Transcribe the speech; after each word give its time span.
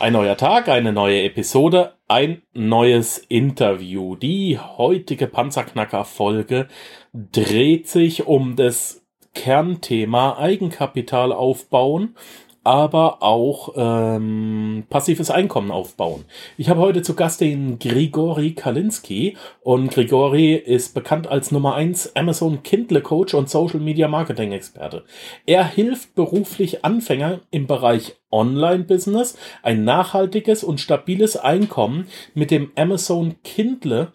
Ein 0.00 0.12
neuer 0.12 0.36
Tag, 0.36 0.68
eine 0.68 0.92
neue 0.92 1.24
Episode, 1.24 1.94
ein 2.06 2.42
neues 2.54 3.18
Interview. 3.18 4.14
Die 4.14 4.56
heutige 4.56 5.26
Panzerknacker-Folge 5.26 6.68
dreht 7.12 7.88
sich 7.88 8.28
um 8.28 8.54
das 8.54 9.04
Kernthema 9.34 10.38
Eigenkapital 10.38 11.32
aufbauen 11.32 12.14
aber 12.68 13.22
auch 13.22 13.72
ähm, 13.76 14.84
passives 14.90 15.30
Einkommen 15.30 15.70
aufbauen. 15.70 16.26
Ich 16.58 16.68
habe 16.68 16.80
heute 16.80 17.00
zu 17.00 17.14
Gast 17.14 17.40
den 17.40 17.78
Grigori 17.78 18.52
Kalinski 18.52 19.38
und 19.62 19.90
Grigori 19.90 20.52
ist 20.52 20.92
bekannt 20.92 21.28
als 21.28 21.50
Nummer 21.50 21.76
1 21.76 22.14
Amazon 22.14 22.62
Kindle 22.62 23.00
Coach 23.00 23.32
und 23.32 23.48
Social 23.48 23.80
Media 23.80 24.06
Marketing 24.06 24.52
Experte. 24.52 25.04
Er 25.46 25.66
hilft 25.66 26.14
beruflich 26.14 26.84
Anfänger 26.84 27.40
im 27.50 27.66
Bereich 27.66 28.16
Online-Business 28.30 29.38
ein 29.62 29.84
nachhaltiges 29.84 30.62
und 30.62 30.78
stabiles 30.78 31.38
Einkommen 31.38 32.06
mit 32.34 32.50
dem 32.50 32.70
Amazon 32.76 33.36
Kindle 33.44 34.12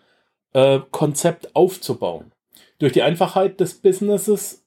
äh, 0.53 0.79
Konzept 0.91 1.55
aufzubauen. 1.55 2.31
Durch 2.77 2.93
die 2.93 3.01
Einfachheit 3.01 3.59
des 3.59 3.73
Businesses 3.81 4.62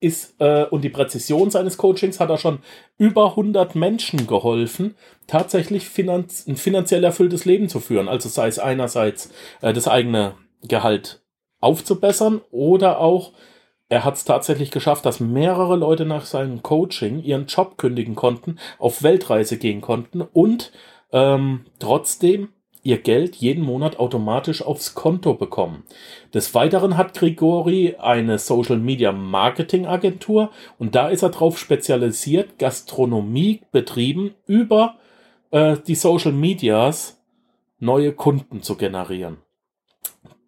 ist 0.00 0.34
äh, 0.40 0.64
und 0.64 0.82
die 0.82 0.88
Präzision 0.88 1.50
seines 1.50 1.76
Coachings 1.76 2.20
hat 2.20 2.30
er 2.30 2.38
schon 2.38 2.60
über 2.98 3.30
100 3.30 3.74
Menschen 3.74 4.26
geholfen, 4.26 4.96
tatsächlich 5.26 5.88
finanz 5.88 6.46
ein 6.48 6.56
finanziell 6.56 7.04
erfülltes 7.04 7.44
Leben 7.44 7.68
zu 7.68 7.80
führen. 7.80 8.08
Also 8.08 8.28
sei 8.28 8.48
es 8.48 8.58
einerseits 8.58 9.30
äh, 9.60 9.72
das 9.72 9.86
eigene 9.86 10.34
Gehalt 10.62 11.22
aufzubessern 11.60 12.40
oder 12.50 12.98
auch 12.98 13.32
er 13.90 14.04
hat 14.04 14.14
es 14.14 14.24
tatsächlich 14.24 14.70
geschafft, 14.70 15.04
dass 15.04 15.18
mehrere 15.18 15.76
Leute 15.76 16.06
nach 16.06 16.24
seinem 16.24 16.62
Coaching 16.62 17.22
ihren 17.24 17.46
Job 17.46 17.76
kündigen 17.76 18.14
konnten, 18.14 18.56
auf 18.78 19.02
Weltreise 19.02 19.58
gehen 19.58 19.80
konnten 19.80 20.22
und 20.22 20.70
ähm, 21.12 21.66
trotzdem 21.80 22.50
ihr 22.82 22.98
Geld 22.98 23.36
jeden 23.36 23.64
Monat 23.64 23.98
automatisch 23.98 24.62
aufs 24.62 24.94
Konto 24.94 25.34
bekommen. 25.34 25.84
Des 26.32 26.54
Weiteren 26.54 26.96
hat 26.96 27.14
Grigori 27.14 27.96
eine 27.98 28.38
Social 28.38 28.78
Media 28.78 29.12
Marketing 29.12 29.86
Agentur 29.86 30.50
und 30.78 30.94
da 30.94 31.08
ist 31.08 31.22
er 31.22 31.30
darauf 31.30 31.58
spezialisiert, 31.58 32.58
Gastronomiebetrieben 32.58 34.34
über 34.46 34.96
äh, 35.50 35.76
die 35.86 35.94
Social 35.94 36.32
Medias 36.32 37.20
neue 37.78 38.12
Kunden 38.12 38.62
zu 38.62 38.76
generieren. 38.76 39.38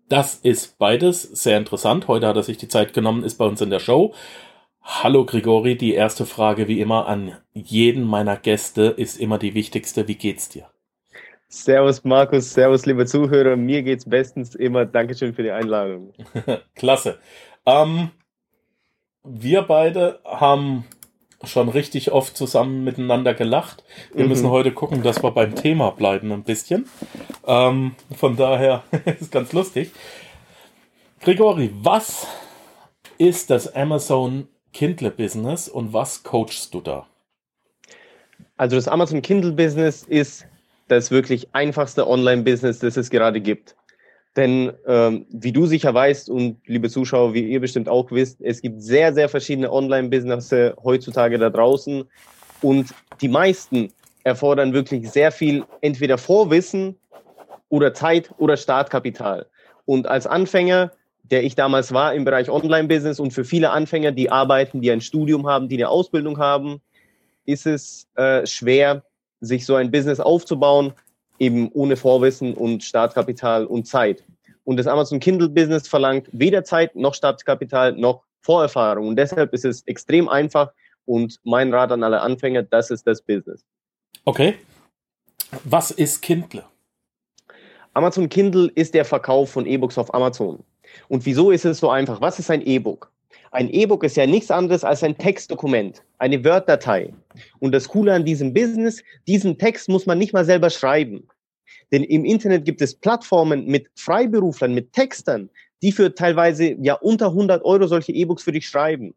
Das 0.09 0.35
ist 0.35 0.79
beides 0.79 1.23
sehr 1.23 1.57
interessant. 1.57 2.09
Heute 2.09 2.27
hat 2.27 2.37
er 2.37 2.43
sich 2.43 2.59
die 2.59 2.69
Zeit 2.69 2.93
genommen, 2.93 3.25
ist 3.25 3.39
bei 3.39 3.47
uns 3.47 3.61
in 3.61 3.71
der 3.71 3.81
Show. 3.81 4.13
Hallo 4.83 5.25
Grigori, 5.25 5.77
die 5.77 5.95
erste 5.95 6.27
Frage 6.27 6.67
wie 6.69 6.81
immer 6.81 7.07
an 7.07 7.37
jeden 7.55 8.05
meiner 8.05 8.37
Gäste 8.37 8.83
ist 8.83 9.19
immer 9.19 9.39
die 9.39 9.55
wichtigste. 9.55 10.09
Wie 10.09 10.17
geht's 10.17 10.49
dir? 10.49 10.72
Servus 11.53 12.03
Markus, 12.03 12.55
Servus 12.55 12.87
liebe 12.87 13.05
Zuhörer, 13.05 13.57
mir 13.57 13.83
geht's 13.83 14.07
bestens 14.07 14.55
immer. 14.55 14.87
Dankeschön 14.87 15.35
für 15.35 15.43
die 15.43 15.51
Einladung. 15.51 16.15
Klasse. 16.75 17.19
Ähm, 17.67 18.11
wir 19.23 19.61
beide 19.61 20.21
haben 20.25 20.87
schon 21.45 21.69
richtig 21.69 22.11
oft 22.11 22.39
zusammen 22.39 22.85
miteinander 22.85 23.35
gelacht. 23.35 23.85
Wir 24.15 24.25
mhm. 24.25 24.31
müssen 24.31 24.49
heute 24.49 24.73
gucken, 24.73 25.03
dass 25.03 25.23
wir 25.23 25.31
beim 25.31 25.55
Thema 25.55 25.91
bleiben 25.91 26.33
ein 26.33 26.43
bisschen. 26.43 26.89
Ähm, 27.47 27.97
von 28.17 28.35
daher 28.37 28.83
ist 29.21 29.31
ganz 29.31 29.53
lustig. 29.53 29.91
Grigori, 31.21 31.71
was 31.75 32.27
ist 33.19 33.51
das 33.51 33.75
Amazon 33.75 34.49
Kindle 34.73 35.11
Business 35.11 35.69
und 35.69 35.93
was 35.93 36.23
coachst 36.23 36.73
du 36.73 36.81
da? 36.81 37.07
Also 38.57 38.77
das 38.77 38.89
Amazon 38.89 39.21
Kindle 39.21 39.53
Business 39.53 40.03
ist 40.05 40.47
das 40.89 41.11
wirklich 41.11 41.49
einfachste 41.55 42.07
Online-Business, 42.07 42.81
das 42.81 42.97
es 42.97 43.11
gerade 43.11 43.41
gibt. 43.41 43.77
Denn 44.37 44.73
ähm, 44.87 45.27
wie 45.31 45.53
du 45.53 45.67
sicher 45.67 45.93
weißt 45.93 46.31
und 46.31 46.57
liebe 46.67 46.89
Zuschauer, 46.89 47.35
wie 47.35 47.43
ihr 47.43 47.61
bestimmt 47.61 47.89
auch 47.89 48.11
wisst, 48.11 48.41
es 48.41 48.63
gibt 48.63 48.83
sehr, 48.83 49.13
sehr 49.13 49.29
verschiedene 49.29 49.71
Online-Business 49.71 50.51
heutzutage 50.83 51.39
da 51.39 51.51
draußen 51.51 52.05
und 52.63 52.95
die 53.21 53.29
meisten 53.29 53.93
erfordern 54.25 54.73
wirklich 54.73 55.11
sehr 55.11 55.33
viel 55.33 55.65
entweder 55.81 56.17
Vorwissen 56.17 56.97
oder 57.69 57.93
Zeit 57.93 58.31
oder 58.39 58.57
Startkapital. 58.57 59.47
Und 59.85 60.07
als 60.07 60.27
Anfänger, 60.27 60.93
der 61.25 61.45
ich 61.45 61.55
damals 61.55 61.93
war 61.93 62.15
im 62.15 62.25
Bereich 62.25 62.49
Online-Business 62.49 63.21
und 63.21 63.33
für 63.33 63.45
viele 63.45 63.71
Anfänger, 63.71 64.13
die 64.13 64.31
arbeiten, 64.31 64.81
die 64.81 64.91
ein 64.91 65.01
Studium 65.01 65.47
haben, 65.47 65.69
die 65.69 65.77
eine 65.77 65.89
Ausbildung 65.89 66.39
haben, 66.39 66.81
ist 67.45 67.67
es 67.67 68.09
äh, 68.15 68.47
schwer, 68.47 69.03
sich 69.43 69.67
so 69.67 69.75
ein 69.75 69.91
Business 69.91 70.21
aufzubauen, 70.21 70.95
eben 71.39 71.71
ohne 71.73 71.97
Vorwissen 71.97 72.55
und 72.55 72.83
Startkapital 72.83 73.67
und 73.67 73.87
Zeit. 73.87 74.25
Und 74.65 74.77
das 74.77 74.87
Amazon 74.87 75.21
Kindle 75.21 75.49
Business 75.49 75.89
verlangt 75.89 76.29
weder 76.33 76.65
Zeit 76.65 76.95
noch 76.97 77.15
Startkapital 77.15 77.93
noch 77.93 78.23
Vorerfahrung. 78.41 79.09
Und 79.09 79.17
deshalb 79.17 79.53
ist 79.53 79.65
es 79.65 79.83
extrem 79.83 80.29
einfach 80.29 80.73
und 81.05 81.39
mein 81.43 81.75
Rat 81.75 81.93
an 81.93 82.05
alle 82.05 82.21
Anfänger, 82.21 82.63
das 82.63 82.91
ist 82.91 83.07
das 83.07 83.21
Business. 83.21 83.65
Okay. 84.25 84.55
Was 85.65 85.91
ist 85.91 86.23
Kindle? 86.23 86.65
Amazon 87.93 88.29
Kindle 88.29 88.71
ist 88.75 88.95
der 88.95 89.05
Verkauf 89.05 89.51
von 89.51 89.67
E-Books 89.67 89.99
auf 89.99 90.15
Amazon. 90.15 90.65
Und 91.09 91.27
wieso 91.27 91.51
ist 91.51 91.65
es 91.65 91.79
so 91.79 91.91
einfach? 91.91 92.21
Was 92.21 92.39
ist 92.39 92.51
ein 92.51 92.63
E-Book? 92.63 93.12
Ein 93.53 93.69
E-Book 93.69 94.03
ist 94.03 94.17
ja 94.17 94.27
nichts 94.27 94.51
anderes 94.51 94.83
als 94.83 95.03
ein 95.03 95.19
Textdokument, 95.19 96.03
eine 96.17 96.43
Word-Datei. 96.43 97.13
Und 97.61 97.73
das 97.73 97.87
Coole 97.87 98.15
an 98.15 98.25
diesem 98.25 98.55
Business, 98.55 99.03
diesen 99.27 99.59
Text 99.59 99.91
muss 99.91 100.07
man 100.07 100.17
nicht 100.17 100.33
mal 100.33 100.47
selber 100.47 100.71
schreiben. 100.71 101.29
Denn 101.93 102.03
im 102.03 102.25
Internet 102.25 102.65
gibt 102.65 102.81
es 102.81 102.95
Plattformen 102.95 103.67
mit 103.67 103.91
Freiberuflern, 103.95 104.73
mit 104.73 104.95
Textern, 104.95 105.51
die 105.83 105.93
für 105.93 106.15
teilweise 106.15 106.77
ja 106.81 106.95
unter 106.95 107.27
100 107.27 107.63
Euro 107.63 107.87
solche 107.87 108.13
E-Books 108.13 108.43
für 108.43 108.53
dich 108.53 108.67
schreiben. 108.67 109.15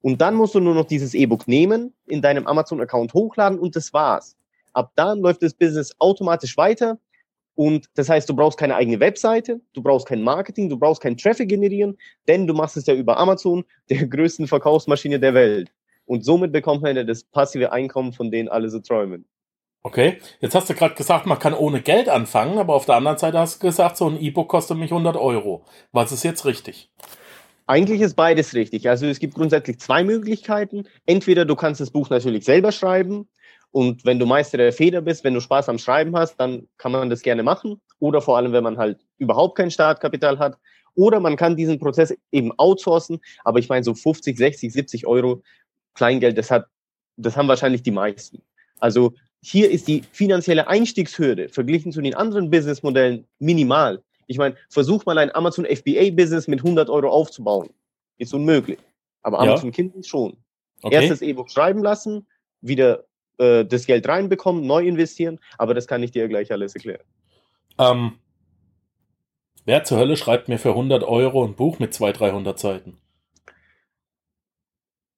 Und 0.00 0.20
dann 0.20 0.34
musst 0.34 0.56
du 0.56 0.60
nur 0.60 0.74
noch 0.74 0.86
dieses 0.86 1.14
E-Book 1.14 1.46
nehmen, 1.46 1.94
in 2.08 2.22
deinem 2.22 2.48
Amazon-Account 2.48 3.14
hochladen 3.14 3.60
und 3.60 3.76
das 3.76 3.92
war's. 3.92 4.36
Ab 4.72 4.90
dann 4.96 5.20
läuft 5.20 5.42
das 5.44 5.54
Business 5.54 5.94
automatisch 6.00 6.56
weiter 6.56 6.98
und 7.60 7.90
das 7.94 8.08
heißt, 8.08 8.26
du 8.26 8.34
brauchst 8.34 8.58
keine 8.58 8.74
eigene 8.74 9.00
Webseite, 9.00 9.60
du 9.74 9.82
brauchst 9.82 10.06
kein 10.06 10.22
Marketing, 10.22 10.70
du 10.70 10.78
brauchst 10.78 11.02
keinen 11.02 11.18
Traffic 11.18 11.46
generieren, 11.46 11.98
denn 12.26 12.46
du 12.46 12.54
machst 12.54 12.78
es 12.78 12.86
ja 12.86 12.94
über 12.94 13.18
Amazon, 13.18 13.66
der 13.90 14.06
größten 14.06 14.48
Verkaufsmaschine 14.48 15.20
der 15.20 15.34
Welt. 15.34 15.70
Und 16.06 16.24
somit 16.24 16.52
bekommt 16.52 16.80
man 16.80 16.96
ja 16.96 17.04
das 17.04 17.22
passive 17.22 17.70
Einkommen, 17.70 18.14
von 18.14 18.30
denen 18.30 18.48
alle 18.48 18.70
so 18.70 18.78
träumen. 18.78 19.26
Okay, 19.82 20.16
jetzt 20.40 20.54
hast 20.54 20.70
du 20.70 20.74
gerade 20.74 20.94
gesagt, 20.94 21.26
man 21.26 21.38
kann 21.38 21.52
ohne 21.52 21.82
Geld 21.82 22.08
anfangen, 22.08 22.56
aber 22.56 22.74
auf 22.74 22.86
der 22.86 22.94
anderen 22.94 23.18
Seite 23.18 23.38
hast 23.38 23.62
du 23.62 23.66
gesagt, 23.66 23.98
so 23.98 24.08
ein 24.08 24.18
E-Book 24.18 24.48
kostet 24.48 24.78
mich 24.78 24.90
100 24.90 25.18
Euro. 25.18 25.66
Was 25.92 26.12
ist 26.12 26.24
jetzt 26.24 26.46
richtig? 26.46 26.90
Eigentlich 27.66 28.00
ist 28.00 28.14
beides 28.14 28.54
richtig. 28.54 28.88
Also 28.88 29.04
es 29.04 29.18
gibt 29.18 29.34
grundsätzlich 29.34 29.78
zwei 29.80 30.02
Möglichkeiten. 30.02 30.84
Entweder 31.04 31.44
du 31.44 31.56
kannst 31.56 31.82
das 31.82 31.90
Buch 31.90 32.08
natürlich 32.08 32.46
selber 32.46 32.72
schreiben 32.72 33.28
und 33.72 34.04
wenn 34.04 34.18
du 34.18 34.26
Meister 34.26 34.58
der 34.58 34.72
Feder 34.72 35.00
bist, 35.00 35.22
wenn 35.22 35.34
du 35.34 35.40
Spaß 35.40 35.68
am 35.68 35.78
Schreiben 35.78 36.16
hast, 36.16 36.36
dann 36.36 36.68
kann 36.76 36.92
man 36.92 37.08
das 37.08 37.22
gerne 37.22 37.42
machen. 37.42 37.80
Oder 38.00 38.20
vor 38.20 38.36
allem, 38.36 38.52
wenn 38.52 38.64
man 38.64 38.78
halt 38.78 38.98
überhaupt 39.18 39.56
kein 39.56 39.70
Startkapital 39.70 40.38
hat. 40.38 40.58
Oder 40.94 41.20
man 41.20 41.36
kann 41.36 41.56
diesen 41.56 41.78
Prozess 41.78 42.12
eben 42.32 42.52
outsourcen. 42.58 43.20
Aber 43.44 43.60
ich 43.60 43.68
meine, 43.68 43.84
so 43.84 43.94
50, 43.94 44.36
60, 44.36 44.72
70 44.72 45.06
Euro 45.06 45.42
Kleingeld, 45.94 46.36
das 46.36 46.50
hat, 46.50 46.66
das 47.16 47.36
haben 47.36 47.48
wahrscheinlich 47.48 47.82
die 47.82 47.92
meisten. 47.92 48.42
Also 48.80 49.12
hier 49.40 49.70
ist 49.70 49.86
die 49.86 50.02
finanzielle 50.12 50.66
Einstiegshürde 50.66 51.48
verglichen 51.48 51.92
zu 51.92 52.00
den 52.00 52.14
anderen 52.14 52.50
Businessmodellen 52.50 53.26
minimal. 53.38 54.02
Ich 54.26 54.38
meine, 54.38 54.56
versuch 54.68 55.06
mal 55.06 55.18
ein 55.18 55.34
Amazon 55.34 55.64
FBA-Business 55.64 56.48
mit 56.48 56.60
100 56.60 56.90
Euro 56.90 57.08
aufzubauen. 57.08 57.70
Ist 58.18 58.34
unmöglich. 58.34 58.78
Aber 59.22 59.38
Amazon 59.38 59.70
ja. 59.70 59.74
Kindle 59.74 60.02
schon. 60.02 60.36
Okay. 60.82 60.94
Erstes 60.94 61.22
E-Book 61.22 61.50
schreiben 61.50 61.82
lassen, 61.82 62.26
wieder 62.62 63.04
äh, 63.40 63.64
das 63.64 63.86
Geld 63.86 64.06
reinbekommen, 64.06 64.66
neu 64.66 64.86
investieren, 64.86 65.40
aber 65.58 65.74
das 65.74 65.86
kann 65.86 66.02
ich 66.02 66.10
dir 66.10 66.28
gleich 66.28 66.52
alles 66.52 66.74
erklären. 66.74 67.02
Ähm, 67.78 68.12
wer 69.64 69.84
zur 69.84 69.98
Hölle 69.98 70.16
schreibt 70.16 70.48
mir 70.48 70.58
für 70.58 70.70
100 70.70 71.02
Euro 71.02 71.44
ein 71.44 71.54
Buch 71.54 71.78
mit 71.78 71.94
200, 71.94 72.20
300 72.20 72.58
Seiten? 72.58 72.98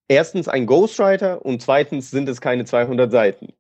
Erstens 0.09 0.49
ein 0.49 0.67
Ghostwriter 0.67 1.45
und 1.45 1.63
zweitens 1.63 2.11
sind 2.11 2.29
es 2.29 2.41
keine 2.41 2.65
200 2.65 3.11
Seiten. 3.11 3.55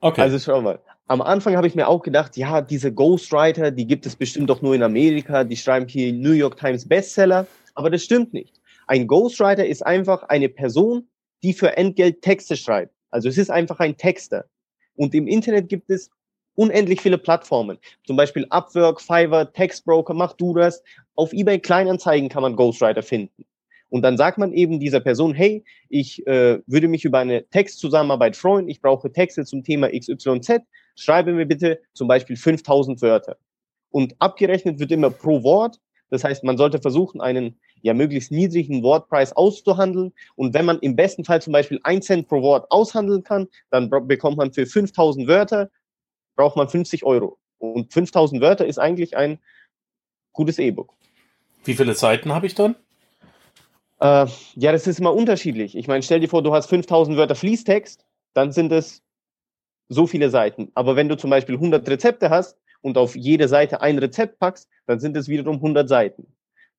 Okay. 0.00 0.20
Also 0.20 0.38
schau 0.38 0.60
mal. 0.60 0.80
Am 1.06 1.20
Anfang 1.20 1.56
habe 1.56 1.66
ich 1.66 1.74
mir 1.74 1.88
auch 1.88 2.02
gedacht, 2.02 2.36
ja, 2.36 2.60
diese 2.62 2.92
Ghostwriter, 2.92 3.70
die 3.70 3.86
gibt 3.86 4.06
es 4.06 4.16
bestimmt 4.16 4.48
doch 4.48 4.62
nur 4.62 4.74
in 4.74 4.82
Amerika, 4.82 5.44
die 5.44 5.56
schreiben 5.56 5.86
hier 5.88 6.12
New 6.12 6.32
York 6.32 6.58
Times 6.58 6.88
Bestseller, 6.88 7.46
aber 7.74 7.90
das 7.90 8.02
stimmt 8.02 8.32
nicht. 8.32 8.60
Ein 8.86 9.06
Ghostwriter 9.06 9.66
ist 9.66 9.84
einfach 9.84 10.22
eine 10.24 10.48
Person, 10.48 11.08
die 11.42 11.52
für 11.52 11.76
Entgelt 11.76 12.22
Texte 12.22 12.56
schreibt. 12.56 12.93
Also 13.14 13.28
es 13.28 13.38
ist 13.38 13.48
einfach 13.48 13.78
ein 13.78 13.96
Texter. 13.96 14.44
Und 14.96 15.14
im 15.14 15.28
Internet 15.28 15.68
gibt 15.68 15.88
es 15.88 16.10
unendlich 16.56 17.00
viele 17.00 17.16
Plattformen. 17.16 17.78
Zum 18.04 18.16
Beispiel 18.16 18.44
Upwork, 18.50 19.00
Fiverr, 19.00 19.52
Textbroker, 19.52 20.14
mach 20.14 20.32
du 20.32 20.52
das. 20.52 20.82
Auf 21.14 21.32
eBay 21.32 21.60
Kleinanzeigen 21.60 22.28
kann 22.28 22.42
man 22.42 22.56
Ghostwriter 22.56 23.04
finden. 23.04 23.44
Und 23.88 24.02
dann 24.02 24.16
sagt 24.16 24.38
man 24.38 24.52
eben 24.52 24.80
dieser 24.80 24.98
Person, 24.98 25.32
hey, 25.32 25.64
ich 25.88 26.26
äh, 26.26 26.58
würde 26.66 26.88
mich 26.88 27.04
über 27.04 27.20
eine 27.20 27.46
Textzusammenarbeit 27.50 28.34
freuen, 28.34 28.68
ich 28.68 28.80
brauche 28.80 29.12
Texte 29.12 29.44
zum 29.44 29.62
Thema 29.62 29.90
XYZ, 29.96 30.62
schreibe 30.96 31.32
mir 31.32 31.46
bitte 31.46 31.80
zum 31.92 32.08
Beispiel 32.08 32.34
5000 32.34 33.00
Wörter. 33.00 33.36
Und 33.90 34.16
abgerechnet 34.18 34.80
wird 34.80 34.90
immer 34.90 35.10
pro 35.10 35.44
Wort. 35.44 35.78
Das 36.14 36.22
heißt, 36.22 36.44
man 36.44 36.56
sollte 36.56 36.80
versuchen, 36.80 37.20
einen 37.20 37.58
ja 37.82 37.92
möglichst 37.92 38.30
niedrigen 38.30 38.84
Wortpreis 38.84 39.32
auszuhandeln. 39.32 40.12
Und 40.36 40.54
wenn 40.54 40.64
man 40.64 40.78
im 40.78 40.94
besten 40.94 41.24
Fall 41.24 41.42
zum 41.42 41.52
Beispiel 41.52 41.80
ein 41.82 42.02
Cent 42.02 42.28
pro 42.28 42.40
Wort 42.40 42.70
aushandeln 42.70 43.24
kann, 43.24 43.48
dann 43.70 43.90
bekommt 44.06 44.36
man 44.36 44.52
für 44.52 44.64
5000 44.64 45.26
Wörter, 45.26 45.70
braucht 46.36 46.56
man 46.56 46.68
50 46.68 47.02
Euro. 47.04 47.36
Und 47.58 47.92
5000 47.92 48.40
Wörter 48.40 48.64
ist 48.64 48.78
eigentlich 48.78 49.16
ein 49.16 49.40
gutes 50.32 50.60
E-Book. 50.60 50.94
Wie 51.64 51.74
viele 51.74 51.94
Seiten 51.94 52.32
habe 52.32 52.46
ich 52.46 52.54
dann? 52.54 52.76
Äh, 53.98 54.26
ja, 54.54 54.70
das 54.70 54.86
ist 54.86 55.00
immer 55.00 55.14
unterschiedlich. 55.14 55.76
Ich 55.76 55.88
meine, 55.88 56.04
stell 56.04 56.20
dir 56.20 56.28
vor, 56.28 56.44
du 56.44 56.54
hast 56.54 56.66
5000 56.66 57.16
Wörter 57.16 57.34
Fließtext, 57.34 58.06
dann 58.34 58.52
sind 58.52 58.70
es 58.70 59.02
so 59.88 60.06
viele 60.06 60.30
Seiten. 60.30 60.70
Aber 60.76 60.94
wenn 60.94 61.08
du 61.08 61.16
zum 61.16 61.30
Beispiel 61.30 61.56
100 61.56 61.88
Rezepte 61.88 62.30
hast 62.30 62.56
und 62.84 62.98
auf 62.98 63.16
jede 63.16 63.48
Seite 63.48 63.80
ein 63.80 63.98
Rezept 63.98 64.38
packst, 64.38 64.68
dann 64.86 65.00
sind 65.00 65.16
es 65.16 65.26
wiederum 65.26 65.56
100 65.56 65.88
Seiten. 65.88 66.26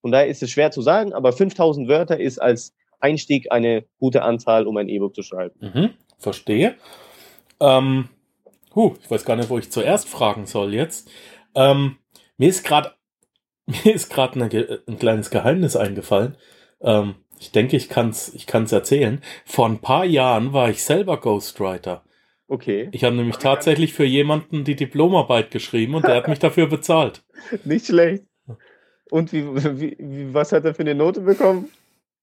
Von 0.02 0.12
daher 0.12 0.28
ist 0.28 0.44
es 0.44 0.52
schwer 0.52 0.70
zu 0.70 0.84
sagen, 0.84 1.14
aber 1.14 1.34
5000 1.34 1.88
Wörter 1.88 2.20
ist 2.20 2.38
als 2.38 2.76
Einstieg 3.00 3.52
eine 3.52 3.86
gute 4.00 4.22
Anzahl, 4.22 4.68
um 4.68 4.78
ein 4.78 4.88
E-Book 4.88 5.16
zu 5.16 5.24
schreiben. 5.24 5.56
Mhm, 5.60 5.90
verstehe. 6.20 6.76
Ähm, 7.60 8.10
huh, 8.76 8.94
ich 9.02 9.10
weiß 9.10 9.26
gar 9.26 9.36
nicht, 9.36 9.50
wo 9.50 9.58
ich 9.58 9.72
zuerst 9.72 10.08
fragen 10.08 10.46
soll 10.46 10.76
jetzt. 10.76 11.10
Ähm, 11.56 11.98
mir 12.38 12.50
ist 12.50 12.64
gerade 12.64 12.92
mir 13.66 13.96
ist 13.96 14.12
gerade 14.12 14.40
ein 14.88 15.00
kleines 15.00 15.32
Geheimnis 15.32 15.76
eingefallen. 15.76 16.38
Ähm, 16.82 17.16
ich 17.40 17.52
denke, 17.52 17.78
ich 17.78 17.90
kann 17.90 18.10
es 18.10 18.32
ich 18.36 18.46
kann's 18.46 18.72
erzählen. 18.72 19.24
Vor 19.44 19.68
ein 19.68 19.80
paar 19.80 20.06
Jahren 20.06 20.54
war 20.54 20.70
ich 20.70 20.84
selber 20.84 21.20
Ghostwriter. 21.20 22.05
Okay. 22.48 22.90
Ich 22.92 23.04
habe 23.04 23.16
nämlich 23.16 23.38
tatsächlich 23.38 23.94
für 23.94 24.06
jemanden 24.06 24.64
die 24.64 24.76
Diplomarbeit 24.76 25.50
geschrieben 25.52 25.96
und 25.96 26.06
der 26.06 26.16
hat 26.16 26.28
mich 26.28 26.40
dafür 26.40 26.68
bezahlt. 26.68 27.24
Nicht 27.64 27.88
schlecht. 27.88 28.24
Und 29.10 29.34
wie, 29.34 29.46
wie, 29.46 30.34
was 30.34 30.52
hat 30.52 30.66
er 30.66 30.74
für 30.76 30.82
eine 30.82 30.96
Note 30.96 31.22
bekommen? 31.22 31.70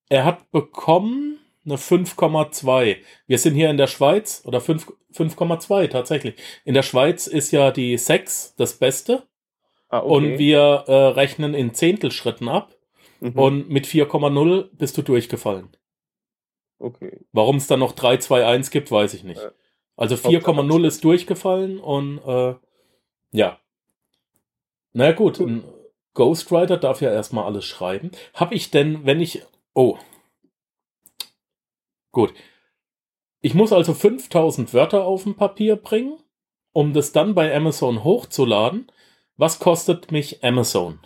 Er 0.08 0.24
hat 0.24 0.50
bekommen 0.50 1.38
eine 1.64 1.76
5,2. 1.76 2.96
Wir 3.26 3.38
sind 3.38 3.54
hier 3.54 3.70
in 3.70 3.76
der 3.76 3.86
Schweiz 3.86 4.42
oder 4.44 4.58
5,2 4.58 5.88
tatsächlich. 5.88 6.34
In 6.64 6.74
der 6.74 6.82
Schweiz 6.82 7.26
ist 7.26 7.52
ja 7.52 7.70
die 7.70 7.96
6 7.96 8.54
das 8.56 8.74
Beste. 8.74 9.24
Ah, 9.88 10.00
okay. 10.00 10.08
Und 10.08 10.38
wir 10.38 10.84
äh, 10.86 10.92
rechnen 10.92 11.54
in 11.54 11.74
Zehntelschritten 11.74 12.48
ab. 12.48 12.74
Mhm. 13.20 13.38
Und 13.38 13.68
mit 13.70 13.86
4,0 13.86 14.70
bist 14.72 14.98
du 14.98 15.02
durchgefallen. 15.02 15.68
Okay. 16.78 17.20
Warum 17.32 17.56
es 17.56 17.68
dann 17.68 17.78
noch 17.78 17.92
3, 17.92 18.16
2, 18.16 18.44
1 18.44 18.70
gibt, 18.70 18.90
weiß 18.90 19.14
ich 19.14 19.22
nicht. 19.22 19.40
Also 19.96 20.14
4,0 20.14 20.86
ist 20.86 21.04
durchgefallen 21.04 21.78
und 21.78 22.18
äh, 22.18 22.54
ja. 23.32 23.58
Na 24.92 25.04
naja, 25.04 25.12
gut, 25.12 25.40
ein 25.40 25.64
Ghostwriter 26.14 26.76
darf 26.76 27.00
ja 27.00 27.10
erstmal 27.10 27.44
alles 27.44 27.64
schreiben. 27.64 28.10
Hab 28.34 28.52
ich 28.52 28.70
denn, 28.70 29.04
wenn 29.06 29.20
ich. 29.20 29.42
Oh. 29.74 29.96
Gut. 32.10 32.34
Ich 33.40 33.54
muss 33.54 33.72
also 33.72 33.94
5000 33.94 34.72
Wörter 34.74 35.04
auf 35.04 35.24
dem 35.24 35.34
Papier 35.34 35.76
bringen, 35.76 36.18
um 36.72 36.92
das 36.92 37.12
dann 37.12 37.34
bei 37.34 37.54
Amazon 37.54 38.04
hochzuladen. 38.04 38.90
Was 39.36 39.58
kostet 39.58 40.12
mich 40.12 40.44
Amazon? 40.44 41.00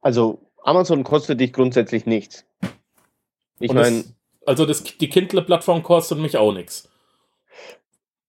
Also 0.00 0.50
Amazon 0.62 1.04
kostet 1.04 1.40
dich 1.40 1.52
grundsätzlich 1.52 2.06
nichts. 2.06 2.46
Ich 3.60 3.72
meine. 3.72 4.04
Also 4.46 4.66
das, 4.66 4.82
die 4.82 5.08
Kindle-Plattform 5.08 5.82
kostet 5.82 6.18
mich 6.18 6.36
auch 6.36 6.52
nichts. 6.52 6.90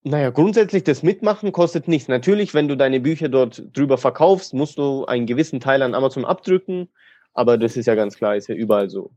Naja, 0.07 0.29
grundsätzlich 0.29 0.83
das 0.83 1.01
Mitmachen 1.01 1.51
kostet 1.51 1.87
nichts. 1.87 2.07
Natürlich, 2.07 2.53
wenn 2.53 2.67
du 2.67 2.77
deine 2.77 2.99
Bücher 2.99 3.27
dort 3.27 3.63
drüber 3.73 3.97
verkaufst, 3.97 4.53
musst 4.53 4.77
du 4.77 5.05
einen 5.05 5.25
gewissen 5.25 5.59
Teil 5.59 5.81
an 5.81 5.95
Amazon 5.95 6.25
abdrücken. 6.25 6.89
Aber 7.33 7.57
das 7.57 7.75
ist 7.75 7.87
ja 7.87 7.95
ganz 7.95 8.15
klar, 8.15 8.35
ist 8.35 8.47
ja 8.47 8.53
überall 8.53 8.87
so. 8.87 9.09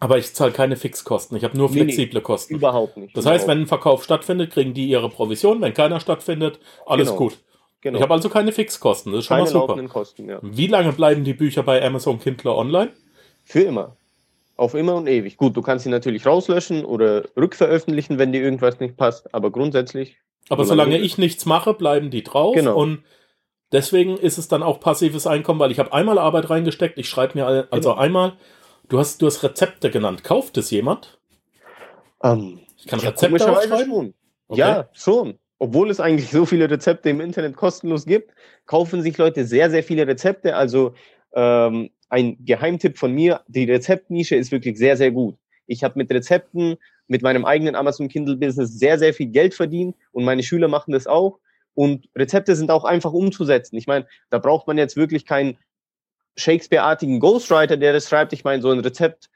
Aber 0.00 0.18
ich 0.18 0.34
zahle 0.34 0.50
keine 0.50 0.74
Fixkosten, 0.74 1.36
ich 1.36 1.44
habe 1.44 1.56
nur 1.56 1.70
flexible 1.70 2.06
nee, 2.06 2.14
nee, 2.14 2.20
Kosten. 2.20 2.54
Überhaupt 2.54 2.96
nicht. 2.96 3.16
Das 3.16 3.26
heißt, 3.26 3.46
wenn 3.46 3.60
ein 3.60 3.66
Verkauf 3.68 4.02
stattfindet, 4.02 4.50
kriegen 4.50 4.74
die 4.74 4.88
ihre 4.88 5.08
Provision. 5.08 5.60
Wenn 5.60 5.72
keiner 5.72 6.00
stattfindet, 6.00 6.58
alles 6.84 7.08
genau. 7.08 7.18
gut. 7.18 7.38
Genau. 7.80 7.98
Ich 7.98 8.02
habe 8.02 8.12
also 8.12 8.28
keine 8.28 8.50
Fixkosten. 8.50 9.12
Das 9.12 9.20
ist 9.20 9.26
schon 9.26 9.36
keine 9.36 9.50
mal 9.50 9.68
super. 9.68 9.88
Kosten, 9.88 10.28
ja. 10.28 10.40
Wie 10.42 10.66
lange 10.66 10.92
bleiben 10.92 11.22
die 11.22 11.34
Bücher 11.34 11.62
bei 11.62 11.80
Amazon 11.80 12.18
Kindle 12.18 12.56
online? 12.56 12.90
Für 13.44 13.60
immer. 13.60 13.96
Auf 14.56 14.74
immer 14.74 14.96
und 14.96 15.06
ewig. 15.06 15.36
Gut, 15.36 15.56
du 15.56 15.62
kannst 15.62 15.84
sie 15.84 15.90
natürlich 15.90 16.26
rauslöschen 16.26 16.84
oder 16.84 17.24
rückveröffentlichen, 17.36 18.18
wenn 18.18 18.32
dir 18.32 18.42
irgendwas 18.42 18.80
nicht 18.80 18.96
passt, 18.96 19.32
aber 19.32 19.50
grundsätzlich. 19.50 20.18
Aber 20.48 20.64
solange 20.64 20.98
ich 20.98 21.18
nichts 21.18 21.46
mache, 21.46 21.74
bleiben 21.74 22.10
die 22.10 22.22
drauf. 22.22 22.54
Genau. 22.54 22.76
Und 22.76 23.02
deswegen 23.72 24.16
ist 24.16 24.38
es 24.38 24.48
dann 24.48 24.62
auch 24.62 24.80
passives 24.80 25.26
Einkommen, 25.26 25.60
weil 25.60 25.70
ich 25.70 25.78
habe 25.78 25.92
einmal 25.92 26.18
Arbeit 26.18 26.50
reingesteckt. 26.50 26.98
Ich 26.98 27.08
schreibe 27.08 27.38
mir 27.38 27.46
also 27.46 27.90
genau. 27.90 27.94
einmal. 27.94 28.32
Du 28.88 28.98
hast, 28.98 29.22
du 29.22 29.26
hast 29.26 29.42
Rezepte 29.42 29.90
genannt. 29.90 30.24
Kauft 30.24 30.58
es 30.58 30.70
jemand? 30.70 31.18
Ähm, 32.22 32.60
ich 32.76 32.86
kann 32.86 33.00
ja, 33.00 33.08
Rezepte 33.08 33.50
aufschreiben. 33.50 34.14
Okay. 34.48 34.60
Ja, 34.60 34.88
schon 34.92 35.38
obwohl 35.64 35.90
es 35.90 36.00
eigentlich 36.00 36.30
so 36.30 36.44
viele 36.44 36.70
Rezepte 36.70 37.10
im 37.10 37.20
Internet 37.20 37.56
kostenlos 37.56 38.04
gibt, 38.04 38.32
kaufen 38.66 39.02
sich 39.02 39.16
Leute 39.16 39.44
sehr, 39.46 39.70
sehr 39.70 39.82
viele 39.82 40.06
Rezepte. 40.06 40.56
Also 40.56 40.94
ähm, 41.32 41.90
ein 42.08 42.36
Geheimtipp 42.44 42.98
von 42.98 43.12
mir, 43.12 43.40
die 43.48 43.64
Rezeptnische 43.64 44.36
ist 44.36 44.52
wirklich 44.52 44.76
sehr, 44.76 44.96
sehr 44.96 45.10
gut. 45.10 45.36
Ich 45.66 45.82
habe 45.82 45.98
mit 45.98 46.10
Rezepten, 46.10 46.76
mit 47.06 47.22
meinem 47.22 47.44
eigenen 47.44 47.74
Amazon 47.74 48.08
Kindle 48.08 48.36
Business 48.36 48.78
sehr, 48.78 48.98
sehr 48.98 49.14
viel 49.14 49.26
Geld 49.26 49.54
verdient 49.54 49.96
und 50.12 50.24
meine 50.24 50.42
Schüler 50.42 50.68
machen 50.68 50.92
das 50.92 51.06
auch. 51.06 51.38
Und 51.74 52.08
Rezepte 52.16 52.54
sind 52.54 52.70
auch 52.70 52.84
einfach 52.84 53.12
umzusetzen. 53.12 53.76
Ich 53.76 53.86
meine, 53.86 54.06
da 54.30 54.38
braucht 54.38 54.66
man 54.66 54.78
jetzt 54.78 54.96
wirklich 54.96 55.26
keinen 55.26 55.58
Shakespeare-artigen 56.36 57.20
Ghostwriter, 57.20 57.76
der 57.76 57.92
das 57.92 58.08
schreibt. 58.08 58.32
Ich 58.32 58.44
meine, 58.44 58.62
so 58.62 58.70
ein 58.70 58.80
Rezept 58.80 59.28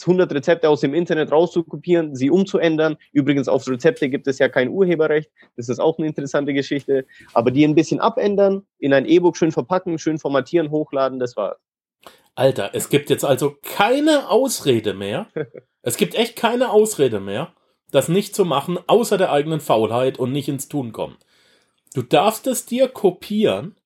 100 0.00 0.32
Rezepte 0.32 0.68
aus 0.68 0.80
dem 0.80 0.94
Internet 0.94 1.32
rauszukopieren, 1.32 2.14
sie 2.14 2.30
umzuändern. 2.30 2.96
Übrigens, 3.12 3.48
auf 3.48 3.66
Rezepte 3.66 4.08
gibt 4.08 4.26
es 4.26 4.38
ja 4.38 4.48
kein 4.48 4.68
Urheberrecht. 4.68 5.30
Das 5.56 5.68
ist 5.68 5.78
auch 5.78 5.98
eine 5.98 6.06
interessante 6.06 6.52
Geschichte. 6.52 7.06
Aber 7.32 7.50
die 7.50 7.64
ein 7.64 7.74
bisschen 7.74 8.00
abändern, 8.00 8.66
in 8.78 8.92
ein 8.92 9.06
E-Book 9.06 9.36
schön 9.36 9.52
verpacken, 9.52 9.98
schön 9.98 10.18
formatieren, 10.18 10.70
hochladen, 10.70 11.18
das 11.18 11.36
war's. 11.36 11.58
Alter, 12.34 12.70
es 12.74 12.90
gibt 12.90 13.08
jetzt 13.08 13.24
also 13.24 13.56
keine 13.62 14.28
Ausrede 14.28 14.92
mehr. 14.92 15.28
es 15.86 15.96
gibt 15.96 16.16
echt 16.16 16.34
keine 16.34 16.72
Ausrede 16.72 17.20
mehr, 17.20 17.52
das 17.92 18.08
nicht 18.08 18.34
zu 18.34 18.44
machen, 18.44 18.76
außer 18.88 19.18
der 19.18 19.30
eigenen 19.30 19.60
Faulheit 19.60 20.18
und 20.18 20.32
nicht 20.32 20.48
ins 20.48 20.66
Tun 20.66 20.90
kommen. 20.90 21.16
Du 21.94 22.02
darfst 22.02 22.48
es 22.48 22.66
dir 22.66 22.88
kopieren. 22.88 23.76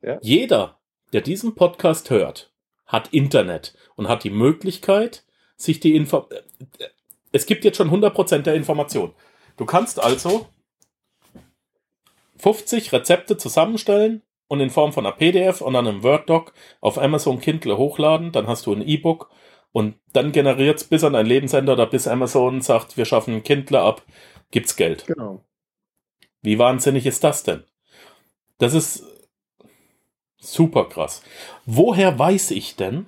Ja. 0.00 0.18
Jeder, 0.22 0.78
der 1.12 1.20
diesen 1.20 1.54
Podcast 1.54 2.08
hört, 2.08 2.50
hat 2.86 3.08
Internet 3.08 3.74
und 3.96 4.08
hat 4.08 4.24
die 4.24 4.30
Möglichkeit, 4.30 5.24
sich 5.54 5.78
die 5.78 5.94
Info. 5.94 6.26
Es 7.32 7.44
gibt 7.44 7.66
jetzt 7.66 7.76
schon 7.76 7.90
100% 7.90 8.38
der 8.38 8.54
Information. 8.54 9.12
Du 9.58 9.66
kannst 9.66 10.02
also 10.02 10.46
50 12.38 12.94
Rezepte 12.94 13.36
zusammenstellen 13.36 14.22
und 14.48 14.60
in 14.60 14.70
Form 14.70 14.94
von 14.94 15.04
einer 15.04 15.14
PDF 15.14 15.60
und 15.60 15.76
einem 15.76 16.02
Word-Doc 16.02 16.54
auf 16.80 16.96
Amazon 16.96 17.40
Kindle 17.40 17.76
hochladen. 17.76 18.32
Dann 18.32 18.46
hast 18.46 18.64
du 18.64 18.72
ein 18.72 18.80
E-Book 18.80 19.28
und 19.72 19.96
dann 20.12 20.32
generiert 20.32 20.78
es 20.78 20.84
bis 20.84 21.04
an 21.04 21.14
ein 21.14 21.26
Lebensende 21.26 21.72
oder 21.72 21.86
bis 21.86 22.06
Amazon 22.06 22.60
sagt, 22.60 22.96
wir 22.96 23.04
schaffen 23.04 23.34
ein 23.34 23.42
Kindle 23.42 23.80
ab, 23.80 24.02
gibt's 24.50 24.76
Geld. 24.76 25.06
Genau. 25.06 25.44
Wie 26.42 26.58
wahnsinnig 26.58 27.06
ist 27.06 27.24
das 27.24 27.42
denn? 27.42 27.64
Das 28.58 28.74
ist 28.74 29.04
super 30.36 30.88
krass. 30.88 31.22
Woher 31.64 32.18
weiß 32.18 32.50
ich 32.50 32.76
denn, 32.76 33.06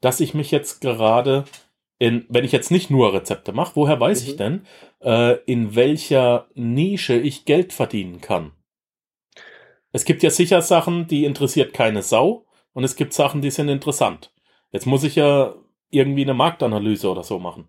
dass 0.00 0.20
ich 0.20 0.34
mich 0.34 0.50
jetzt 0.50 0.80
gerade 0.80 1.44
in, 1.98 2.26
wenn 2.28 2.44
ich 2.44 2.52
jetzt 2.52 2.70
nicht 2.70 2.90
nur 2.90 3.14
Rezepte 3.14 3.52
mache, 3.52 3.74
woher 3.74 3.98
weiß 3.98 4.22
mhm. 4.22 4.28
ich 4.28 4.36
denn, 4.36 4.66
äh, 5.02 5.38
in 5.46 5.74
welcher 5.74 6.48
Nische 6.54 7.14
ich 7.16 7.46
Geld 7.46 7.72
verdienen 7.72 8.20
kann? 8.20 8.52
Es 9.92 10.04
gibt 10.04 10.22
ja 10.22 10.30
sicher 10.30 10.60
Sachen, 10.60 11.06
die 11.06 11.24
interessiert 11.24 11.72
keine 11.72 12.02
Sau 12.02 12.44
und 12.74 12.84
es 12.84 12.96
gibt 12.96 13.14
Sachen, 13.14 13.40
die 13.40 13.50
sind 13.50 13.70
interessant. 13.70 14.30
Jetzt 14.72 14.86
muss 14.86 15.04
ich 15.04 15.16
ja 15.16 15.54
irgendwie 15.90 16.22
eine 16.22 16.34
Marktanalyse 16.34 17.08
oder 17.08 17.22
so 17.22 17.38
machen. 17.38 17.68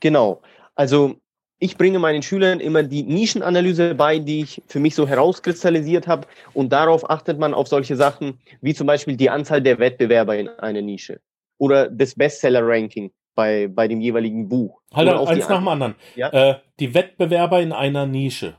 Genau. 0.00 0.40
Also 0.74 1.16
ich 1.58 1.76
bringe 1.76 1.98
meinen 1.98 2.22
Schülern 2.22 2.60
immer 2.60 2.82
die 2.82 3.02
Nischenanalyse 3.02 3.94
bei, 3.94 4.18
die 4.18 4.42
ich 4.42 4.62
für 4.66 4.78
mich 4.78 4.94
so 4.94 5.08
herauskristallisiert 5.08 6.06
habe. 6.06 6.26
Und 6.54 6.72
darauf 6.72 7.08
achtet 7.08 7.38
man 7.38 7.54
auf 7.54 7.68
solche 7.68 7.96
Sachen 7.96 8.38
wie 8.60 8.74
zum 8.74 8.86
Beispiel 8.86 9.16
die 9.16 9.30
Anzahl 9.30 9.60
der 9.60 9.78
Wettbewerber 9.78 10.36
in 10.36 10.48
einer 10.48 10.82
Nische 10.82 11.20
oder 11.58 11.88
das 11.88 12.14
Bestseller-Ranking 12.14 13.10
bei, 13.34 13.68
bei 13.68 13.88
dem 13.88 14.00
jeweiligen 14.00 14.48
Buch. 14.48 14.80
Halt 14.92 15.08
eins 15.08 15.48
nach 15.48 15.58
dem 15.58 15.68
anderen. 15.68 15.94
Ja? 16.14 16.28
Äh, 16.30 16.60
die 16.78 16.94
Wettbewerber 16.94 17.60
in 17.60 17.72
einer 17.72 18.06
Nische. 18.06 18.58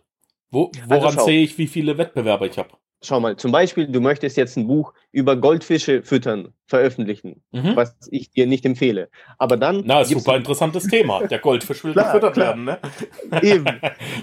Wo, 0.52 0.72
woran 0.88 1.18
also 1.18 1.26
sehe 1.26 1.44
ich, 1.44 1.58
wie 1.58 1.68
viele 1.68 1.98
Wettbewerber 1.98 2.48
ich 2.48 2.58
habe? 2.58 2.70
Schau 3.02 3.20
mal, 3.20 3.38
zum 3.38 3.52
Beispiel, 3.52 3.88
du 3.88 4.02
möchtest 4.02 4.38
jetzt 4.38 4.58
ein 4.58 4.68
Buch 4.68 4.94
über 5.12 5.36
Goldfische 5.36 6.04
füttern 6.04 6.54
veröffentlichen, 6.66 7.42
mhm. 7.52 7.76
was 7.76 7.96
ich 8.12 8.32
dir 8.32 8.46
nicht 8.46 8.66
empfehle. 8.66 9.10
Aber 9.38 9.58
dann. 9.58 9.84
Na, 9.86 10.04
super 10.04 10.36
interessantes 10.36 10.88
Thema. 10.88 11.26
Der 11.28 11.40
Goldfisch 11.40 11.84
will 11.84 11.92
klar, 11.94 12.06
gefüttert 12.06 12.34
klar. 12.34 12.48
werden, 12.48 12.64
ne? 12.66 12.80
Eben. 13.42 13.66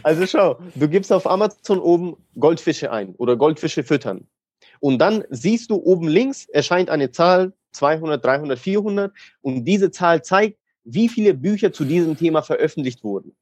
Also 0.03 0.27
schau, 0.27 0.59
du 0.75 0.89
gibst 0.89 1.13
auf 1.13 1.27
Amazon 1.27 1.79
oben 1.79 2.17
Goldfische 2.39 2.91
ein 2.93 3.15
oder 3.17 3.37
Goldfische 3.37 3.83
füttern. 3.83 4.27
Und 4.81 4.99
dann 4.99 5.25
siehst 5.31 5.71
du 5.71 5.77
oben 5.77 6.09
links 6.09 6.47
erscheint 6.49 6.91
eine 6.91 7.11
Zahl 7.11 7.53
200, 7.73 8.25
300, 8.25 8.59
400 8.59 9.13
und 9.41 9.65
diese 9.65 9.91
Zahl 9.91 10.23
zeigt, 10.23 10.59
wie 10.85 11.09
viele 11.09 11.35
Bücher 11.35 11.73
zu 11.73 11.85
diesem 11.85 12.17
Thema 12.17 12.43
veröffentlicht 12.43 13.03
wurden. 13.03 13.35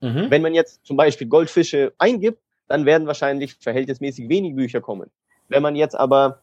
Mhm. 0.00 0.30
Wenn 0.30 0.42
man 0.42 0.54
jetzt 0.54 0.84
zum 0.84 0.96
Beispiel 0.96 1.28
Goldfische 1.28 1.92
eingibt, 1.98 2.40
dann 2.70 2.86
werden 2.86 3.08
wahrscheinlich 3.08 3.56
verhältnismäßig 3.56 4.28
wenig 4.28 4.54
Bücher 4.54 4.80
kommen. 4.80 5.10
Wenn 5.48 5.62
man 5.62 5.74
jetzt 5.74 5.96
aber 5.96 6.40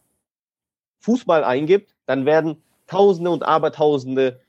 Fußball 0.99 1.45
eingibt, 1.45 1.95
dann 2.05 2.25
werden 2.25 2.61
Tausende 2.85 3.31
und 3.31 3.43
Abertausende, 3.43 4.41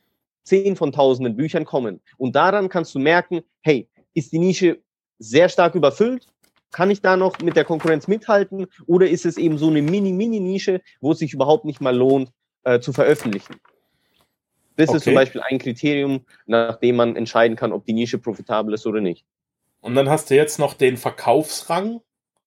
zehn 0.42 0.74
von 0.74 0.90
Tausenden 0.90 1.36
Büchern 1.36 1.64
kommen. 1.64 2.00
Und 2.16 2.34
daran 2.34 2.68
kannst 2.68 2.96
du 2.96 2.98
merken, 2.98 3.42
hey, 3.62 3.88
ist 4.12 4.32
die 4.32 4.40
Nische 4.40 4.78
sehr 5.20 5.48
stark 5.48 5.76
überfüllt? 5.76 6.26
Kann 6.72 6.90
ich 6.90 7.00
da 7.00 7.16
noch 7.16 7.38
mit 7.38 7.54
der 7.54 7.64
Konkurrenz 7.64 8.08
mithalten? 8.08 8.66
Oder 8.86 9.08
ist 9.08 9.24
es 9.24 9.36
eben 9.36 9.56
so 9.56 9.68
eine 9.68 9.80
Mini-Mini-Nische, 9.80 10.80
wo 11.00 11.12
es 11.12 11.20
sich 11.20 11.32
überhaupt 11.32 11.64
nicht 11.64 11.80
mal 11.80 11.96
lohnt, 11.96 12.32
äh, 12.64 12.80
zu 12.80 12.92
veröffentlichen? 12.92 13.54
Das 14.74 14.88
okay. 14.88 14.96
ist 14.96 15.04
zum 15.04 15.14
Beispiel 15.14 15.42
ein 15.42 15.58
Kriterium, 15.58 16.24
nach 16.46 16.76
dem 16.76 16.96
man 16.96 17.14
entscheiden 17.14 17.56
kann, 17.56 17.72
ob 17.72 17.84
die 17.84 17.92
Nische 17.92 18.18
profitabel 18.18 18.74
ist 18.74 18.86
oder 18.86 19.00
nicht. 19.00 19.24
Und 19.80 19.94
dann 19.94 20.08
hast 20.08 20.30
du 20.30 20.34
jetzt 20.34 20.58
noch 20.58 20.74
den 20.74 20.96
Verkaufsrang 20.96 22.00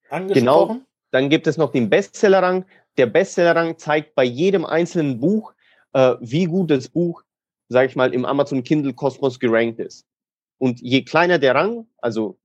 angesprochen. 0.10 0.44
Genau. 0.44 0.82
Dann 1.12 1.30
gibt 1.30 1.48
es 1.48 1.58
noch 1.58 1.72
den 1.72 1.90
Bestsellerrang. 1.90 2.66
Der 2.98 3.06
Bestsellerrang 3.06 3.78
zeigt 3.78 4.16
bei 4.16 4.24
jedem 4.24 4.66
einzelnen 4.66 5.20
Buch, 5.20 5.54
äh, 5.94 6.16
wie 6.20 6.46
gut 6.46 6.72
das 6.72 6.90
Buch, 6.90 7.24
sage 7.70 7.88
ich 7.88 7.96
mal, 7.96 8.14
im 8.14 8.26
Amazon 8.26 8.64
Kindle 8.64 8.94
Kosmos 8.94 9.40
gerankt 9.40 9.80
ist. 9.80 10.06
Und 10.58 10.80
je 10.82 11.04
kleiner 11.04 11.40
der 11.40 11.56
Rang, 11.56 11.88
also 11.98 12.38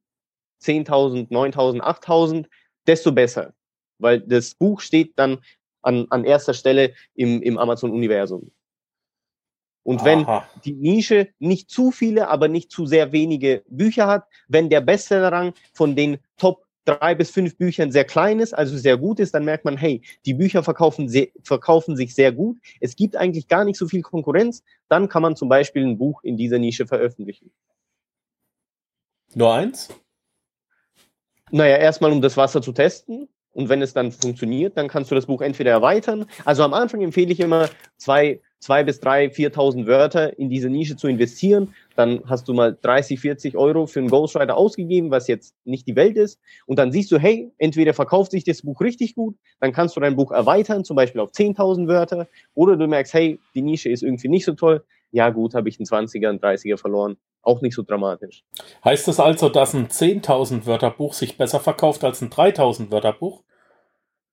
10.000, 0.63 1.29
9.000, 1.31 1.81
8.000, 1.81 2.47
desto 2.87 3.13
besser. 3.13 3.53
Weil 3.99 4.21
das 4.21 4.55
Buch 4.55 4.81
steht 4.81 5.19
dann 5.19 5.39
an, 5.83 6.07
an 6.11 6.25
erster 6.25 6.55
Stelle 6.55 6.95
im, 7.15 7.43
im 7.43 7.59
Amazon-Universum. 7.59 8.51
Und 9.87 10.05
wenn 10.05 10.27
Aha. 10.27 10.45
die 10.65 10.73
Nische 10.73 11.29
nicht 11.39 11.71
zu 11.71 11.93
viele, 11.93 12.27
aber 12.27 12.49
nicht 12.49 12.73
zu 12.73 12.87
sehr 12.87 13.13
wenige 13.13 13.63
Bücher 13.69 14.09
hat, 14.09 14.27
wenn 14.49 14.69
der 14.69 14.81
Bestsellerrang 14.81 15.55
von 15.73 15.95
den 15.95 16.19
Top 16.37 16.65
drei 16.87 17.15
bis 17.15 17.31
fünf 17.31 17.57
Büchern 17.57 17.93
sehr 17.93 18.05
klein 18.05 18.41
ist, 18.41 18.53
also 18.53 18.77
sehr 18.77 18.97
gut 18.97 19.21
ist, 19.21 19.33
dann 19.33 19.45
merkt 19.45 19.65
man, 19.65 19.77
hey, 19.77 20.03
die 20.25 20.35
Bücher 20.35 20.65
verkaufen, 20.65 21.09
sehr, 21.09 21.29
verkaufen 21.45 21.95
sich 21.95 22.17
sehr 22.17 22.33
gut. 22.33 22.59
Es 22.81 22.97
gibt 22.97 23.15
eigentlich 23.15 23.47
gar 23.47 23.65
nicht 23.65 23.79
so 23.79 23.87
viel 23.87 24.03
Konkurrenz. 24.03 24.65
Dann 24.89 25.09
kann 25.09 25.23
man 25.23 25.37
zum 25.37 25.49
Beispiel 25.49 25.85
ein 25.87 25.99
Buch 25.99 26.21
in 26.25 26.37
dieser 26.37 26.59
Nische 26.59 26.89
veröffentlichen. 26.89 27.53
Nur 29.35 29.55
eins? 29.55 29.89
Naja, 31.53 31.77
erstmal 31.77 32.11
um 32.11 32.21
das 32.21 32.37
Wasser 32.37 32.61
zu 32.61 32.73
testen. 32.73 33.29
Und 33.53 33.69
wenn 33.69 33.83
es 33.83 33.95
dann 33.95 34.11
funktioniert, 34.11 34.77
dann 34.77 34.89
kannst 34.89 35.13
du 35.13 35.15
das 35.15 35.27
Buch 35.27 35.43
entweder 35.43 35.71
erweitern. 35.71 36.27
Also 36.45 36.65
am 36.65 36.75
Anfang 36.75 37.03
empfehle 37.03 37.33
ich 37.33 37.39
immer 37.41 37.71
zwei 37.97 38.41
zwei 38.59 38.85
bis 38.85 39.01
drei, 39.01 39.27
4.000 39.27 39.87
Wörter 39.87 40.39
in 40.39 40.51
diese 40.51 40.69
Nische 40.69 40.97
zu 40.97 41.09
investieren. 41.09 41.75
Dann 41.95 42.23
hast 42.27 42.49
du 42.49 42.55
mal 42.55 42.77
30, 42.81 43.21
40 43.21 43.57
Euro 43.57 43.87
für 43.87 44.01
einen 44.01 44.09
Ghostwriter 44.09 44.57
ausgegeben, 44.57 45.11
was 45.11 45.29
jetzt 45.29 45.55
nicht 45.65 45.87
die 45.87 45.97
Welt 45.97 46.17
ist. 46.17 46.41
Und 46.67 46.79
dann 46.79 46.93
siehst 46.93 47.13
du, 47.13 47.19
hey, 47.19 47.51
entweder 47.59 47.95
verkauft 47.95 48.33
sich 48.33 48.45
das 48.45 48.63
Buch 48.63 48.81
richtig 48.81 49.15
gut, 49.15 49.37
dann 49.61 49.73
kannst 49.73 49.97
du 49.97 50.01
dein 50.01 50.17
Buch 50.17 50.33
erweitern, 50.33 50.85
zum 50.85 50.97
Beispiel 50.97 51.21
auf 51.21 51.31
10.000 51.31 51.89
Wörter. 51.89 52.29
Oder 52.55 52.77
du 52.77 52.87
merkst, 52.87 53.15
hey, 53.15 53.39
die 53.55 53.63
Nische 53.63 53.91
ist 53.91 54.03
irgendwie 54.03 54.29
nicht 54.29 54.45
so 54.45 54.55
toll. 54.55 54.85
Ja 55.13 55.31
gut, 55.31 55.55
habe 55.55 55.69
ich 55.69 55.79
einen 55.79 55.87
20er, 55.87 56.29
einen 56.29 56.41
30er 56.41 56.77
verloren. 56.77 57.17
Auch 57.43 57.63
nicht 57.63 57.75
so 57.75 57.83
dramatisch. 57.83 58.43
Heißt 58.85 59.07
das 59.07 59.21
also, 59.21 59.49
dass 59.49 59.73
ein 59.73 59.87
10.000 59.87 60.67
Wörter 60.67 60.91
Buch 60.91 61.15
sich 61.15 61.39
besser 61.39 61.61
verkauft 61.61 62.03
als 62.03 62.21
ein 62.21 62.31
3.000 62.31 62.91
Wörter 62.91 63.13
Buch? 63.13 63.45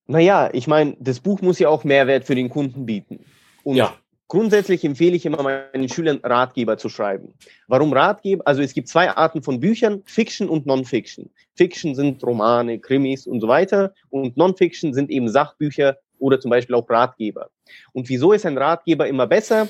Naja, 0.08 0.50
ich 0.52 0.68
meine, 0.68 0.98
das 1.00 1.20
Buch 1.20 1.42
muss 1.42 1.60
ja 1.60 1.70
auch 1.70 1.84
Mehrwert 1.84 2.26
für 2.26 2.36
den 2.36 2.50
Kunden 2.50 2.86
bieten. 2.86 3.24
Und 3.64 3.76
ja. 3.76 3.94
Grundsätzlich 4.28 4.84
empfehle 4.84 5.16
ich 5.16 5.26
immer 5.26 5.44
meinen 5.44 5.90
Schülern, 5.90 6.20
Ratgeber 6.24 6.78
zu 6.78 6.90
schreiben. 6.90 7.34
Warum 7.68 7.94
Ratgeber? 7.94 8.48
Also 8.48 8.62
es 8.62 8.74
gibt 8.74 8.88
zwei 8.88 9.10
Arten 9.12 9.44
von 9.44 9.60
Büchern, 9.60 10.02
Fiction 10.06 10.50
und 10.50 10.66
Non-Fiction. 10.66 11.30
Fiction 11.56 11.94
sind 11.94 12.24
Romane, 12.24 12.80
Krimis 12.80 13.28
und 13.28 13.42
so 13.42 13.48
weiter 13.48 13.94
und 14.10 14.38
Non-Fiction 14.38 14.94
sind 14.94 15.12
eben 15.12 15.30
Sachbücher 15.30 15.98
oder 16.18 16.40
zum 16.40 16.50
Beispiel 16.50 16.76
auch 16.76 16.90
Ratgeber. 16.90 17.50
Und 17.92 18.10
wieso 18.10 18.32
ist 18.32 18.46
ein 18.46 18.58
Ratgeber 18.58 19.08
immer 19.08 19.28
besser? 19.28 19.68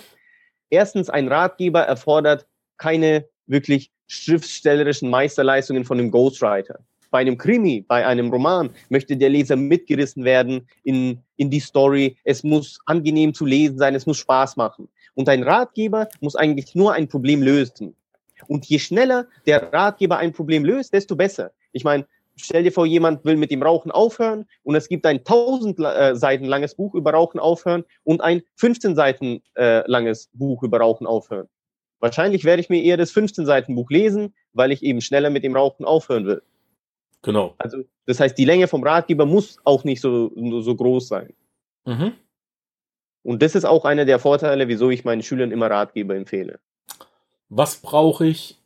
Erstens, 0.70 1.10
ein 1.10 1.28
Ratgeber 1.28 1.82
erfordert 1.82 2.48
keine 2.78 3.28
wirklich 3.48 3.92
schriftstellerischen 4.08 5.10
Meisterleistungen 5.10 5.84
von 5.84 6.00
einem 6.00 6.12
Ghostwriter 6.12 6.80
bei 7.14 7.20
einem 7.20 7.38
Krimi, 7.38 7.86
bei 7.88 8.08
einem 8.08 8.32
Roman 8.32 8.72
möchte 8.90 9.16
der 9.16 9.30
Leser 9.30 9.56
mitgerissen 9.56 10.24
werden 10.24 10.68
in, 10.84 11.20
in 11.36 11.52
die 11.52 11.60
Story. 11.60 12.18
Es 12.24 12.44
muss 12.44 12.80
angenehm 12.88 13.36
zu 13.36 13.46
lesen 13.46 13.78
sein, 13.78 13.94
es 13.94 14.08
muss 14.08 14.18
Spaß 14.18 14.58
machen. 14.58 14.90
Und 15.14 15.30
ein 15.30 15.44
Ratgeber 15.44 16.10
muss 16.22 16.36
eigentlich 16.36 16.74
nur 16.74 16.92
ein 16.94 17.08
Problem 17.08 17.44
lösen. 17.44 17.96
Und 18.48 18.66
je 18.66 18.80
schneller 18.80 19.28
der 19.46 19.72
Ratgeber 19.72 20.18
ein 20.18 20.34
Problem 20.34 20.66
löst, 20.66 20.92
desto 20.92 21.16
besser. 21.16 21.52
Ich 21.72 21.84
meine, 21.84 22.08
stell 22.36 22.64
dir 22.64 22.72
vor, 22.72 22.88
jemand 22.88 23.24
will 23.26 23.36
mit 23.36 23.52
dem 23.52 23.62
Rauchen 23.62 23.92
aufhören 23.92 24.48
und 24.64 24.74
es 24.74 24.90
gibt 24.90 25.06
ein 25.06 25.20
1000 25.20 25.80
äh, 25.80 26.16
Seiten 26.16 26.46
langes 26.46 26.74
Buch 26.74 26.96
über 26.96 27.12
Rauchen 27.12 27.40
aufhören 27.40 27.84
und 28.04 28.22
ein 28.22 28.42
15 28.56 28.96
Seiten 28.96 29.44
äh, 29.54 29.84
langes 29.86 30.32
Buch 30.34 30.64
über 30.64 30.80
Rauchen 30.80 31.06
aufhören. 31.06 31.48
Wahrscheinlich 32.00 32.44
werde 32.44 32.62
ich 32.62 32.70
mir 32.70 32.82
eher 32.82 32.98
das 32.98 33.12
15 33.12 33.46
Seiten 33.46 33.76
Buch 33.76 33.92
lesen, 33.92 34.34
weil 34.54 34.72
ich 34.72 34.82
eben 34.82 35.00
schneller 35.00 35.30
mit 35.30 35.44
dem 35.44 35.56
Rauchen 35.56 35.86
aufhören 35.86 36.26
will. 36.26 36.42
Genau. 37.24 37.56
Also 37.58 37.84
das 38.06 38.20
heißt, 38.20 38.38
die 38.38 38.46
Länge 38.46 38.68
vom 38.68 38.84
Ratgeber 38.84 39.26
muss 39.26 39.58
auch 39.64 39.84
nicht 39.84 40.02
so, 40.02 40.32
so 40.62 40.76
groß 40.76 41.08
sein. 41.08 41.34
Mhm. 41.86 42.14
Und 43.24 43.42
das 43.42 43.56
ist 43.56 43.66
auch 43.66 43.86
einer 43.86 44.06
der 44.06 44.20
Vorteile, 44.20 44.68
wieso 44.68 44.90
ich 44.90 45.06
meinen 45.06 45.24
Schülern 45.24 45.52
immer 45.52 45.72
Ratgeber 45.72 46.16
empfehle. 46.16 46.60
Was 47.50 47.78
brauche 47.78 48.28
ich 48.28 48.60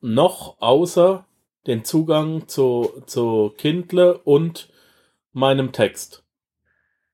noch 0.00 0.60
außer 0.60 1.24
den 1.66 1.84
Zugang 1.84 2.48
zu, 2.48 3.02
zu 3.06 3.54
Kindle 3.56 4.18
und 4.18 4.68
meinem 5.32 5.72
Text? 5.72 6.24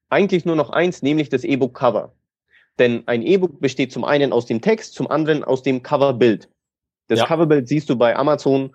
Eigentlich 0.08 0.46
nur 0.46 0.56
noch 0.56 0.70
eins, 0.70 1.02
nämlich 1.02 1.28
das 1.28 1.44
E-Book-Cover. 1.44 2.12
Denn 2.78 3.06
ein 3.06 3.22
E-Book 3.22 3.60
besteht 3.60 3.92
zum 3.92 4.04
einen 4.04 4.32
aus 4.32 4.46
dem 4.46 4.62
Text, 4.62 4.94
zum 4.94 5.08
anderen 5.08 5.44
aus 5.44 5.62
dem 5.62 5.82
Coverbild. 5.82 6.48
Das 7.08 7.18
ja. 7.18 7.26
Coverbild 7.26 7.68
siehst 7.68 7.90
du 7.90 7.96
bei 7.96 8.16
Amazon 8.16 8.74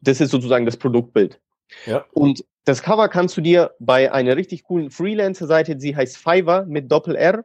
das 0.00 0.20
ist 0.20 0.30
sozusagen 0.30 0.66
das 0.66 0.76
Produktbild. 0.76 1.40
Ja. 1.86 2.04
Und 2.12 2.44
das 2.64 2.82
Cover 2.82 3.08
kannst 3.08 3.36
du 3.36 3.40
dir 3.40 3.74
bei 3.78 4.12
einer 4.12 4.36
richtig 4.36 4.64
coolen 4.64 4.90
Freelancer-Seite, 4.90 5.76
die 5.76 5.96
heißt 5.96 6.16
Fiverr 6.16 6.66
mit 6.66 6.90
Doppel-R, 6.90 7.44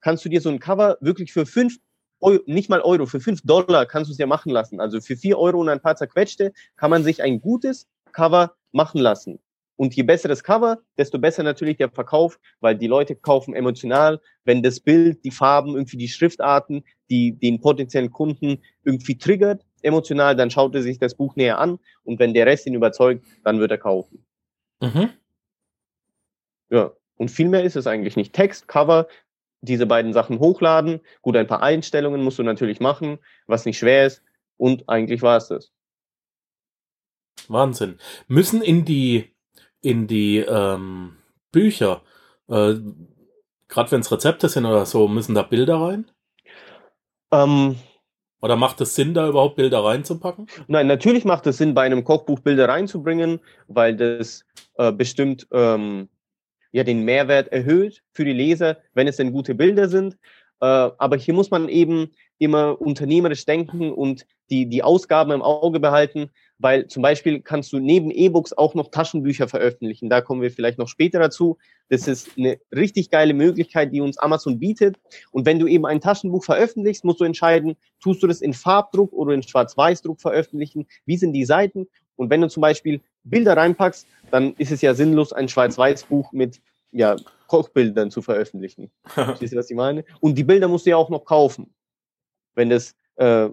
kannst 0.00 0.24
du 0.24 0.28
dir 0.28 0.40
so 0.40 0.48
ein 0.48 0.60
Cover 0.60 0.96
wirklich 1.00 1.32
für 1.32 1.44
fünf 1.44 1.76
Euro, 2.20 2.42
nicht 2.46 2.68
mal 2.68 2.80
Euro, 2.80 3.06
für 3.06 3.20
fünf 3.20 3.42
Dollar 3.42 3.86
kannst 3.86 4.08
du 4.08 4.12
es 4.12 4.16
dir 4.16 4.26
machen 4.26 4.50
lassen. 4.50 4.80
Also 4.80 5.00
für 5.00 5.16
vier 5.16 5.38
Euro 5.38 5.60
und 5.60 5.68
ein 5.68 5.80
paar 5.80 5.96
zerquetschte 5.96 6.52
kann 6.76 6.90
man 6.90 7.04
sich 7.04 7.22
ein 7.22 7.40
gutes 7.40 7.86
Cover 8.12 8.54
machen 8.72 9.00
lassen. 9.00 9.38
Und 9.76 9.94
je 9.94 10.02
besser 10.02 10.28
das 10.28 10.42
Cover, 10.42 10.78
desto 10.96 11.20
besser 11.20 11.44
natürlich 11.44 11.76
der 11.76 11.88
Verkauf, 11.88 12.40
weil 12.58 12.76
die 12.76 12.88
Leute 12.88 13.14
kaufen 13.14 13.54
emotional, 13.54 14.20
wenn 14.44 14.60
das 14.60 14.80
Bild, 14.80 15.24
die 15.24 15.30
Farben, 15.30 15.74
irgendwie 15.74 15.96
die 15.96 16.08
Schriftarten, 16.08 16.82
die 17.10 17.38
den 17.38 17.60
potenziellen 17.60 18.10
Kunden 18.10 18.60
irgendwie 18.82 19.16
triggert, 19.16 19.64
emotional, 19.82 20.36
dann 20.36 20.50
schaut 20.50 20.74
er 20.74 20.82
sich 20.82 20.98
das 20.98 21.14
Buch 21.14 21.36
näher 21.36 21.58
an 21.58 21.78
und 22.04 22.18
wenn 22.18 22.34
der 22.34 22.46
Rest 22.46 22.66
ihn 22.66 22.74
überzeugt, 22.74 23.24
dann 23.44 23.60
wird 23.60 23.70
er 23.70 23.78
kaufen. 23.78 24.24
Mhm. 24.80 25.10
Ja, 26.70 26.92
und 27.16 27.30
viel 27.30 27.48
mehr 27.48 27.64
ist 27.64 27.76
es 27.76 27.86
eigentlich 27.86 28.16
nicht. 28.16 28.32
Text, 28.32 28.68
Cover, 28.68 29.08
diese 29.60 29.86
beiden 29.86 30.12
Sachen 30.12 30.38
hochladen. 30.38 31.00
Gut, 31.22 31.36
ein 31.36 31.46
paar 31.46 31.62
Einstellungen 31.62 32.22
musst 32.22 32.38
du 32.38 32.42
natürlich 32.42 32.80
machen, 32.80 33.18
was 33.46 33.64
nicht 33.64 33.78
schwer 33.78 34.06
ist. 34.06 34.22
Und 34.56 34.88
eigentlich 34.88 35.22
war 35.22 35.36
es 35.36 35.48
das. 35.48 35.72
Wahnsinn. 37.48 37.98
Müssen 38.26 38.62
in 38.62 38.84
die 38.84 39.32
in 39.80 40.06
die 40.06 40.38
ähm, 40.38 41.16
Bücher, 41.52 42.02
äh, 42.48 42.74
gerade 43.68 43.90
wenn 43.92 44.00
es 44.00 44.10
Rezepte 44.10 44.48
sind 44.48 44.66
oder 44.66 44.86
so, 44.86 45.08
müssen 45.08 45.34
da 45.34 45.42
Bilder 45.42 45.80
rein? 45.80 46.10
Ähm, 47.30 47.76
oder 48.40 48.56
macht 48.56 48.80
es 48.80 48.94
Sinn, 48.94 49.14
da 49.14 49.28
überhaupt 49.28 49.56
Bilder 49.56 49.84
reinzupacken? 49.84 50.46
Nein, 50.68 50.86
natürlich 50.86 51.24
macht 51.24 51.46
es 51.46 51.58
Sinn, 51.58 51.74
bei 51.74 51.82
einem 51.82 52.04
Kochbuch 52.04 52.40
Bilder 52.40 52.68
reinzubringen, 52.68 53.40
weil 53.66 53.96
das 53.96 54.44
äh, 54.76 54.92
bestimmt 54.92 55.46
ähm, 55.52 56.08
ja 56.72 56.84
den 56.84 57.04
Mehrwert 57.04 57.48
erhöht 57.48 58.02
für 58.12 58.24
die 58.24 58.32
Leser, 58.32 58.78
wenn 58.94 59.08
es 59.08 59.16
denn 59.16 59.32
gute 59.32 59.54
Bilder 59.54 59.88
sind. 59.88 60.14
Äh, 60.60 60.66
aber 60.66 61.16
hier 61.16 61.34
muss 61.34 61.50
man 61.50 61.68
eben 61.68 62.12
immer 62.38 62.80
unternehmerisch 62.80 63.44
denken 63.44 63.92
und 63.92 64.26
die, 64.50 64.66
die 64.66 64.82
Ausgaben 64.82 65.32
im 65.32 65.42
Auge 65.42 65.80
behalten, 65.80 66.30
weil 66.58 66.88
zum 66.88 67.02
Beispiel 67.02 67.40
kannst 67.40 67.72
du 67.72 67.78
neben 67.78 68.10
E-Books 68.10 68.52
auch 68.52 68.74
noch 68.74 68.90
Taschenbücher 68.90 69.48
veröffentlichen. 69.48 70.10
Da 70.10 70.20
kommen 70.20 70.42
wir 70.42 70.50
vielleicht 70.50 70.78
noch 70.78 70.88
später 70.88 71.20
dazu. 71.20 71.56
Das 71.88 72.08
ist 72.08 72.36
eine 72.36 72.58
richtig 72.74 73.10
geile 73.10 73.32
Möglichkeit, 73.32 73.92
die 73.92 74.00
uns 74.00 74.18
Amazon 74.18 74.58
bietet. 74.58 74.96
Und 75.30 75.46
wenn 75.46 75.58
du 75.58 75.66
eben 75.66 75.86
ein 75.86 76.00
Taschenbuch 76.00 76.44
veröffentlichst, 76.44 77.04
musst 77.04 77.20
du 77.20 77.24
entscheiden, 77.24 77.76
tust 78.00 78.22
du 78.22 78.26
das 78.26 78.40
in 78.40 78.52
Farbdruck 78.52 79.12
oder 79.12 79.34
in 79.34 79.42
Schwarz-Weiß-Druck 79.42 80.20
veröffentlichen? 80.20 80.86
Wie 81.06 81.16
sind 81.16 81.32
die 81.32 81.44
Seiten? 81.44 81.86
Und 82.16 82.30
wenn 82.30 82.40
du 82.40 82.48
zum 82.48 82.60
Beispiel 82.60 83.00
Bilder 83.22 83.56
reinpackst, 83.56 84.06
dann 84.30 84.54
ist 84.54 84.72
es 84.72 84.82
ja 84.82 84.94
sinnlos, 84.94 85.32
ein 85.32 85.48
Schwarz-Weiß-Buch 85.48 86.32
mit 86.32 86.60
ja, 86.90 87.16
Kochbildern 87.46 88.10
zu 88.10 88.20
veröffentlichen. 88.20 88.90
Verstehst 89.04 89.52
du, 89.52 89.56
was 89.56 89.70
ich 89.70 89.76
meine? 89.76 90.04
Und 90.20 90.36
die 90.36 90.44
Bilder 90.44 90.66
musst 90.66 90.86
du 90.86 90.90
ja 90.90 90.96
auch 90.96 91.10
noch 91.10 91.24
kaufen. 91.24 91.72
Wenn 92.54 92.70
das 92.70 92.96
äh, 93.16 93.48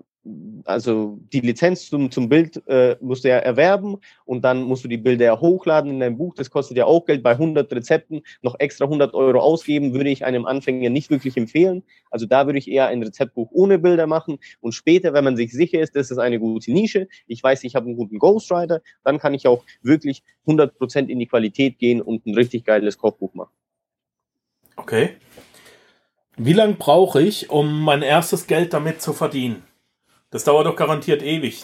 also 0.65 1.20
die 1.32 1.41
Lizenz 1.41 1.89
zum, 1.89 2.10
zum 2.10 2.29
Bild 2.29 2.62
äh, 2.67 2.98
musst 3.00 3.24
du 3.24 3.29
ja 3.29 3.38
erwerben 3.38 3.98
und 4.25 4.44
dann 4.44 4.63
musst 4.63 4.84
du 4.84 4.88
die 4.88 4.98
Bilder 4.98 5.25
ja 5.25 5.39
hochladen 5.39 5.91
in 5.91 6.00
dein 6.00 6.17
Buch. 6.17 6.34
Das 6.36 6.50
kostet 6.50 6.77
ja 6.77 6.86
auch 6.86 7.05
Geld. 7.05 7.22
Bei 7.22 7.32
100 7.32 7.72
Rezepten 7.72 8.22
noch 8.41 8.55
extra 8.60 8.86
100 8.86 9.13
Euro 9.13 9.39
ausgeben, 9.39 9.94
würde 9.94 10.10
ich 10.10 10.25
einem 10.25 10.46
Anfänger 10.46 10.89
nicht 10.89 11.12
wirklich 11.12 11.38
empfehlen. 11.38 11.84
Also 12.10 12.25
da 12.25 12.48
würde 12.48 12.58
ich 12.58 12.67
eher 12.67 12.88
ein 12.88 13.03
Rezeptbuch 13.03 13.50
ohne 13.51 13.77
Bilder 13.77 14.08
machen 14.08 14.39
und 14.62 14.74
später, 14.74 15.13
wenn 15.13 15.24
man 15.24 15.38
sich 15.38 15.51
sicher 15.51 15.79
ist, 15.79 15.96
das 15.96 16.10
ist 16.10 16.17
eine 16.17 16.39
gute 16.39 16.72
Nische, 16.72 17.08
ich 17.27 17.44
weiß, 17.44 17.63
ich 17.63 17.75
habe 17.75 17.86
einen 17.86 17.96
guten 17.96 18.17
Ghostwriter, 18.17 18.82
dann 19.03 19.20
kann 19.20 19.34
ich 19.34 19.48
auch 19.48 19.63
wirklich 19.82 20.24
100 20.48 20.77
Prozent 20.77 21.10
in 21.10 21.20
die 21.20 21.27
Qualität 21.27 21.77
gehen 21.77 22.01
und 22.01 22.25
ein 22.25 22.34
richtig 22.34 22.65
geiles 22.65 22.98
Kochbuch 22.98 23.34
machen. 23.36 23.53
Okay. 24.75 25.17
Wie 26.38 26.53
lange 26.53 26.74
brauche 26.74 27.22
ich, 27.22 27.50
um 27.50 27.82
mein 27.82 28.01
erstes 28.01 28.48
Geld 28.48 28.74
damit 28.74 29.01
zu 29.01 29.13
verdienen? 29.13 29.63
Das 30.36 30.44
dauert 30.44 30.68
doch 30.68 30.75
garantiert 30.75 31.24
ewig. 31.24 31.63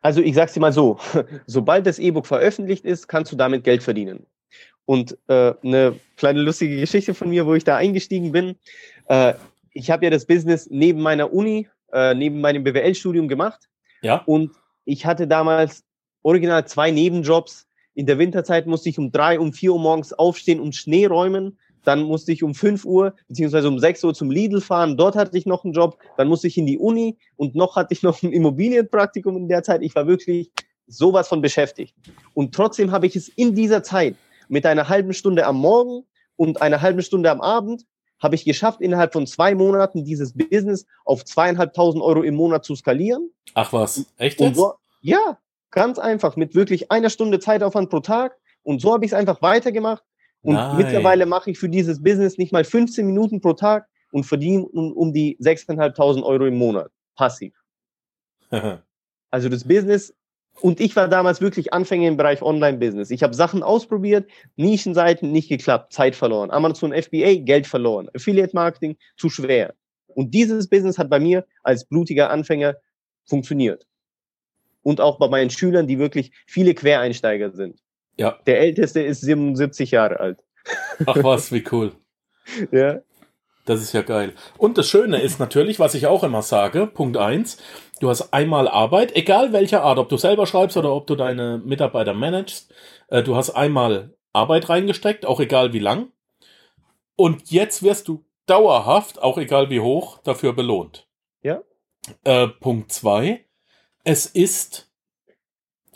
Also 0.00 0.20
ich 0.20 0.34
sag's 0.34 0.54
dir 0.54 0.58
mal 0.58 0.72
so, 0.72 0.98
sobald 1.46 1.86
das 1.86 2.00
E-Book 2.00 2.26
veröffentlicht 2.26 2.84
ist, 2.84 3.06
kannst 3.06 3.30
du 3.30 3.36
damit 3.36 3.62
Geld 3.62 3.84
verdienen. 3.84 4.26
Und 4.84 5.16
äh, 5.28 5.54
eine 5.62 5.94
kleine 6.16 6.42
lustige 6.42 6.80
Geschichte 6.80 7.14
von 7.14 7.30
mir, 7.30 7.46
wo 7.46 7.54
ich 7.54 7.62
da 7.62 7.76
eingestiegen 7.76 8.32
bin. 8.32 8.56
Äh, 9.06 9.34
ich 9.70 9.92
habe 9.92 10.06
ja 10.06 10.10
das 10.10 10.26
Business 10.26 10.70
neben 10.72 11.00
meiner 11.00 11.32
Uni, 11.32 11.68
äh, 11.92 12.14
neben 12.14 12.40
meinem 12.40 12.64
BWL-Studium 12.64 13.28
gemacht. 13.28 13.68
Ja. 14.00 14.16
Und 14.26 14.50
ich 14.84 15.06
hatte 15.06 15.28
damals 15.28 15.84
original 16.22 16.66
zwei 16.66 16.90
Nebenjobs. 16.90 17.68
In 17.94 18.06
der 18.06 18.18
Winterzeit 18.18 18.66
musste 18.66 18.88
ich 18.88 18.98
um 18.98 19.12
drei, 19.12 19.38
um 19.38 19.52
vier 19.52 19.72
Uhr 19.72 19.78
morgens 19.78 20.12
aufstehen 20.12 20.58
und 20.58 20.74
Schnee 20.74 21.06
räumen. 21.06 21.60
Dann 21.84 22.02
musste 22.02 22.32
ich 22.32 22.42
um 22.42 22.54
5 22.54 22.84
Uhr 22.84 23.14
beziehungsweise 23.28 23.68
um 23.68 23.78
6 23.78 24.04
Uhr 24.04 24.14
zum 24.14 24.30
Lidl 24.30 24.60
fahren. 24.60 24.96
Dort 24.96 25.16
hatte 25.16 25.36
ich 25.36 25.46
noch 25.46 25.64
einen 25.64 25.72
Job. 25.72 25.98
Dann 26.16 26.28
musste 26.28 26.46
ich 26.46 26.56
in 26.56 26.66
die 26.66 26.78
Uni 26.78 27.16
und 27.36 27.54
noch 27.54 27.76
hatte 27.76 27.92
ich 27.92 28.02
noch 28.02 28.22
ein 28.22 28.32
Immobilienpraktikum 28.32 29.36
in 29.36 29.48
der 29.48 29.62
Zeit. 29.62 29.82
Ich 29.82 29.94
war 29.94 30.06
wirklich 30.06 30.50
sowas 30.86 31.28
von 31.28 31.40
beschäftigt. 31.40 31.94
Und 32.34 32.54
trotzdem 32.54 32.92
habe 32.92 33.06
ich 33.06 33.16
es 33.16 33.28
in 33.28 33.54
dieser 33.54 33.82
Zeit 33.82 34.16
mit 34.48 34.66
einer 34.66 34.88
halben 34.88 35.12
Stunde 35.12 35.46
am 35.46 35.56
Morgen 35.56 36.04
und 36.36 36.60
einer 36.60 36.82
halben 36.82 37.02
Stunde 37.02 37.30
am 37.30 37.40
Abend 37.40 37.84
habe 38.22 38.36
ich 38.36 38.44
geschafft, 38.44 38.80
innerhalb 38.80 39.12
von 39.12 39.26
zwei 39.26 39.54
Monaten 39.54 40.04
dieses 40.04 40.32
Business 40.32 40.86
auf 41.04 41.24
zweieinhalbtausend 41.24 42.02
Euro 42.02 42.22
im 42.22 42.36
Monat 42.36 42.64
zu 42.64 42.76
skalieren. 42.76 43.30
Ach 43.54 43.72
was, 43.72 44.06
echt 44.16 44.40
jetzt? 44.40 44.56
So, 44.56 44.74
ja, 45.00 45.38
ganz 45.72 45.98
einfach, 45.98 46.36
mit 46.36 46.54
wirklich 46.54 46.92
einer 46.92 47.10
Stunde 47.10 47.40
Zeitaufwand 47.40 47.90
pro 47.90 47.98
Tag. 47.98 48.38
Und 48.62 48.80
so 48.80 48.92
habe 48.92 49.04
ich 49.04 49.10
es 49.10 49.18
einfach 49.18 49.42
weitergemacht. 49.42 50.04
Und 50.42 50.54
Nein. 50.54 50.76
mittlerweile 50.76 51.26
mache 51.26 51.50
ich 51.50 51.58
für 51.58 51.68
dieses 51.68 52.02
Business 52.02 52.36
nicht 52.36 52.52
mal 52.52 52.64
15 52.64 53.06
Minuten 53.06 53.40
pro 53.40 53.52
Tag 53.52 53.86
und 54.10 54.24
verdiene 54.24 54.64
um, 54.64 54.92
um 54.92 55.12
die 55.12 55.38
6.500 55.40 56.22
Euro 56.22 56.46
im 56.46 56.56
Monat. 56.56 56.90
Passiv. 57.16 57.54
also 59.30 59.48
das 59.48 59.64
Business, 59.64 60.14
und 60.60 60.80
ich 60.80 60.94
war 60.96 61.08
damals 61.08 61.40
wirklich 61.40 61.72
Anfänger 61.72 62.08
im 62.08 62.16
Bereich 62.16 62.42
Online-Business. 62.42 63.10
Ich 63.10 63.22
habe 63.22 63.34
Sachen 63.34 63.62
ausprobiert, 63.62 64.30
Nischenseiten 64.56 65.32
nicht 65.32 65.48
geklappt, 65.48 65.92
Zeit 65.92 66.14
verloren. 66.14 66.50
Amazon 66.50 66.92
FBA, 66.92 67.36
Geld 67.36 67.66
verloren. 67.66 68.08
Affiliate-Marketing, 68.14 68.96
zu 69.16 69.30
schwer. 69.30 69.74
Und 70.08 70.34
dieses 70.34 70.68
Business 70.68 70.98
hat 70.98 71.08
bei 71.08 71.20
mir 71.20 71.46
als 71.62 71.86
blutiger 71.86 72.30
Anfänger 72.30 72.76
funktioniert. 73.24 73.86
Und 74.82 75.00
auch 75.00 75.18
bei 75.18 75.28
meinen 75.28 75.50
Schülern, 75.50 75.86
die 75.86 75.98
wirklich 75.98 76.32
viele 76.46 76.74
Quereinsteiger 76.74 77.50
sind. 77.52 77.81
Ja. 78.16 78.38
Der 78.46 78.60
älteste 78.60 79.00
ist 79.00 79.20
77 79.22 79.90
Jahre 79.92 80.20
alt. 80.20 80.38
Ach 81.06 81.16
was, 81.22 81.52
wie 81.52 81.64
cool. 81.72 81.92
ja. 82.70 83.00
Das 83.64 83.80
ist 83.80 83.92
ja 83.92 84.02
geil. 84.02 84.34
Und 84.58 84.76
das 84.76 84.88
Schöne 84.88 85.20
ist 85.20 85.38
natürlich, 85.38 85.78
was 85.78 85.94
ich 85.94 86.06
auch 86.06 86.24
immer 86.24 86.42
sage, 86.42 86.86
Punkt 86.86 87.16
eins: 87.16 87.58
du 88.00 88.08
hast 88.08 88.32
einmal 88.32 88.66
Arbeit, 88.66 89.14
egal 89.14 89.52
welcher 89.52 89.82
Art, 89.82 89.98
ob 89.98 90.08
du 90.08 90.16
selber 90.16 90.46
schreibst 90.46 90.76
oder 90.76 90.92
ob 90.92 91.06
du 91.06 91.14
deine 91.14 91.62
Mitarbeiter 91.64 92.12
managst, 92.12 92.74
äh, 93.08 93.22
du 93.22 93.36
hast 93.36 93.50
einmal 93.50 94.14
Arbeit 94.32 94.68
reingesteckt, 94.68 95.26
auch 95.26 95.38
egal 95.38 95.72
wie 95.72 95.78
lang. 95.78 96.10
Und 97.14 97.50
jetzt 97.50 97.82
wirst 97.84 98.08
du 98.08 98.24
dauerhaft, 98.46 99.22
auch 99.22 99.38
egal 99.38 99.70
wie 99.70 99.80
hoch, 99.80 100.18
dafür 100.24 100.52
belohnt. 100.54 101.06
Ja. 101.42 101.62
Äh, 102.24 102.48
Punkt 102.48 102.90
zwei: 102.90 103.44
es 104.02 104.26
ist 104.26 104.91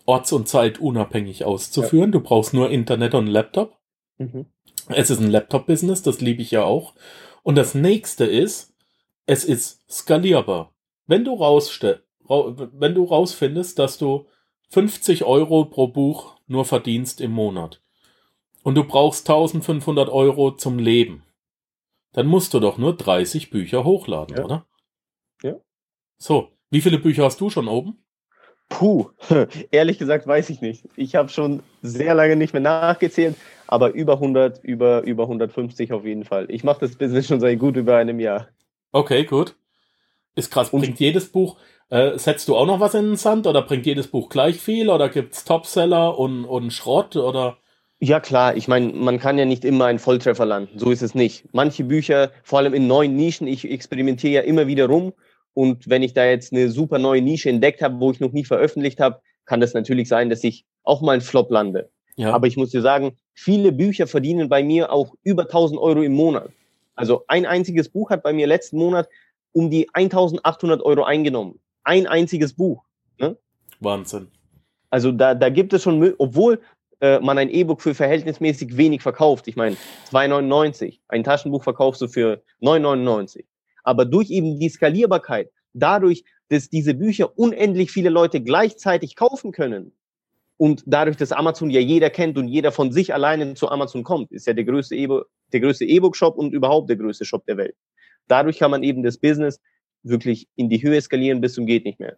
orts- 0.07 0.33
und 0.33 0.49
zeitunabhängig 0.49 1.45
auszuführen. 1.45 2.11
Ja. 2.11 2.19
Du 2.19 2.21
brauchst 2.21 2.55
nur 2.55 2.71
Internet 2.71 3.15
und 3.15 3.27
Laptop. 3.27 3.77
Mhm. 4.19 4.47
Es 4.89 5.11
ist 5.11 5.21
ein 5.21 5.31
Laptop-Business, 5.31 6.03
das 6.03 6.21
liebe 6.21 6.43
ich 6.43 6.53
ja 6.53 6.65
auch. 6.65 6.95
Und 7.43 7.57
das 7.57 7.75
nächste 7.75 8.25
ist, 8.25 8.75
es 9.27 9.45
ist 9.45 9.85
skalierbar. 9.91 10.73
Wenn 11.07 11.25
du 11.25 11.35
rausste 11.35 12.07
wenn 12.29 12.95
du 12.95 13.05
rausfindest, 13.05 13.79
dass 13.79 13.99
du 13.99 14.27
50 14.71 15.25
Euro 15.25 15.65
pro 15.67 15.89
Buch 15.89 16.37
nur 16.47 16.65
verdienst 16.65 17.21
im 17.21 17.33
Monat 17.33 17.83
und 18.63 18.75
du 18.75 18.85
brauchst 18.85 19.29
1500 19.29 20.09
Euro 20.09 20.53
zum 20.53 20.79
Leben, 20.79 21.25
dann 22.13 22.27
musst 22.27 22.55
du 22.55 22.61
doch 22.61 22.79
nur 22.79 22.97
30 22.97 23.51
Bücher 23.51 23.85
hochladen, 23.85 24.37
ja. 24.37 24.45
oder? 24.45 24.67
Ja. 25.43 25.57
So, 26.19 26.51
wie 26.71 26.81
viele 26.81 26.99
Bücher 26.99 27.25
hast 27.25 27.41
du 27.41 27.51
schon 27.51 27.69
oben? 27.69 28.05
Puh, 28.69 29.11
ehrlich 29.71 29.99
gesagt 29.99 30.27
weiß 30.27 30.51
ich 30.51 30.61
nicht. 30.61 30.85
Ich 30.97 31.15
habe 31.15 31.29
schon 31.29 31.63
sehr 31.83 32.15
lange 32.15 32.37
nicht 32.37 32.53
mehr 32.53 32.63
nachgezählt, 32.63 33.37
aber 33.67 33.93
über 33.93 34.15
100, 34.15 34.63
über, 34.65 35.03
über 35.03 35.25
150 35.25 35.93
auf 35.93 36.05
jeden 36.05 36.25
Fall. 36.25 36.47
Ich 36.49 36.65
mache 36.65 36.81
das 36.81 36.97
Business 36.97 37.29
schon 37.29 37.41
seit 37.41 37.59
gut 37.59 37.77
über 37.77 37.97
einem 37.97 38.21
Jahr. 38.21 38.49
Okay, 38.93 39.25
gut. 39.25 39.55
Ist 40.35 40.51
krass. 40.51 40.71
Und 40.71 40.81
bringt 40.81 41.01
jedes 41.01 41.31
Buch, 41.31 41.57
äh, 41.89 42.19
setzt 42.19 42.49
du 42.49 42.57
auch 42.57 42.67
noch 42.67 42.81
was 42.81 42.95
in 42.95 43.05
den 43.05 43.17
Sand 43.17 43.47
oder 43.47 43.63
bringt 43.63 43.87
jedes 43.87 44.09
Buch 44.09 44.29
gleich 44.29 44.57
viel 44.57 44.91
oder 44.91 45.09
gibt's 45.09 45.45
Topseller 45.45 46.19
und, 46.19 46.45
und 46.45 46.73
Schrott 46.73 47.17
oder? 47.17 47.59
Ja 47.99 48.21
klar, 48.21 48.57
ich 48.57 48.69
meine, 48.69 48.93
man 48.93 49.19
kann 49.19 49.39
ja 49.39 49.47
nicht 49.47 49.65
immer 49.65 49.87
einen 49.87 49.99
Volltreffer 49.99 50.45
landen. 50.45 50.79
So 50.79 50.91
ist 50.91 51.03
es 51.03 51.15
nicht. 51.15 51.45
Manche 51.53 51.85
Bücher, 51.85 52.33
vor 52.43 52.59
allem 52.59 52.75
in 52.75 52.87
neuen 52.87 53.17
Nischen, 53.17 53.47
ich 53.47 53.71
experimentiere 53.71 54.35
ja 54.35 54.41
immer 54.43 54.67
wieder 54.67 54.87
rum 54.87 55.15
und 55.57 55.89
wenn 55.89 56.03
ich 56.03 56.13
da 56.13 56.27
jetzt 56.27 56.53
eine 56.53 56.69
super 56.69 56.99
neue 56.99 57.23
Nische 57.23 57.49
entdeckt 57.49 57.81
habe, 57.81 57.99
wo 57.99 58.11
ich 58.11 58.21
noch 58.21 58.33
nie 58.33 58.45
veröffentlicht 58.45 59.01
habe, 59.01 59.23
kann 59.47 59.59
das 59.59 59.73
natürlich 59.73 60.07
sein, 60.07 60.29
dass 60.29 60.45
ich 60.45 60.67
auch 60.83 61.01
mal 61.01 61.13
ein 61.13 61.23
Flop 61.23 61.51
lande. 61.51 61.89
Ja. 62.17 62.35
Aber 62.35 62.47
ich 62.47 62.59
muss 62.59 62.73
dir 62.73 62.83
sagen, 62.83 63.17
viele 63.33 63.73
Bücher 63.73 64.07
verdienen 64.07 64.51
bei 64.51 64.63
mir 64.63 64.93
auch 64.93 65.15
über 65.23 65.45
1000 65.45 65.81
Euro 65.81 66.03
im 66.03 66.13
Monat. 66.13 66.51
Also 66.95 67.25
ein 67.29 67.47
einziges 67.47 67.89
Buch 67.89 68.11
hat 68.11 68.23
bei 68.23 68.35
mir 68.35 68.47
letzten 68.47 68.77
Monat 68.77 69.09
um 69.53 69.71
die 69.71 69.89
1800 69.95 70.83
Euro 70.83 71.05
eingenommen. 71.05 71.59
Ein 71.85 72.07
einziges 72.07 72.53
Buch. 72.53 72.85
Ne? 73.19 73.35
Wahnsinn. 73.81 74.29
Also 74.91 75.11
da, 75.11 75.35
da 75.35 75.49
gibt 75.49 75.73
es 75.73 75.83
schon, 75.83 76.15
obwohl 76.19 76.61
äh, 77.01 77.19
man 77.21 77.39
ein 77.39 77.49
E-Book 77.49 77.81
für 77.81 77.95
verhältnismäßig 77.95 78.77
wenig 78.77 79.01
verkauft. 79.01 79.49
Ich 79.49 79.57
meine, 79.57 79.77
2,99. 80.13 80.99
Ein 81.09 81.25
Taschenbuch 81.25 81.63
verkaufst 81.63 82.03
du 82.03 82.09
für 82.09 82.43
9,99. 82.61 83.45
Aber 83.87 84.05
durch 84.05 84.31
eben 84.31 84.59
die 84.59 84.69
Skalierbarkeit, 84.69 85.49
dadurch, 85.73 86.25
dass 86.49 86.69
diese 86.69 86.93
Bücher 86.93 87.39
unendlich 87.39 87.93
viele 87.93 88.11
Leute 88.11 88.41
gleichzeitig 88.43 89.15
kaufen 89.15 89.53
können 89.53 89.93
und 90.57 90.83
dadurch, 90.87 91.17
dass 91.17 91.31
Amazon 91.31 91.71
ja 91.71 91.79
jeder 91.79 92.11
kennt 92.11 92.37
und 92.37 92.49
jeder 92.49 92.73
von 92.73 92.91
sich 92.91 93.15
alleine 93.15 93.55
zu 93.55 93.69
Amazon 93.69 94.03
kommt, 94.03 94.33
ist 94.33 94.49
ja 94.49 94.55
der 94.55 94.65
größte 94.65 94.97
E-Book-Shop 94.97 96.37
und 96.37 96.53
überhaupt 96.53 96.91
der 96.91 96.97
größte 96.97 97.25
Shop 97.25 97.47
der 97.47 97.59
Welt. 97.59 97.77
Dadurch 98.27 98.59
kann 98.59 98.73
man 98.73 98.83
eben 98.83 99.05
das 99.05 99.19
Business 99.19 99.61
wirklich 100.03 100.49
in 100.57 100.69
die 100.69 100.83
Höhe 100.83 101.01
skalieren 101.01 101.41
bis 101.41 101.55
zum 101.55 101.65
geht 101.65 101.85
nicht 101.85 102.01
mehr. 102.01 102.17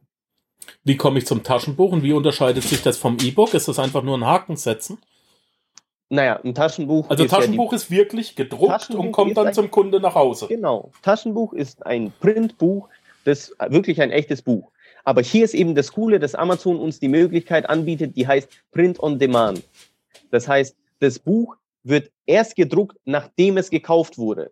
Wie 0.85 0.97
komme 0.97 1.19
ich 1.19 1.27
zum 1.27 1.43
Taschenbuch 1.43 1.93
und 1.93 2.03
wie 2.03 2.15
unterscheidet 2.15 2.63
sich 2.63 2.81
das 2.81 2.97
vom 2.97 3.19
E-Book? 3.23 3.53
Ist 3.53 3.69
das 3.69 3.79
einfach 3.79 4.03
nur 4.03 4.17
ein 4.17 4.25
Haken 4.25 4.57
setzen? 4.57 4.99
Naja, 6.11 6.41
ein 6.43 6.55
Taschenbuch. 6.55 7.11
Also 7.11 7.25
ist 7.25 7.31
Taschenbuch 7.31 7.73
ja 7.73 7.77
ist 7.77 7.91
wirklich 7.91 8.35
gedruckt 8.35 8.91
und 8.91 9.13
kommt 9.13 9.37
dann 9.37 9.53
zum 9.53 9.71
Kunde 9.71 10.01
nach 10.01 10.15
Hause. 10.15 10.47
Genau. 10.49 10.91
Taschenbuch 11.03 11.53
ist 11.53 11.85
ein 11.85 12.13
Printbuch, 12.21 12.89
das 13.25 13.55
wirklich 13.69 14.01
ein 14.01 14.11
echtes 14.11 14.41
Buch. 14.41 14.71
Aber 15.05 15.23
hier 15.23 15.45
ist 15.45 15.55
eben 15.55 15.75
das 15.75 15.93
Coole, 15.93 16.19
dass 16.19 16.35
Amazon 16.35 16.79
uns 16.79 16.99
die 16.99 17.09
Möglichkeit 17.09 17.69
anbietet, 17.69 18.17
die 18.17 18.27
heißt 18.27 18.49
Print 18.73 19.01
on 19.03 19.19
Demand. 19.19 19.63
Das 20.31 20.49
heißt, 20.49 20.77
das 21.01 21.19
Buch 21.19 21.57
wird 21.83 22.11
erst 22.27 22.57
gedruckt, 22.57 22.97
nachdem 23.05 23.57
es 23.57 23.71
gekauft 23.71 24.19
wurde. 24.19 24.51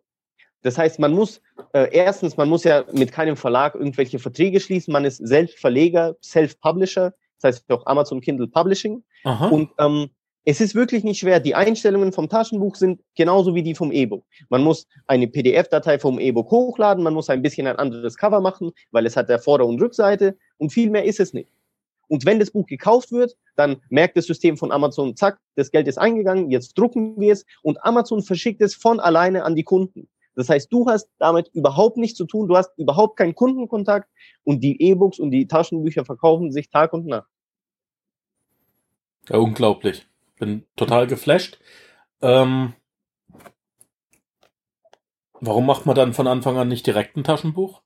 Das 0.62 0.79
heißt, 0.79 0.99
man 0.99 1.12
muss 1.12 1.40
äh, 1.73 1.88
erstens, 1.92 2.37
man 2.37 2.49
muss 2.49 2.64
ja 2.64 2.85
mit 2.92 3.12
keinem 3.12 3.37
Verlag 3.37 3.75
irgendwelche 3.75 4.19
Verträge 4.19 4.61
schließen. 4.61 4.92
Man 4.92 5.05
ist 5.05 5.19
selbst 5.19 5.59
Verleger, 5.59 6.16
Self-Publisher, 6.23 7.14
das 7.40 7.57
heißt 7.57 7.71
auch 7.71 7.87
Amazon 7.87 8.21
Kindle 8.21 8.49
Publishing. 8.49 9.03
Aha. 9.25 9.49
Und 9.49 9.71
ähm, 9.79 10.11
es 10.49 10.61
ist 10.61 10.77
wirklich 10.77 11.03
nicht 11.03 11.19
schwer. 11.19 11.41
Die 11.41 11.57
Einstellungen 11.57 12.13
vom 12.13 12.29
Taschenbuch 12.29 12.77
sind 12.77 13.01
genauso 13.17 13.57
wie 13.57 13.65
die 13.65 13.75
vom 13.75 13.91
E-Book. 13.91 14.25
Man 14.49 14.63
muss 14.63 14.87
eine 15.09 15.27
PDF-Datei 15.27 15.99
vom 15.99 16.21
E-Book 16.21 16.53
hochladen, 16.53 17.03
man 17.03 17.15
muss 17.15 17.29
ein 17.29 17.43
bisschen 17.43 17.67
ein 17.67 17.77
anderes 17.77 18.17
Cover 18.17 18.41
machen, 18.41 18.71
weil 18.93 19.07
es 19.07 19.17
hat 19.17 19.29
der 19.29 19.41
Vorder- 19.41 19.67
und 19.67 19.83
Rückseite 19.83 20.39
und 20.59 20.73
viel 20.73 20.89
mehr 20.89 21.05
ist 21.05 21.19
es 21.19 21.35
nicht. 21.35 21.51
Und 22.07 22.25
wenn 22.25 22.39
das 22.39 22.53
Buch 22.53 22.65
gekauft 22.67 23.11
wird, 23.11 23.37
dann 23.57 23.83
merkt 23.89 24.17
das 24.17 24.27
System 24.27 24.57
von 24.57 24.71
Amazon, 24.71 25.17
zack, 25.17 25.41
das 25.57 25.73
Geld 25.73 25.89
ist 25.89 25.99
eingegangen, 25.99 26.53
jetzt 26.53 26.79
drucken 26.79 27.21
wir 27.21 27.33
es 27.33 27.45
und 27.63 27.85
Amazon 27.85 28.23
verschickt 28.23 28.63
es 28.63 28.77
von 28.77 29.01
alleine 29.01 29.43
an 29.43 29.57
die 29.57 29.65
Kunden. 29.65 30.09
Das 30.37 30.49
heißt, 30.49 30.73
du 30.73 30.87
hast 30.87 31.09
damit 31.19 31.49
überhaupt 31.55 31.97
nichts 31.97 32.19
zu 32.19 32.25
tun, 32.25 32.47
du 32.47 32.57
hast 32.57 32.71
überhaupt 32.79 33.17
keinen 33.17 33.35
Kundenkontakt 33.35 34.09
und 34.45 34.63
die 34.63 34.81
E-Books 34.81 35.19
und 35.19 35.33
die 35.33 35.49
Taschenbücher 35.49 36.05
verkaufen 36.05 36.53
sich 36.53 36.71
Tag 36.71 36.93
und 36.93 37.07
Nacht. 37.07 37.29
Ja, 39.29 39.39
unglaublich. 39.39 40.07
Bin 40.38 40.66
total 40.77 41.07
geflasht. 41.07 41.59
Ähm, 42.20 42.75
warum 45.40 45.66
macht 45.66 45.87
man 45.87 45.94
dann 45.96 46.12
von 46.12 46.27
Anfang 46.27 46.57
an 46.59 46.68
nicht 46.68 46.87
direkt 46.87 47.16
ein 47.16 47.25
Taschenbuch? 47.25 47.83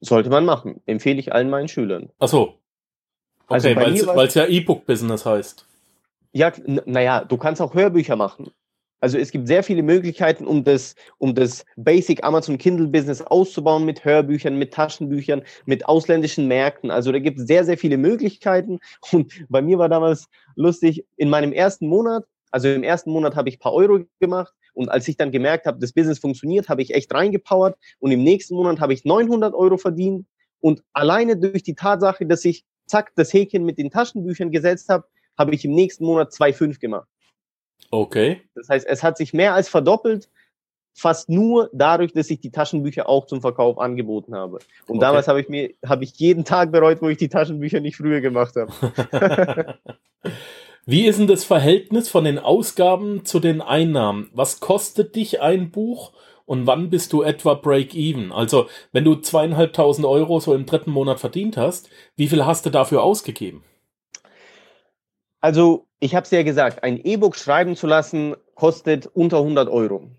Sollte 0.00 0.30
man 0.30 0.44
machen. 0.44 0.80
Empfehle 0.86 1.18
ich 1.18 1.32
allen 1.32 1.50
meinen 1.50 1.68
Schülern. 1.68 2.10
Ach 2.18 2.28
so. 2.28 2.58
Also 3.46 3.68
okay, 3.68 3.78
also 3.78 4.06
weil 4.14 4.26
es 4.26 4.34
ja 4.34 4.46
E-Book-Business 4.46 5.26
heißt. 5.26 5.66
Ja, 6.32 6.52
naja, 6.66 7.24
du 7.24 7.36
kannst 7.36 7.62
auch 7.62 7.74
Hörbücher 7.74 8.16
machen. 8.16 8.50
Also 9.04 9.18
es 9.18 9.32
gibt 9.32 9.48
sehr 9.48 9.62
viele 9.62 9.82
Möglichkeiten, 9.82 10.46
um 10.46 10.64
das, 10.64 10.94
um 11.18 11.34
das 11.34 11.66
Basic 11.76 12.24
Amazon 12.24 12.56
Kindle 12.56 12.88
Business 12.88 13.20
auszubauen 13.20 13.84
mit 13.84 14.02
Hörbüchern, 14.02 14.58
mit 14.58 14.72
Taschenbüchern, 14.72 15.42
mit 15.66 15.84
ausländischen 15.84 16.48
Märkten. 16.48 16.90
Also 16.90 17.12
da 17.12 17.18
gibt 17.18 17.38
es 17.38 17.46
sehr, 17.46 17.66
sehr 17.66 17.76
viele 17.76 17.98
Möglichkeiten. 17.98 18.78
Und 19.12 19.44
bei 19.50 19.60
mir 19.60 19.76
war 19.78 19.90
damals 19.90 20.30
lustig, 20.56 21.04
in 21.18 21.28
meinem 21.28 21.52
ersten 21.52 21.86
Monat, 21.86 22.24
also 22.50 22.68
im 22.68 22.82
ersten 22.82 23.10
Monat 23.10 23.36
habe 23.36 23.50
ich 23.50 23.58
paar 23.58 23.74
Euro 23.74 24.06
gemacht. 24.20 24.54
Und 24.72 24.88
als 24.88 25.06
ich 25.06 25.18
dann 25.18 25.30
gemerkt 25.30 25.66
habe, 25.66 25.78
das 25.80 25.92
Business 25.92 26.18
funktioniert, 26.18 26.70
habe 26.70 26.80
ich 26.80 26.94
echt 26.94 27.12
reingepowert. 27.12 27.76
Und 27.98 28.10
im 28.10 28.24
nächsten 28.24 28.54
Monat 28.54 28.80
habe 28.80 28.94
ich 28.94 29.04
900 29.04 29.52
Euro 29.52 29.76
verdient. 29.76 30.24
Und 30.60 30.82
alleine 30.94 31.36
durch 31.36 31.62
die 31.62 31.74
Tatsache, 31.74 32.24
dass 32.24 32.42
ich 32.46 32.64
zack 32.86 33.12
das 33.16 33.34
Häkchen 33.34 33.66
mit 33.66 33.76
den 33.76 33.90
Taschenbüchern 33.90 34.50
gesetzt 34.50 34.88
habe, 34.88 35.04
habe 35.36 35.54
ich 35.54 35.62
im 35.66 35.72
nächsten 35.72 36.06
Monat 36.06 36.30
2,5 36.30 36.80
gemacht. 36.80 37.08
Okay. 37.94 38.40
Das 38.56 38.68
heißt, 38.68 38.86
es 38.88 39.04
hat 39.04 39.16
sich 39.16 39.32
mehr 39.32 39.54
als 39.54 39.68
verdoppelt, 39.68 40.28
fast 40.94 41.28
nur 41.28 41.70
dadurch, 41.72 42.12
dass 42.12 42.28
ich 42.28 42.40
die 42.40 42.50
Taschenbücher 42.50 43.08
auch 43.08 43.26
zum 43.26 43.40
Verkauf 43.40 43.78
angeboten 43.78 44.34
habe. 44.34 44.58
Und 44.88 44.96
okay. 44.96 45.00
damals 45.00 45.28
habe 45.28 45.40
ich 45.40 45.48
mir, 45.48 45.70
habe 45.86 46.02
ich 46.02 46.12
jeden 46.16 46.44
Tag 46.44 46.72
bereut, 46.72 47.00
wo 47.02 47.08
ich 47.08 47.18
die 47.18 47.28
Taschenbücher 47.28 47.78
nicht 47.78 47.96
früher 47.96 48.20
gemacht 48.20 48.54
habe. 48.56 49.78
Wie 50.86 51.06
ist 51.06 51.20
denn 51.20 51.28
das 51.28 51.44
Verhältnis 51.44 52.08
von 52.08 52.24
den 52.24 52.40
Ausgaben 52.40 53.24
zu 53.24 53.38
den 53.38 53.60
Einnahmen? 53.62 54.28
Was 54.34 54.58
kostet 54.58 55.14
dich 55.14 55.40
ein 55.40 55.70
Buch 55.70 56.12
und 56.46 56.66
wann 56.66 56.90
bist 56.90 57.12
du 57.12 57.22
etwa 57.22 57.54
Break-Even? 57.54 58.32
Also, 58.32 58.66
wenn 58.90 59.04
du 59.04 59.14
zweieinhalbtausend 59.14 60.04
Euro 60.04 60.40
so 60.40 60.52
im 60.52 60.66
dritten 60.66 60.90
Monat 60.90 61.20
verdient 61.20 61.56
hast, 61.56 61.88
wie 62.16 62.26
viel 62.26 62.44
hast 62.44 62.66
du 62.66 62.70
dafür 62.70 63.04
ausgegeben? 63.04 63.62
Also, 65.40 65.86
ich 66.04 66.14
habe 66.14 66.24
es 66.24 66.30
ja 66.32 66.42
gesagt, 66.42 66.84
ein 66.84 67.02
E-Book 67.02 67.34
schreiben 67.34 67.76
zu 67.76 67.86
lassen, 67.86 68.36
kostet 68.56 69.06
unter 69.06 69.38
100 69.38 69.70
Euro. 69.70 70.10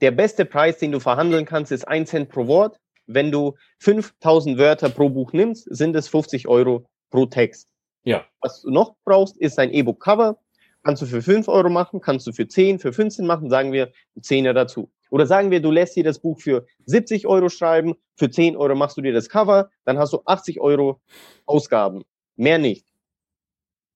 Der 0.00 0.12
beste 0.12 0.44
Preis, 0.44 0.78
den 0.78 0.92
du 0.92 1.00
verhandeln 1.00 1.46
kannst, 1.46 1.72
ist 1.72 1.82
1 1.88 2.10
Cent 2.10 2.28
pro 2.28 2.46
Wort. 2.46 2.78
Wenn 3.06 3.32
du 3.32 3.56
5000 3.80 4.56
Wörter 4.56 4.88
pro 4.88 5.08
Buch 5.08 5.32
nimmst, 5.32 5.66
sind 5.68 5.96
es 5.96 6.06
50 6.06 6.46
Euro 6.46 6.86
pro 7.10 7.26
Text. 7.26 7.66
Ja. 8.04 8.24
Was 8.40 8.62
du 8.62 8.70
noch 8.70 8.94
brauchst, 9.04 9.36
ist 9.36 9.58
ein 9.58 9.72
E-Book-Cover. 9.72 10.38
Kannst 10.84 11.02
du 11.02 11.06
für 11.06 11.22
5 11.22 11.48
Euro 11.48 11.70
machen, 11.70 12.00
kannst 12.00 12.24
du 12.28 12.32
für 12.32 12.46
10, 12.46 12.78
für 12.78 12.92
15 12.92 13.26
machen, 13.26 13.50
sagen 13.50 13.72
wir 13.72 13.90
10er 14.20 14.52
dazu. 14.52 14.92
Oder 15.10 15.26
sagen 15.26 15.50
wir, 15.50 15.60
du 15.60 15.72
lässt 15.72 15.96
dir 15.96 16.04
das 16.04 16.20
Buch 16.20 16.38
für 16.38 16.66
70 16.86 17.26
Euro 17.26 17.48
schreiben, 17.48 17.96
für 18.14 18.30
10 18.30 18.56
Euro 18.56 18.76
machst 18.76 18.96
du 18.96 19.00
dir 19.00 19.12
das 19.12 19.28
Cover, 19.28 19.70
dann 19.84 19.98
hast 19.98 20.12
du 20.12 20.22
80 20.24 20.60
Euro 20.60 21.00
Ausgaben. 21.46 22.04
Mehr 22.36 22.58
nicht. 22.58 22.86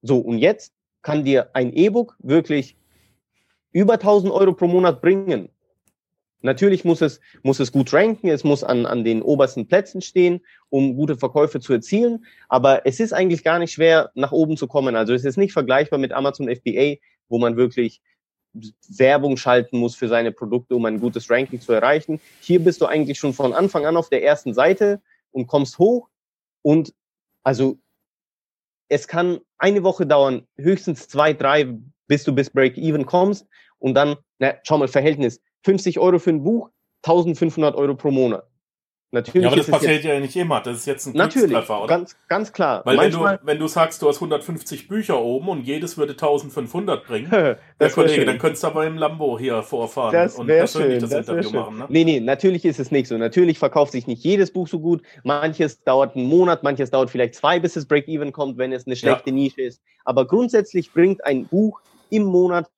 So, 0.03 0.19
und 0.19 0.39
jetzt 0.39 0.76
kann 1.07 1.23
dir 1.23 1.51
ein 1.53 1.73
E-Book 1.73 2.17
wirklich 2.19 2.77
über 3.71 3.93
1000 3.93 4.33
Euro 4.33 4.55
pro 4.55 4.67
Monat 4.67 5.01
bringen. 5.01 5.51
Natürlich 6.43 6.85
muss 6.85 7.01
es, 7.01 7.21
muss 7.45 7.61
es 7.61 7.71
gut 7.71 7.93
ranken, 7.93 8.29
es 8.29 8.43
muss 8.43 8.65
an, 8.65 8.87
an 8.87 9.05
den 9.05 9.23
obersten 9.23 9.69
Plätzen 9.69 10.01
stehen, 10.01 10.41
um 10.69 10.97
gute 10.97 11.17
Verkäufe 11.17 11.61
zu 11.61 11.73
erzielen. 11.73 12.27
Aber 12.49 12.87
es 12.87 12.99
ist 12.99 13.13
eigentlich 13.13 13.45
gar 13.45 13.61
nicht 13.61 13.71
schwer, 13.71 14.11
nach 14.17 14.33
oben 14.33 14.57
zu 14.57 14.67
kommen. 14.67 14.97
Also 14.97 15.15
es 15.15 15.25
ist 15.25 15.37
nicht 15.37 15.53
vergleichbar 15.53 16.01
mit 16.01 16.11
Amazon 16.11 16.53
FBA, 16.53 16.97
wo 17.29 17.39
man 17.39 17.57
wirklich 17.57 18.03
Werbung 18.89 19.37
schalten 19.37 19.79
muss 19.79 19.95
für 19.95 20.09
seine 20.09 20.33
Produkte, 20.33 20.75
um 20.75 20.85
ein 20.87 20.99
gutes 20.99 21.31
Ranking 21.31 21.61
zu 21.61 21.73
erreichen. 21.73 22.21
Hier 22.41 22.59
bist 22.59 22.81
du 22.81 22.87
eigentlich 22.87 23.21
schon 23.21 23.33
von 23.33 23.53
Anfang 23.53 23.87
an 23.87 23.97
auf 23.97 24.09
der 24.09 24.25
ersten 24.25 24.55
Seite 24.55 25.01
und 25.31 25.47
kommst 25.47 25.79
hoch. 25.79 26.09
Und 26.63 26.95
also 27.45 27.79
es 28.89 29.07
kann 29.07 29.39
eine 29.59 29.83
Woche 29.83 30.07
dauern, 30.07 30.47
höchstens 30.57 31.09
zwei, 31.09 31.33
drei, 31.33 31.77
bis 32.07 32.25
du 32.25 32.35
bis 32.35 32.51
Break-Even 32.51 33.07
kommst. 33.07 33.47
Und 33.79 33.95
dann, 33.95 34.17
na, 34.39 34.55
schau 34.63 34.79
mal, 34.79 34.89
Verhältnis, 34.89 35.41
50 35.65 35.99
Euro 35.99 36.19
für 36.19 36.31
ein 36.31 36.43
Buch, 36.43 36.71
1500 37.03 37.75
Euro 37.77 37.95
pro 37.95 38.11
Monat. 38.11 38.47
Natürlich 39.13 39.45
ja, 39.45 39.49
aber 39.49 39.57
das 39.57 39.71
passiert 39.71 40.03
ja 40.03 40.19
nicht 40.19 40.35
immer. 40.35 40.61
Das 40.61 40.79
ist 40.79 40.87
jetzt 40.87 41.07
ein 41.07 41.17
Natürlich, 41.17 41.57
oder? 41.57 41.87
Ganz, 41.87 42.17
ganz 42.29 42.53
klar. 42.53 42.83
Weil 42.85 42.97
Manchmal, 42.97 43.35
wenn, 43.35 43.39
du, 43.39 43.47
wenn 43.47 43.59
du 43.61 43.69
sagst, 43.69 44.03
du 44.03 44.09
hast 44.09 44.17
150 44.17 44.89
Bücher 44.89 45.21
oben 45.21 45.49
und 45.49 45.63
jedes 45.63 45.97
würde 45.97 46.13
1500 46.13 47.07
bringen, 47.07 47.31
der 47.31 47.91
Kollege, 47.91 48.15
schön. 48.15 48.27
dann 48.27 48.39
könntest 48.39 48.65
du 48.65 48.67
aber 48.67 48.85
im 48.85 48.99
Lambo 48.99 49.39
hier 49.39 49.63
vorfahren 49.63 50.13
das 50.13 50.35
und 50.35 50.49
persönlich 50.49 51.01
schön, 51.01 51.01
das, 51.01 51.11
das 51.11 51.29
Interview 51.29 51.61
machen. 51.61 51.79
Ne? 51.79 51.87
Nee, 51.89 52.05
nee, 52.05 52.21
natürlich 52.21 52.65
ist 52.65 52.81
es 52.81 52.91
nicht 52.91 53.07
so. 53.07 53.17
Natürlich 53.17 53.61
verkauft 53.61 53.93
sich 53.93 54.09
nicht 54.09 54.25
jedes 54.25 54.53
Buch 54.53 54.67
so 54.67 54.81
gut. 54.81 55.03
Manches 55.23 55.83
dauert 55.85 56.17
einen 56.17 56.27
Monat, 56.27 56.65
manches 56.65 56.91
dauert 56.91 57.09
vielleicht 57.09 57.37
zwei, 57.37 57.61
bis 57.61 57.77
es 57.77 57.87
Break-Even 57.87 58.33
kommt, 58.33 58.59
wenn 58.59 58.73
es 58.73 58.87
eine 58.87 58.97
schlechte 58.97 59.31
ja. 59.31 59.37
Nische 59.37 59.63
ist. 59.63 59.81
Aber 60.05 60.27
grundsätzlich 60.27 60.93
bringt 60.93 61.25
ein 61.25 61.47
Buch 61.47 61.81
im 62.11 62.25
Monat 62.25 62.69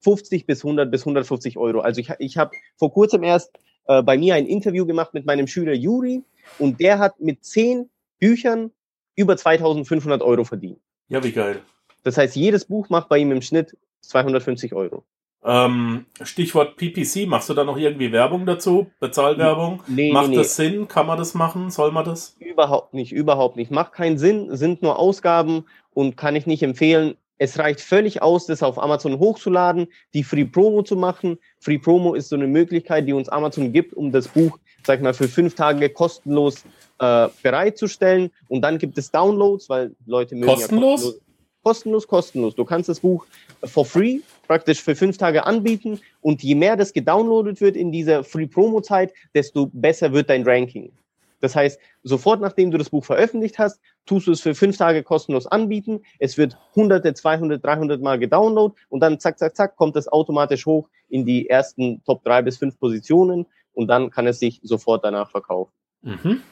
50 0.00 0.46
bis 0.46 0.64
100 0.64 0.90
bis 0.90 1.02
150 1.02 1.56
Euro. 1.58 1.80
Also 1.80 2.00
ich, 2.00 2.10
ich 2.18 2.36
habe 2.36 2.50
vor 2.76 2.92
kurzem 2.92 3.22
erst 3.22 3.52
äh, 3.86 4.02
bei 4.02 4.18
mir 4.18 4.34
ein 4.34 4.46
Interview 4.46 4.86
gemacht 4.86 5.14
mit 5.14 5.26
meinem 5.26 5.46
Schüler 5.46 5.74
Juri 5.74 6.22
und 6.58 6.80
der 6.80 6.98
hat 6.98 7.20
mit 7.20 7.44
zehn 7.44 7.90
Büchern 8.18 8.70
über 9.14 9.36
2500 9.36 10.22
Euro 10.22 10.44
verdient. 10.44 10.78
Ja, 11.08 11.22
wie 11.22 11.32
geil. 11.32 11.60
Das 12.02 12.18
heißt, 12.18 12.36
jedes 12.36 12.64
Buch 12.64 12.88
macht 12.88 13.08
bei 13.08 13.18
ihm 13.18 13.32
im 13.32 13.42
Schnitt 13.42 13.76
250 14.02 14.74
Euro. 14.74 15.04
Ähm, 15.44 16.06
Stichwort 16.22 16.76
PPC, 16.76 17.28
machst 17.28 17.48
du 17.48 17.54
da 17.54 17.62
noch 17.62 17.76
irgendwie 17.76 18.10
Werbung 18.10 18.46
dazu? 18.46 18.90
Bezahlwerbung? 18.98 19.82
Nee, 19.86 20.12
Macht 20.12 20.30
nee, 20.30 20.36
das 20.36 20.58
nee. 20.58 20.70
Sinn? 20.70 20.88
Kann 20.88 21.06
man 21.06 21.18
das 21.18 21.34
machen? 21.34 21.70
Soll 21.70 21.92
man 21.92 22.04
das? 22.04 22.36
Überhaupt 22.40 22.94
nicht, 22.94 23.12
überhaupt 23.12 23.56
nicht. 23.56 23.70
Macht 23.70 23.92
keinen 23.92 24.18
Sinn, 24.18 24.56
sind 24.56 24.82
nur 24.82 24.98
Ausgaben 24.98 25.66
und 25.94 26.16
kann 26.16 26.34
ich 26.34 26.46
nicht 26.46 26.64
empfehlen. 26.64 27.16
Es 27.38 27.58
reicht 27.58 27.80
völlig 27.80 28.22
aus, 28.22 28.46
das 28.46 28.62
auf 28.62 28.82
Amazon 28.82 29.18
hochzuladen, 29.18 29.88
die 30.14 30.24
Free 30.24 30.44
Promo 30.44 30.82
zu 30.82 30.96
machen. 30.96 31.38
Free 31.60 31.78
Promo 31.78 32.14
ist 32.14 32.30
so 32.30 32.36
eine 32.36 32.46
Möglichkeit, 32.46 33.06
die 33.06 33.12
uns 33.12 33.28
Amazon 33.28 33.72
gibt, 33.72 33.94
um 33.94 34.10
das 34.10 34.28
Buch, 34.28 34.58
sag 34.84 34.98
ich 34.98 35.02
mal, 35.02 35.14
für 35.14 35.28
fünf 35.28 35.54
Tage 35.54 35.90
kostenlos 35.90 36.64
äh, 36.98 37.28
bereitzustellen. 37.42 38.30
Und 38.48 38.62
dann 38.62 38.78
gibt 38.78 38.96
es 38.96 39.10
Downloads, 39.10 39.68
weil 39.68 39.94
Leute 40.06 40.34
mögen 40.34 40.46
kostenlos? 40.46 40.82
ja 40.82 41.10
kostenlos. 41.10 41.20
Kostenlos, 41.62 42.06
kostenlos. 42.06 42.54
Du 42.54 42.64
kannst 42.64 42.88
das 42.88 43.00
Buch 43.00 43.26
for 43.64 43.84
free 43.84 44.20
praktisch 44.46 44.80
für 44.80 44.94
fünf 44.94 45.18
Tage 45.18 45.44
anbieten 45.44 46.00
und 46.20 46.42
je 46.42 46.54
mehr 46.54 46.76
das 46.76 46.92
gedownloadet 46.92 47.60
wird 47.60 47.74
in 47.74 47.90
dieser 47.90 48.22
Free 48.22 48.46
Promo 48.46 48.80
Zeit, 48.80 49.12
desto 49.34 49.68
besser 49.72 50.12
wird 50.12 50.30
dein 50.30 50.44
Ranking. 50.44 50.92
Das 51.40 51.54
heißt, 51.54 51.78
sofort 52.02 52.40
nachdem 52.40 52.70
du 52.70 52.78
das 52.78 52.90
Buch 52.90 53.04
veröffentlicht 53.04 53.58
hast, 53.58 53.80
tust 54.06 54.26
du 54.26 54.32
es 54.32 54.40
für 54.40 54.54
fünf 54.54 54.76
Tage 54.76 55.02
kostenlos 55.02 55.46
anbieten. 55.46 56.02
Es 56.18 56.38
wird 56.38 56.56
hunderte, 56.74 57.14
200, 57.14 57.64
300 57.64 58.00
Mal 58.00 58.18
gedownloadet 58.18 58.76
und 58.88 59.00
dann 59.00 59.20
zack, 59.20 59.38
zack, 59.38 59.56
zack, 59.56 59.76
kommt 59.76 59.96
es 59.96 60.08
automatisch 60.08 60.66
hoch 60.66 60.88
in 61.08 61.24
die 61.24 61.48
ersten 61.48 62.02
Top 62.04 62.24
drei 62.24 62.42
bis 62.42 62.58
fünf 62.58 62.78
Positionen 62.78 63.46
und 63.72 63.88
dann 63.88 64.10
kann 64.10 64.26
es 64.26 64.38
sich 64.38 64.60
sofort 64.62 65.04
danach 65.04 65.30
verkaufen. 65.30 65.72
Mhm. 66.02 66.42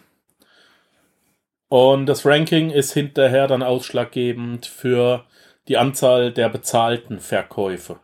Und 1.69 2.07
das 2.07 2.25
Ranking 2.25 2.71
ist 2.71 2.93
hinterher 2.93 3.47
dann 3.47 3.63
ausschlaggebend 3.63 4.67
für 4.67 5.25
die 5.67 5.77
Anzahl 5.77 6.33
der 6.33 6.49
bezahlten 6.49 7.19
Verkäufe. 7.19 7.99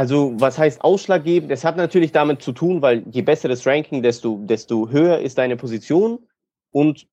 Also, 0.00 0.32
was 0.40 0.56
heißt 0.56 0.80
ausschlaggebend? 0.80 1.52
Es 1.52 1.62
hat 1.62 1.76
natürlich 1.76 2.10
damit 2.10 2.40
zu 2.40 2.52
tun, 2.52 2.80
weil 2.80 3.04
je 3.10 3.20
besser 3.20 3.48
das 3.50 3.66
Ranking, 3.66 4.02
desto, 4.02 4.38
desto 4.46 4.88
höher 4.88 5.18
ist 5.18 5.36
deine 5.36 5.58
Position. 5.58 6.20
Und 6.70 7.06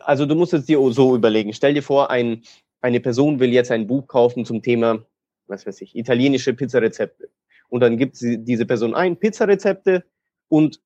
also 0.00 0.26
du 0.26 0.34
musst 0.34 0.52
es 0.52 0.66
dir 0.66 0.80
so 0.90 1.14
überlegen. 1.14 1.52
Stell 1.52 1.72
dir 1.72 1.84
vor, 1.84 2.10
ein, 2.10 2.42
eine 2.80 2.98
Person 2.98 3.38
will 3.38 3.52
jetzt 3.52 3.70
ein 3.70 3.86
Buch 3.86 4.08
kaufen 4.08 4.44
zum 4.44 4.60
Thema, 4.60 5.06
was 5.46 5.68
weiß 5.68 5.82
ich, 5.82 5.94
italienische 5.94 6.52
Pizzarezepte. 6.52 7.30
Und 7.68 7.78
dann 7.78 7.96
gibt 7.96 8.16
sie 8.16 8.38
diese 8.38 8.66
Person 8.66 8.92
ein, 8.92 9.16
Pizzarezepte, 9.16 10.02
und 10.48 10.80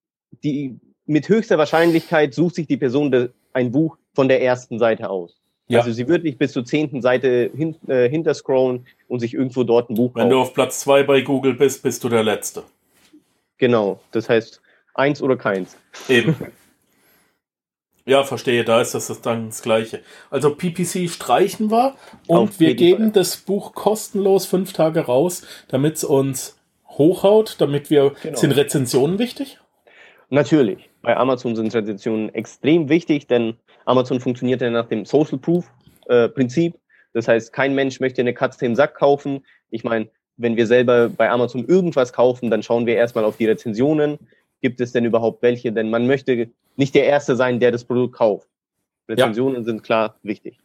die 0.44 0.78
mit 1.06 1.26
höchster 1.26 1.56
Wahrscheinlichkeit 1.56 2.34
sucht 2.34 2.56
sich 2.56 2.66
die 2.66 2.76
Person 2.76 3.30
ein 3.54 3.72
Buch 3.72 3.96
von 4.14 4.28
der 4.28 4.42
ersten 4.42 4.78
Seite 4.78 5.08
aus. 5.08 5.40
Ja. 5.68 5.80
Also 5.80 5.92
sie 5.92 6.06
wird 6.06 6.22
nicht 6.22 6.38
bis 6.38 6.52
zur 6.52 6.64
zehnten 6.64 7.02
Seite 7.02 7.50
hin, 7.54 7.74
äh, 7.88 8.08
hinterscrollen 8.08 8.86
und 9.08 9.20
sich 9.20 9.34
irgendwo 9.34 9.64
dort 9.64 9.90
ein 9.90 9.94
Buch 9.94 10.14
Wenn 10.14 10.22
kaufen. 10.24 10.30
du 10.30 10.38
auf 10.40 10.54
Platz 10.54 10.80
zwei 10.80 11.02
bei 11.02 11.22
Google 11.22 11.54
bist, 11.54 11.82
bist 11.82 12.04
du 12.04 12.08
der 12.08 12.22
Letzte. 12.22 12.62
Genau, 13.58 14.00
das 14.12 14.28
heißt 14.28 14.60
eins 14.94 15.20
oder 15.22 15.36
keins. 15.36 15.76
Eben. 16.08 16.36
Ja, 18.08 18.22
verstehe, 18.22 18.62
da 18.62 18.80
ist 18.80 18.94
das 18.94 19.20
dann 19.20 19.46
das 19.48 19.62
Gleiche. 19.62 20.00
Also 20.30 20.54
PPC 20.54 21.10
streichen 21.10 21.72
wir 21.72 21.96
und 22.28 22.36
Auf 22.50 22.60
wir 22.60 22.76
geben 22.76 23.06
Fall. 23.06 23.12
das 23.12 23.36
Buch 23.36 23.74
kostenlos 23.74 24.46
fünf 24.46 24.72
Tage 24.72 25.00
raus, 25.00 25.42
damit 25.66 25.96
es 25.96 26.04
uns 26.04 26.56
hochhaut, 26.86 27.56
damit 27.58 27.90
wir. 27.90 28.14
Genau. 28.22 28.38
Sind 28.38 28.52
Rezensionen 28.52 29.18
wichtig? 29.18 29.58
Natürlich. 30.30 30.88
Bei 31.02 31.16
Amazon 31.16 31.56
sind 31.56 31.74
Rezensionen 31.74 32.32
extrem 32.32 32.88
wichtig, 32.88 33.26
denn 33.26 33.56
Amazon 33.86 34.20
funktioniert 34.20 34.60
ja 34.60 34.70
nach 34.70 34.86
dem 34.86 35.04
Social 35.06 35.38
Proof 35.38 35.72
äh, 36.08 36.28
Prinzip. 36.28 36.74
Das 37.14 37.26
heißt, 37.26 37.52
kein 37.52 37.74
Mensch 37.74 37.98
möchte 37.98 38.20
eine 38.20 38.34
Katze 38.34 38.66
im 38.66 38.76
Sack 38.76 38.94
kaufen. 38.94 39.44
Ich 39.70 39.84
meine, 39.84 40.08
wenn 40.36 40.56
wir 40.56 40.66
selber 40.66 41.08
bei 41.08 41.30
Amazon 41.30 41.66
irgendwas 41.66 42.12
kaufen, 42.12 42.50
dann 42.50 42.62
schauen 42.62 42.84
wir 42.84 42.96
erstmal 42.96 43.24
auf 43.24 43.38
die 43.38 43.46
Rezensionen 43.46 44.18
gibt 44.60 44.80
es 44.80 44.92
denn 44.92 45.04
überhaupt 45.04 45.42
welche? 45.42 45.72
Denn 45.72 45.90
man 45.90 46.06
möchte 46.06 46.50
nicht 46.76 46.94
der 46.94 47.06
Erste 47.06 47.36
sein, 47.36 47.60
der 47.60 47.70
das 47.70 47.84
Produkt 47.84 48.16
kauft. 48.16 48.48
Rezensionen 49.08 49.58
ja. 49.58 49.62
sind 49.62 49.82
klar 49.82 50.18
wichtig. 50.22 50.58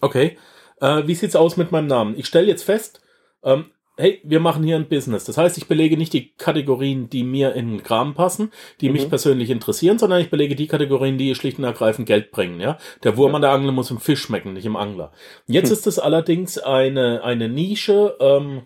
Okay. 0.00 0.36
Äh, 0.80 1.06
wie 1.06 1.14
sieht's 1.14 1.36
aus 1.36 1.56
mit 1.56 1.72
meinem 1.72 1.86
Namen? 1.86 2.18
Ich 2.18 2.26
stelle 2.26 2.46
jetzt 2.46 2.64
fest, 2.64 3.00
ähm, 3.42 3.70
hey, 3.96 4.20
wir 4.24 4.40
machen 4.40 4.64
hier 4.64 4.76
ein 4.76 4.88
Business. 4.88 5.24
Das 5.24 5.38
heißt, 5.38 5.56
ich 5.58 5.68
belege 5.68 5.96
nicht 5.96 6.12
die 6.12 6.32
Kategorien, 6.36 7.08
die 7.08 7.22
mir 7.22 7.54
in 7.54 7.70
den 7.70 7.82
Kram 7.82 8.14
passen, 8.14 8.50
die 8.80 8.88
mhm. 8.88 8.94
mich 8.94 9.08
persönlich 9.08 9.50
interessieren, 9.50 9.98
sondern 9.98 10.20
ich 10.20 10.30
belege 10.30 10.56
die 10.56 10.66
Kategorien, 10.66 11.18
die 11.18 11.34
schlicht 11.34 11.58
und 11.58 11.64
ergreifend 11.64 12.06
Geld 12.06 12.30
bringen. 12.30 12.60
Ja, 12.60 12.78
der 13.02 13.16
Wurm 13.16 13.30
ja. 13.30 13.36
an 13.36 13.42
der 13.42 13.52
Angel 13.52 13.72
muss 13.72 13.90
im 13.90 14.00
Fisch 14.00 14.22
schmecken, 14.22 14.52
nicht 14.52 14.66
im 14.66 14.76
Angler. 14.76 15.12
Jetzt 15.46 15.68
hm. 15.68 15.74
ist 15.74 15.86
es 15.86 15.98
allerdings 15.98 16.58
eine 16.58 17.22
eine 17.22 17.48
Nische. 17.48 18.16
Ähm, 18.20 18.62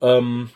ähm, 0.00 0.50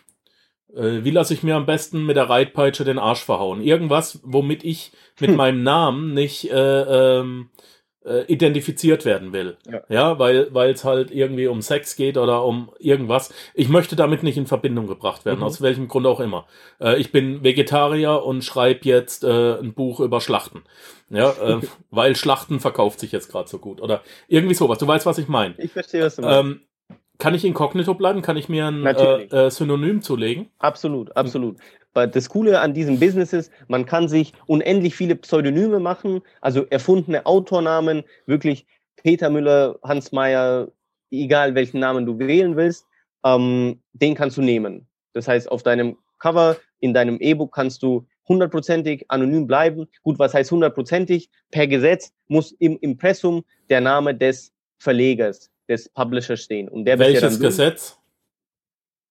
äh, 0.74 1.04
wie 1.04 1.10
lasse 1.10 1.34
ich 1.34 1.42
mir 1.42 1.56
am 1.56 1.66
besten 1.66 2.04
mit 2.04 2.16
der 2.16 2.28
Reitpeitsche 2.28 2.84
den 2.84 2.98
Arsch 2.98 3.24
verhauen? 3.24 3.62
Irgendwas, 3.62 4.20
womit 4.24 4.64
ich 4.64 4.92
mit 5.20 5.30
hm. 5.30 5.36
meinem 5.36 5.62
Namen 5.62 6.14
nicht 6.14 6.50
äh, 6.50 7.20
ähm, 7.20 7.50
äh, 8.08 8.24
identifiziert 8.24 9.04
werden 9.04 9.32
will. 9.32 9.56
Ja, 9.70 9.82
ja 9.88 10.18
weil 10.18 10.48
weil 10.52 10.70
es 10.70 10.84
halt 10.84 11.10
irgendwie 11.10 11.46
um 11.46 11.62
Sex 11.62 11.96
geht 11.96 12.16
oder 12.16 12.44
um 12.44 12.70
irgendwas. 12.78 13.32
Ich 13.54 13.68
möchte 13.68 13.96
damit 13.96 14.22
nicht 14.22 14.38
in 14.38 14.46
Verbindung 14.46 14.86
gebracht 14.86 15.24
werden, 15.24 15.40
mhm. 15.40 15.44
aus 15.44 15.60
welchem 15.60 15.88
Grund 15.88 16.06
auch 16.06 16.20
immer. 16.20 16.46
Äh, 16.80 16.98
ich 16.98 17.12
bin 17.12 17.44
Vegetarier 17.44 18.24
und 18.24 18.42
schreibe 18.42 18.80
jetzt 18.84 19.24
äh, 19.24 19.58
ein 19.58 19.74
Buch 19.74 20.00
über 20.00 20.20
Schlachten. 20.20 20.62
Ja, 21.10 21.30
äh, 21.30 21.60
weil 21.90 22.16
Schlachten 22.16 22.60
verkauft 22.60 23.00
sich 23.00 23.12
jetzt 23.12 23.30
gerade 23.30 23.48
so 23.48 23.58
gut. 23.58 23.80
Oder 23.80 24.02
irgendwie 24.28 24.54
sowas. 24.54 24.78
Du 24.78 24.86
weißt, 24.86 25.06
was 25.06 25.18
ich 25.18 25.28
meine. 25.28 25.54
Ich 25.58 25.72
verstehe, 25.72 26.04
was 26.04 26.16
du 26.16 26.22
meinst. 26.22 26.38
Ähm, 26.38 26.60
kann 27.18 27.34
ich 27.34 27.44
inkognito 27.44 27.94
bleiben? 27.94 28.22
Kann 28.22 28.36
ich 28.36 28.48
mir 28.48 28.66
ein 28.68 28.86
äh, 28.86 29.24
äh, 29.24 29.50
Synonym 29.50 30.02
zulegen? 30.02 30.50
Absolut, 30.58 31.16
absolut. 31.16 31.56
Weil 31.98 32.06
das 32.06 32.28
Coole 32.28 32.60
an 32.60 32.74
diesem 32.74 33.00
Business 33.00 33.32
ist, 33.32 33.50
man 33.66 33.84
kann 33.84 34.06
sich 34.08 34.32
unendlich 34.46 34.94
viele 34.94 35.16
Pseudonyme 35.16 35.80
machen, 35.80 36.22
also 36.40 36.64
erfundene 36.66 37.26
Autornamen, 37.26 38.04
wirklich 38.24 38.66
Peter 39.02 39.30
Müller, 39.30 39.80
Hans 39.82 40.12
Meyer, 40.12 40.68
egal 41.10 41.56
welchen 41.56 41.80
Namen 41.80 42.06
du 42.06 42.16
wählen 42.20 42.56
willst, 42.56 42.86
ähm, 43.24 43.80
den 43.94 44.14
kannst 44.14 44.36
du 44.36 44.42
nehmen. 44.42 44.86
Das 45.12 45.26
heißt, 45.26 45.50
auf 45.50 45.64
deinem 45.64 45.96
Cover, 46.20 46.56
in 46.78 46.94
deinem 46.94 47.18
E-Book 47.18 47.52
kannst 47.52 47.82
du 47.82 48.06
hundertprozentig 48.28 49.04
anonym 49.08 49.48
bleiben. 49.48 49.88
Gut, 50.04 50.20
was 50.20 50.34
heißt 50.34 50.52
hundertprozentig? 50.52 51.28
Per 51.50 51.66
Gesetz 51.66 52.12
muss 52.28 52.52
im 52.60 52.78
Impressum 52.78 53.44
der 53.70 53.80
Name 53.80 54.14
des 54.14 54.52
Verlegers 54.78 55.50
des 55.68 55.88
Publishers 55.88 56.44
stehen. 56.44 56.68
Und 56.68 56.84
der 56.84 56.96
Welches 57.00 57.40
Gesetz? 57.40 57.97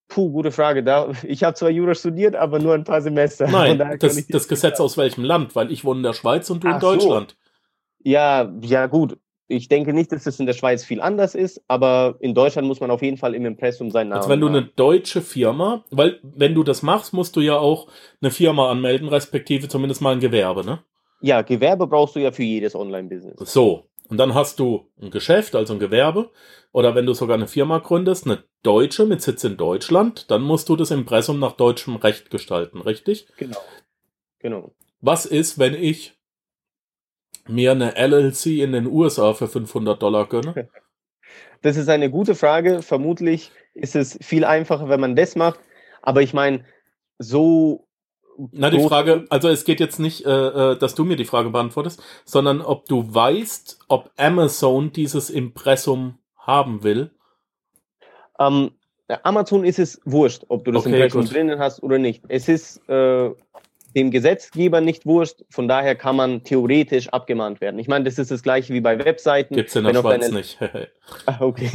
Puh, 0.07 0.31
gute 0.31 0.51
Frage. 0.51 0.83
Da, 0.83 1.11
ich 1.23 1.43
habe 1.43 1.55
zwar 1.55 1.69
Jura 1.69 1.93
studiert, 1.93 2.35
aber 2.35 2.59
nur 2.59 2.73
ein 2.73 2.83
paar 2.83 3.01
Semester. 3.01 3.47
Nein, 3.47 3.77
das, 3.99 4.27
das 4.27 4.47
Gesetz 4.47 4.79
aus 4.79 4.97
welchem 4.97 5.23
Land? 5.23 5.55
Weil 5.55 5.71
ich 5.71 5.83
wohne 5.83 5.99
in 5.99 6.03
der 6.03 6.13
Schweiz 6.13 6.49
und 6.49 6.63
du 6.63 6.67
Ach 6.69 6.75
in 6.75 6.79
Deutschland. 6.79 7.31
So. 7.31 8.09
Ja, 8.09 8.51
ja 8.61 8.87
gut. 8.87 9.17
Ich 9.49 9.69
denke 9.69 9.93
nicht, 9.93 10.11
dass 10.11 10.25
es 10.25 10.39
in 10.41 10.45
der 10.45 10.53
Schweiz 10.53 10.83
viel 10.83 10.99
anders 10.99 11.33
ist, 11.33 11.61
aber 11.69 12.17
in 12.19 12.33
Deutschland 12.33 12.67
muss 12.67 12.81
man 12.81 12.91
auf 12.91 13.01
jeden 13.01 13.15
Fall 13.15 13.33
im 13.33 13.45
Impressum 13.45 13.91
sein 13.91 14.09
Namen. 14.09 14.17
Also 14.17 14.29
wenn 14.29 14.41
du 14.41 14.47
eine 14.47 14.63
deutsche 14.63 15.21
Firma, 15.21 15.85
weil 15.89 16.19
wenn 16.21 16.53
du 16.53 16.63
das 16.63 16.83
machst, 16.83 17.13
musst 17.13 17.35
du 17.37 17.39
ja 17.39 17.57
auch 17.57 17.87
eine 18.21 18.31
Firma 18.31 18.69
anmelden, 18.69 19.07
respektive 19.07 19.69
zumindest 19.69 20.01
mal 20.01 20.11
ein 20.11 20.19
Gewerbe, 20.19 20.65
ne? 20.65 20.79
Ja, 21.21 21.41
Gewerbe 21.41 21.87
brauchst 21.87 22.15
du 22.15 22.19
ja 22.19 22.31
für 22.31 22.43
jedes 22.43 22.75
Online-Business. 22.75 23.39
So, 23.51 23.85
und 24.09 24.17
dann 24.17 24.33
hast 24.33 24.59
du 24.59 24.89
ein 25.01 25.11
Geschäft, 25.11 25.55
also 25.55 25.73
ein 25.73 25.79
Gewerbe, 25.79 26.31
oder 26.71 26.95
wenn 26.95 27.05
du 27.05 27.13
sogar 27.13 27.35
eine 27.35 27.47
Firma 27.47 27.79
gründest, 27.79 28.25
eine 28.25 28.43
deutsche 28.63 29.05
mit 29.05 29.21
Sitz 29.21 29.43
in 29.43 29.57
Deutschland, 29.57 30.29
dann 30.31 30.41
musst 30.41 30.69
du 30.69 30.75
das 30.75 30.91
Impressum 30.91 31.39
nach 31.39 31.53
deutschem 31.53 31.95
Recht 31.95 32.29
gestalten, 32.29 32.81
richtig? 32.81 33.27
Genau. 33.37 33.59
Genau. 34.39 34.75
Was 35.01 35.25
ist, 35.25 35.59
wenn 35.59 35.73
ich 35.73 36.17
mir 37.47 37.71
eine 37.71 37.95
LLC 37.95 38.61
in 38.61 38.73
den 38.73 38.87
USA 38.87 39.33
für 39.33 39.47
500 39.47 40.01
Dollar 40.01 40.27
gönne? 40.27 40.69
Das 41.63 41.75
ist 41.75 41.89
eine 41.89 42.11
gute 42.11 42.35
Frage. 42.35 42.83
Vermutlich 42.83 43.51
ist 43.73 43.95
es 43.95 44.17
viel 44.21 44.45
einfacher, 44.45 44.89
wenn 44.89 44.99
man 44.99 45.15
das 45.15 45.35
macht. 45.35 45.59
Aber 46.03 46.21
ich 46.21 46.31
meine, 46.31 46.63
so 47.17 47.86
na, 48.51 48.69
die 48.69 48.79
Frage, 48.79 49.25
also 49.29 49.49
es 49.49 49.65
geht 49.65 49.79
jetzt 49.79 49.99
nicht, 49.99 50.25
äh, 50.25 50.29
äh, 50.29 50.77
dass 50.77 50.95
du 50.95 51.03
mir 51.03 51.15
die 51.15 51.25
Frage 51.25 51.49
beantwortest, 51.49 52.01
sondern 52.25 52.61
ob 52.61 52.85
du 52.85 53.13
weißt, 53.13 53.79
ob 53.87 54.11
Amazon 54.17 54.91
dieses 54.91 55.29
Impressum 55.29 56.19
haben 56.37 56.83
will. 56.83 57.11
Ähm, 58.39 58.71
Amazon 59.23 59.63
ist 59.63 59.79
es 59.79 60.01
wurscht, 60.05 60.43
ob 60.49 60.65
du 60.65 60.71
das 60.71 60.85
okay, 60.85 60.95
Impressum 60.95 61.21
gut. 61.21 61.33
drinnen 61.33 61.59
hast 61.59 61.81
oder 61.81 61.97
nicht. 61.97 62.23
Es 62.27 62.49
ist 62.49 62.87
äh, 62.89 63.31
dem 63.97 64.11
Gesetzgeber 64.11 64.79
nicht 64.79 65.07
wurscht. 65.07 65.43
Von 65.49 65.67
daher 65.67 65.95
kann 65.95 66.15
man 66.15 66.43
theoretisch 66.43 67.09
abgemahnt 67.09 67.61
werden. 67.61 67.79
Ich 67.79 67.87
meine, 67.87 68.05
das 68.05 68.19
ist 68.19 68.29
das 68.29 68.43
gleiche 68.43 68.71
wie 68.73 68.79
bei 68.79 69.03
Webseiten. 69.03 69.55
Gibt's 69.55 69.75
in 69.75 69.85
der 69.85 69.95
Schweiz 69.95 70.21
deine... 70.21 70.35
nicht. 70.35 70.59
ah, 71.25 71.37
okay. 71.39 71.69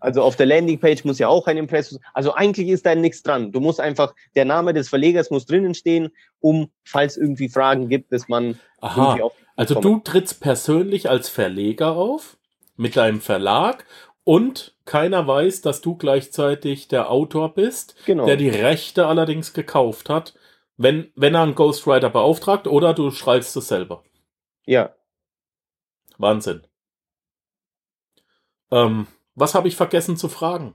Also 0.00 0.22
auf 0.22 0.34
der 0.34 0.46
Landingpage 0.46 1.04
muss 1.04 1.20
ja 1.20 1.28
auch 1.28 1.46
ein 1.46 1.56
Impressum. 1.56 2.00
Also 2.12 2.34
eigentlich 2.34 2.68
ist 2.68 2.84
da 2.84 2.96
nichts 2.96 3.22
dran. 3.22 3.52
Du 3.52 3.60
musst 3.60 3.80
einfach, 3.80 4.12
der 4.34 4.44
Name 4.44 4.74
des 4.74 4.88
Verlegers 4.88 5.30
muss 5.30 5.46
drinnen 5.46 5.74
stehen, 5.74 6.10
um, 6.40 6.68
falls 6.84 7.16
irgendwie 7.16 7.48
Fragen 7.48 7.88
gibt, 7.88 8.12
dass 8.12 8.28
man 8.28 8.58
Aha. 8.80 9.30
Also 9.54 9.80
du 9.80 10.00
trittst 10.00 10.40
persönlich 10.40 11.08
als 11.08 11.28
Verleger 11.28 11.92
auf 11.92 12.38
mit 12.76 12.96
deinem 12.96 13.20
Verlag 13.20 13.84
und 14.24 14.74
keiner 14.84 15.26
weiß, 15.28 15.62
dass 15.62 15.80
du 15.80 15.94
gleichzeitig 15.96 16.88
der 16.88 17.10
Autor 17.10 17.54
bist, 17.54 17.94
genau. 18.04 18.26
der 18.26 18.36
die 18.36 18.48
Rechte 18.48 19.06
allerdings 19.06 19.52
gekauft 19.52 20.10
hat 20.10 20.34
wenn, 20.78 21.12
wenn 21.16 21.34
er 21.34 21.42
einen 21.42 21.54
Ghostwriter 21.54 22.08
beauftragt 22.08 22.66
oder 22.66 22.94
du 22.94 23.10
schreibst 23.10 23.54
es 23.56 23.68
selber. 23.68 24.04
Ja. 24.64 24.94
Wahnsinn. 26.16 26.62
Ähm, 28.70 29.06
was 29.34 29.54
habe 29.54 29.68
ich 29.68 29.76
vergessen 29.76 30.16
zu 30.16 30.28
fragen? 30.28 30.74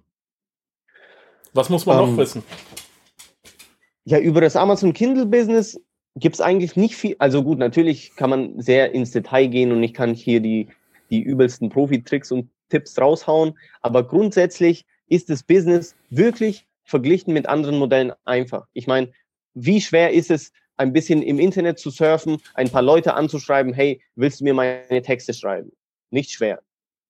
Was 1.53 1.69
muss 1.69 1.85
man 1.85 1.99
ähm, 1.99 2.11
noch 2.11 2.17
wissen? 2.17 2.43
Ja, 4.03 4.19
über 4.19 4.41
das 4.41 4.55
Amazon 4.55 4.93
Kindle 4.93 5.25
Business 5.25 5.79
gibt 6.15 6.35
es 6.35 6.41
eigentlich 6.41 6.75
nicht 6.75 6.95
viel. 6.95 7.15
Also 7.19 7.43
gut, 7.43 7.57
natürlich 7.57 8.15
kann 8.15 8.29
man 8.29 8.59
sehr 8.61 8.91
ins 8.93 9.11
Detail 9.11 9.47
gehen 9.47 9.71
und 9.71 9.81
ich 9.83 9.93
kann 9.93 10.13
hier 10.13 10.41
die, 10.41 10.67
die 11.09 11.21
übelsten 11.21 11.69
Profi-Tricks 11.69 12.31
und 12.31 12.49
Tipps 12.69 12.99
raushauen. 12.99 13.57
Aber 13.81 14.05
grundsätzlich 14.05 14.85
ist 15.07 15.29
das 15.29 15.43
Business 15.43 15.95
wirklich 16.09 16.67
verglichen 16.83 17.33
mit 17.33 17.47
anderen 17.47 17.77
Modellen 17.77 18.13
einfach. 18.25 18.67
Ich 18.73 18.87
meine, 18.87 19.11
wie 19.53 19.81
schwer 19.81 20.11
ist 20.11 20.31
es, 20.31 20.51
ein 20.77 20.93
bisschen 20.93 21.21
im 21.21 21.39
Internet 21.39 21.79
zu 21.79 21.89
surfen, 21.89 22.37
ein 22.55 22.69
paar 22.69 22.81
Leute 22.81 23.13
anzuschreiben, 23.13 23.73
hey, 23.73 24.01
willst 24.15 24.39
du 24.39 24.45
mir 24.45 24.53
meine 24.53 25.01
Texte 25.01 25.33
schreiben? 25.33 25.71
Nicht 26.09 26.31
schwer. 26.31 26.61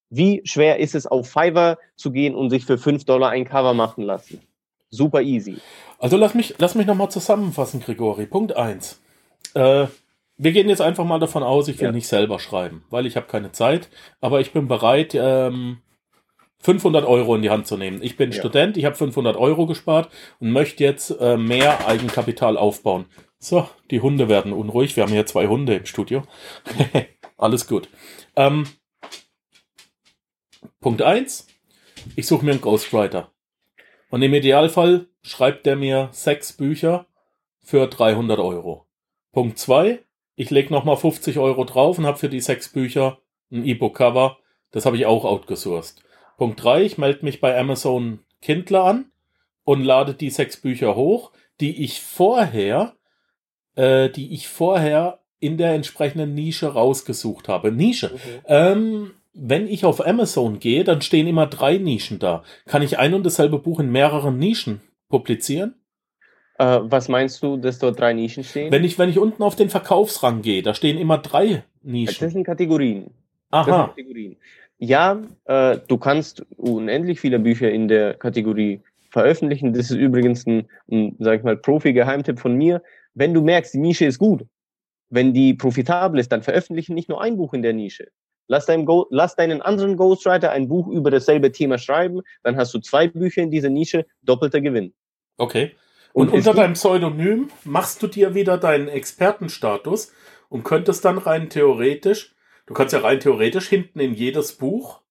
Wie 0.10 0.42
schwer 0.44 0.80
ist 0.80 0.96
es, 0.96 1.08
auf 1.08 1.30
Fiverr 1.30 1.78
zu 1.96 2.12
gehen 2.12 2.36
und 2.36 2.50
sich 2.50 2.66
für 2.66 2.78
5 2.78 3.06
Dollar 3.06 3.30
ein 3.32 3.46
Cover 3.46 3.74
machen 3.74 4.04
lassen? 4.04 4.42
Super 4.90 5.22
easy. 5.22 5.58
Also 5.98 6.18
lass 6.18 6.36
mich, 6.36 6.56
lass 6.60 6.76
mich 6.76 6.86
nochmal 6.86 7.10
zusammenfassen, 7.10 7.80
Grigori. 7.80 8.28
Punkt 8.28 8.56
1. 8.56 9.02
Äh, 9.56 9.88
wir 10.38 10.52
gehen 10.52 10.70
jetzt 10.70 10.82
einfach 10.82 11.06
mal 11.06 11.20
davon 11.20 11.44
aus, 11.44 11.68
ich 11.68 11.80
will 11.80 11.88
ja. 11.88 11.92
nicht 11.92 12.08
selber 12.08 12.40
schreiben, 12.40 12.84
weil 12.90 13.06
ich 13.06 13.16
habe 13.16 13.28
keine 13.28 13.52
Zeit, 13.52 13.90
aber 14.20 14.42
ich 14.42 14.52
bin 14.52 14.68
bereit, 14.68 15.16
ähm, 15.16 15.80
500 16.64 17.06
Euro 17.06 17.36
in 17.36 17.42
die 17.42 17.50
Hand 17.50 17.68
zu 17.68 17.78
nehmen. 17.78 18.02
Ich 18.02 18.16
bin 18.16 18.32
ja. 18.32 18.40
Student, 18.40 18.78
ich 18.78 18.86
habe 18.86 18.96
500 18.96 19.36
Euro 19.36 19.68
gespart 19.68 20.10
und 20.40 20.52
möchte 20.52 20.84
jetzt 20.84 21.12
äh, 21.20 21.38
mehr 21.38 21.88
Eigenkapital 21.88 22.58
aufbauen. 22.58 23.06
So, 23.38 23.68
die 23.92 24.00
Hunde 24.00 24.30
werden 24.30 24.54
unruhig. 24.54 24.96
Wir 24.96 25.04
haben 25.04 25.12
hier 25.12 25.26
zwei 25.26 25.48
Hunde 25.48 25.76
im 25.76 25.86
Studio. 25.86 26.24
Alles 27.38 27.68
gut. 27.68 27.90
Ähm, 28.38 28.66
Punkt 30.80 31.02
eins: 31.02 31.48
Ich 32.16 32.28
suche 32.28 32.46
mir 32.46 32.52
einen 32.52 32.62
Ghostwriter. 32.62 33.32
Und 34.10 34.22
im 34.22 34.34
Idealfall 34.34 35.08
schreibt 35.22 35.66
der 35.66 35.76
mir 35.76 36.10
sechs 36.12 36.54
Bücher 36.54 37.08
für 37.62 37.88
300 37.88 38.40
Euro. 38.40 38.86
Punkt 39.34 39.58
zwei, 39.58 40.00
ich 40.36 40.50
leg 40.50 40.72
nochmal 40.72 40.96
50 40.96 41.40
Euro 41.40 41.66
drauf 41.66 41.98
und 41.98 42.06
habe 42.06 42.18
für 42.18 42.30
die 42.30 42.40
sechs 42.40 42.70
Bücher 42.70 43.20
ein 43.52 43.66
E-Book-Cover. 43.66 44.38
Das 44.72 44.86
habe 44.86 44.96
ich 44.96 45.06
auch 45.06 45.26
outgesourced. 45.26 46.04
Punkt 46.38 46.64
drei, 46.64 46.84
ich 46.84 46.98
melde 46.98 47.26
mich 47.26 47.42
bei 47.42 47.58
Amazon 47.58 48.20
Kindle 48.42 48.82
an 48.82 49.06
und 49.64 49.84
lade 49.84 50.14
die 50.14 50.30
sechs 50.30 50.58
Bücher 50.58 50.96
hoch, 50.96 51.32
die 51.60 51.84
ich 51.84 52.02
vorher, 52.02 52.94
äh, 53.76 54.10
die 54.10 54.34
ich 54.34 54.48
vorher 54.48 55.20
in 55.40 55.58
der 55.58 55.74
entsprechenden 55.74 56.34
Nische 56.34 56.68
rausgesucht 56.68 57.48
habe. 57.48 57.72
Nische. 57.72 58.12
Mhm. 58.14 58.20
Ähm, 58.48 59.12
wenn 59.34 59.68
ich 59.68 59.84
auf 59.84 60.06
Amazon 60.06 60.60
gehe, 60.60 60.84
dann 60.84 61.02
stehen 61.02 61.28
immer 61.28 61.48
drei 61.48 61.78
Nischen 61.78 62.20
da. 62.20 62.44
Kann 62.66 62.82
ich 62.82 63.00
ein 63.00 63.14
und 63.14 63.26
dasselbe 63.26 63.60
Buch 63.60 63.80
in 63.80 63.92
mehreren 63.92 64.38
Nischen 64.38 64.82
publizieren? 65.10 65.76
Äh, 66.60 66.80
was 66.84 67.10
meinst 67.10 67.42
du, 67.42 67.58
dass 67.58 67.80
dort 67.80 68.00
drei 68.00 68.14
Nischen 68.14 68.44
stehen? 68.44 68.72
Wenn 68.72 68.84
ich, 68.84 69.00
wenn 69.00 69.10
ich 69.10 69.18
unten 69.18 69.42
auf 69.42 69.56
den 69.56 69.70
Verkaufsrang 69.70 70.42
gehe, 70.42 70.62
da 70.62 70.74
stehen 70.74 70.98
immer 70.98 71.18
drei 71.18 71.64
Nischen. 71.82 72.26
das 72.26 72.34
sind 72.34 72.44
Kategorien. 72.44 73.12
Das 73.50 73.66
sind 73.66 73.74
Aha. 73.74 73.88
Kategorien. 73.88 74.38
Ja, 74.86 75.22
äh, 75.46 75.78
du 75.88 75.98
kannst 75.98 76.46
unendlich 76.58 77.22
viele 77.22 77.40
Bücher 77.40 77.72
in 77.72 77.88
der 77.88 78.16
Kategorie 78.16 78.82
veröffentlichen. 79.12 79.72
Das 79.72 79.90
ist 79.90 79.96
übrigens 79.96 80.46
ein, 80.46 80.68
ein 80.92 81.16
sag 81.20 81.38
ich 81.38 81.44
mal, 81.46 81.56
Profi-Geheimtipp 81.56 82.38
von 82.38 82.58
mir. 82.58 82.84
Wenn 83.14 83.34
du 83.34 83.42
merkst, 83.42 83.74
die 83.74 83.78
Nische 83.78 84.04
ist 84.04 84.20
gut, 84.20 84.46
wenn 85.10 85.34
die 85.34 85.54
profitabel 85.54 86.20
ist, 86.20 86.34
dann 86.34 86.44
veröffentliche 86.44 86.94
nicht 86.94 87.08
nur 87.08 87.22
ein 87.22 87.38
Buch 87.38 87.54
in 87.54 87.62
der 87.62 87.72
Nische. 87.72 88.10
Lass, 88.50 88.66
deinem 88.66 88.86
Go 88.86 89.08
lass 89.10 89.38
deinen 89.38 89.62
anderen 89.62 89.96
Ghostwriter 89.96 90.52
ein 90.52 90.68
Buch 90.68 90.90
über 90.90 91.12
dasselbe 91.12 91.54
Thema 91.54 91.78
schreiben, 91.78 92.20
dann 92.44 92.58
hast 92.58 92.74
du 92.74 92.80
zwei 92.80 93.08
Bücher 93.08 93.42
in 93.42 93.52
dieser 93.52 93.70
Nische, 93.70 94.06
doppelter 94.22 94.60
Gewinn. 94.60 94.94
Okay. 95.38 95.72
Und, 96.12 96.28
Und 96.28 96.40
unter 96.40 96.54
deinem 96.54 96.74
Pseudonym 96.74 97.48
machst 97.64 98.04
du 98.04 98.08
dir 98.08 98.36
wieder 98.36 98.58
deinen 98.58 98.90
Expertenstatus 98.90 100.12
und 100.50 100.64
könntest 100.64 101.06
dann 101.06 101.20
rein 101.20 101.48
theoretisch, 101.48 102.33
du 102.66 102.74
kannst 102.74 102.94
ja 102.94 103.00
rein 103.00 103.20
theoretisch 103.20 103.68
hinten 103.68 104.00
in 104.00 104.14
jedes 104.14 104.54
Buch 104.54 105.02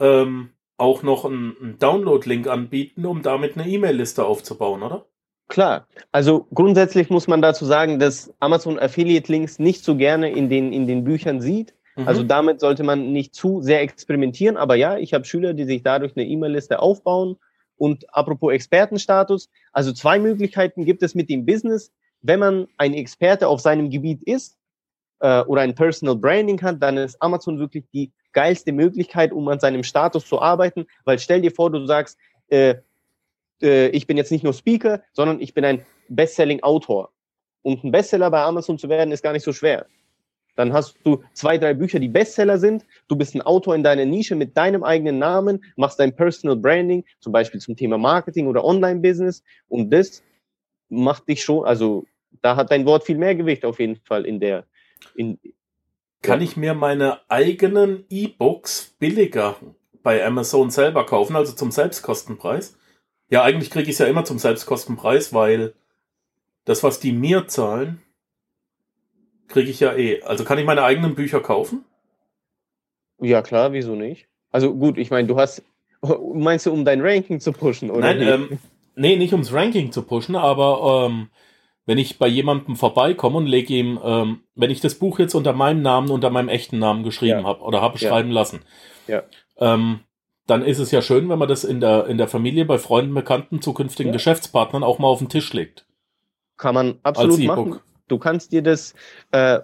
ähm, 0.00 0.50
auch 0.76 1.02
noch 1.02 1.24
einen, 1.24 1.56
einen 1.60 1.78
Download-Link 1.78 2.46
anbieten, 2.46 3.04
um 3.04 3.22
damit 3.22 3.56
eine 3.56 3.68
E-Mail-Liste 3.68 4.24
aufzubauen, 4.24 4.82
oder? 4.82 5.06
Klar, 5.48 5.88
also 6.12 6.46
grundsätzlich 6.52 7.08
muss 7.10 7.26
man 7.26 7.42
dazu 7.42 7.64
sagen, 7.64 7.98
dass 7.98 8.32
Amazon 8.38 8.78
Affiliate 8.78 9.32
Links 9.32 9.58
nicht 9.58 9.82
so 9.82 9.96
gerne 9.96 10.30
in 10.30 10.50
den, 10.50 10.72
in 10.72 10.86
den 10.86 11.04
Büchern 11.04 11.40
sieht. 11.40 11.74
Mhm. 11.96 12.06
Also 12.06 12.22
damit 12.22 12.60
sollte 12.60 12.84
man 12.84 13.12
nicht 13.12 13.34
zu 13.34 13.62
sehr 13.62 13.80
experimentieren. 13.80 14.56
Aber 14.56 14.76
ja, 14.76 14.98
ich 14.98 15.14
habe 15.14 15.24
Schüler, 15.24 15.54
die 15.54 15.64
sich 15.64 15.82
dadurch 15.82 16.16
eine 16.16 16.26
E-Mail-Liste 16.26 16.80
aufbauen. 16.80 17.36
Und 17.76 18.12
apropos 18.14 18.52
Expertenstatus, 18.52 19.48
also 19.72 19.92
zwei 19.92 20.18
Möglichkeiten 20.18 20.84
gibt 20.84 21.02
es 21.02 21.14
mit 21.14 21.30
dem 21.30 21.46
Business. 21.46 21.92
Wenn 22.20 22.40
man 22.40 22.68
ein 22.76 22.92
Experte 22.92 23.48
auf 23.48 23.60
seinem 23.60 23.88
Gebiet 23.88 24.22
ist 24.24 24.57
äh, 25.20 25.42
oder 25.42 25.62
ein 25.62 25.74
Personal 25.74 26.16
Branding 26.16 26.60
hat, 26.62 26.82
dann 26.82 26.96
ist 26.96 27.20
Amazon 27.20 27.58
wirklich 27.58 27.84
die 27.92 28.12
geilste 28.32 28.72
Möglichkeit, 28.72 29.32
um 29.32 29.48
an 29.48 29.60
seinem 29.60 29.82
Status 29.82 30.26
zu 30.26 30.40
arbeiten. 30.40 30.86
Weil 31.04 31.18
stell 31.18 31.40
dir 31.40 31.50
vor, 31.50 31.70
du 31.70 31.84
sagst, 31.86 32.18
äh, 32.48 32.76
äh, 33.62 33.88
ich 33.88 34.06
bin 34.06 34.16
jetzt 34.16 34.32
nicht 34.32 34.44
nur 34.44 34.52
Speaker, 34.52 35.02
sondern 35.12 35.40
ich 35.40 35.54
bin 35.54 35.64
ein 35.64 35.84
Bestselling-Autor. 36.08 37.10
Und 37.62 37.84
ein 37.84 37.90
Bestseller 37.90 38.30
bei 38.30 38.42
Amazon 38.42 38.78
zu 38.78 38.88
werden, 38.88 39.12
ist 39.12 39.22
gar 39.22 39.32
nicht 39.32 39.44
so 39.44 39.52
schwer. 39.52 39.86
Dann 40.54 40.72
hast 40.72 40.96
du 41.04 41.22
zwei, 41.34 41.56
drei 41.56 41.74
Bücher, 41.74 42.00
die 42.00 42.08
Bestseller 42.08 42.58
sind. 42.58 42.84
Du 43.06 43.14
bist 43.14 43.34
ein 43.34 43.42
Autor 43.42 43.76
in 43.76 43.84
deiner 43.84 44.04
Nische 44.04 44.34
mit 44.34 44.56
deinem 44.56 44.82
eigenen 44.82 45.18
Namen, 45.18 45.64
machst 45.76 46.00
dein 46.00 46.14
Personal 46.14 46.56
Branding, 46.56 47.04
zum 47.20 47.32
Beispiel 47.32 47.60
zum 47.60 47.76
Thema 47.76 47.96
Marketing 47.96 48.48
oder 48.48 48.64
Online-Business. 48.64 49.44
Und 49.68 49.90
das 49.90 50.22
macht 50.88 51.28
dich 51.28 51.44
schon, 51.44 51.64
also 51.64 52.06
da 52.42 52.56
hat 52.56 52.70
dein 52.70 52.86
Wort 52.86 53.04
viel 53.04 53.18
mehr 53.18 53.34
Gewicht 53.34 53.64
auf 53.64 53.78
jeden 53.78 53.96
Fall 54.04 54.26
in 54.26 54.40
der, 54.40 54.64
in, 55.14 55.38
Kann 56.22 56.40
ich 56.40 56.56
mir 56.56 56.74
meine 56.74 57.20
eigenen 57.30 58.04
E-Books 58.10 58.94
billiger 58.98 59.56
bei 60.02 60.24
Amazon 60.24 60.70
selber 60.70 61.06
kaufen, 61.06 61.36
also 61.36 61.52
zum 61.54 61.70
Selbstkostenpreis? 61.70 62.76
Ja, 63.30 63.42
eigentlich 63.42 63.70
kriege 63.70 63.84
ich 63.84 63.94
es 63.94 63.98
ja 63.98 64.06
immer 64.06 64.24
zum 64.24 64.38
Selbstkostenpreis, 64.38 65.32
weil 65.34 65.74
das, 66.64 66.82
was 66.82 67.00
die 67.00 67.12
mir 67.12 67.46
zahlen, 67.46 68.02
kriege 69.48 69.70
ich 69.70 69.80
ja 69.80 69.94
eh. 69.94 70.22
Also 70.22 70.44
kann 70.44 70.58
ich 70.58 70.66
meine 70.66 70.82
eigenen 70.82 71.14
Bücher 71.14 71.40
kaufen? 71.40 71.84
ja 73.20 73.42
klar, 73.42 73.72
wieso 73.72 73.94
nicht? 73.94 74.28
Also 74.50 74.74
gut, 74.74 74.98
ich 74.98 75.10
meine, 75.10 75.28
du 75.28 75.36
hast, 75.36 75.62
meinst 76.34 76.66
du, 76.66 76.72
um 76.72 76.84
dein 76.84 77.00
Ranking 77.00 77.40
zu 77.40 77.52
pushen, 77.52 77.90
oder? 77.90 78.14
Nein, 78.14 78.22
ähm, 78.22 78.58
nee, 78.94 79.16
nicht 79.16 79.32
ums 79.32 79.52
Ranking 79.52 79.92
zu 79.92 80.02
pushen, 80.02 80.36
aber 80.36 81.06
ähm, 81.06 81.28
wenn 81.88 81.96
ich 81.96 82.18
bei 82.18 82.28
jemandem 82.28 82.76
vorbeikomme 82.76 83.38
und 83.38 83.46
lege 83.46 83.72
ihm, 83.72 83.98
ähm, 84.04 84.42
wenn 84.54 84.70
ich 84.70 84.82
das 84.82 84.96
Buch 84.96 85.18
jetzt 85.18 85.34
unter 85.34 85.54
meinem 85.54 85.80
Namen, 85.80 86.10
unter 86.10 86.28
meinem 86.28 86.50
echten 86.50 86.78
Namen 86.78 87.02
geschrieben 87.02 87.40
Ja. 87.40 87.44
habe 87.44 87.62
oder 87.62 87.80
habe 87.80 87.98
Ja. 87.98 88.08
schreiben 88.10 88.30
lassen, 88.30 88.60
Ja. 89.06 89.22
ähm, 89.56 90.00
dann 90.46 90.62
ist 90.62 90.78
es 90.80 90.90
ja 90.90 91.00
schön, 91.00 91.30
wenn 91.30 91.38
man 91.38 91.48
das 91.48 91.64
in 91.64 91.80
der, 91.80 92.06
in 92.06 92.18
der 92.18 92.28
Familie, 92.28 92.66
bei 92.66 92.76
Freunden, 92.76 93.14
Bekannten, 93.14 93.62
zukünftigen. 93.62 94.12
Geschäftspartnern 94.12 94.84
auch 94.84 94.98
mal 94.98 95.08
auf 95.08 95.18
den 95.20 95.30
Tisch 95.30 95.50
legt. 95.54 95.86
Kann 96.58 96.74
man 96.74 96.98
absolut 97.04 97.38
E-Book. 97.38 97.56
machen. 97.68 97.80
Du 98.08 98.18
kannst 98.18 98.52
dir 98.52 98.62
das, 98.62 98.94
äh, 99.32 99.60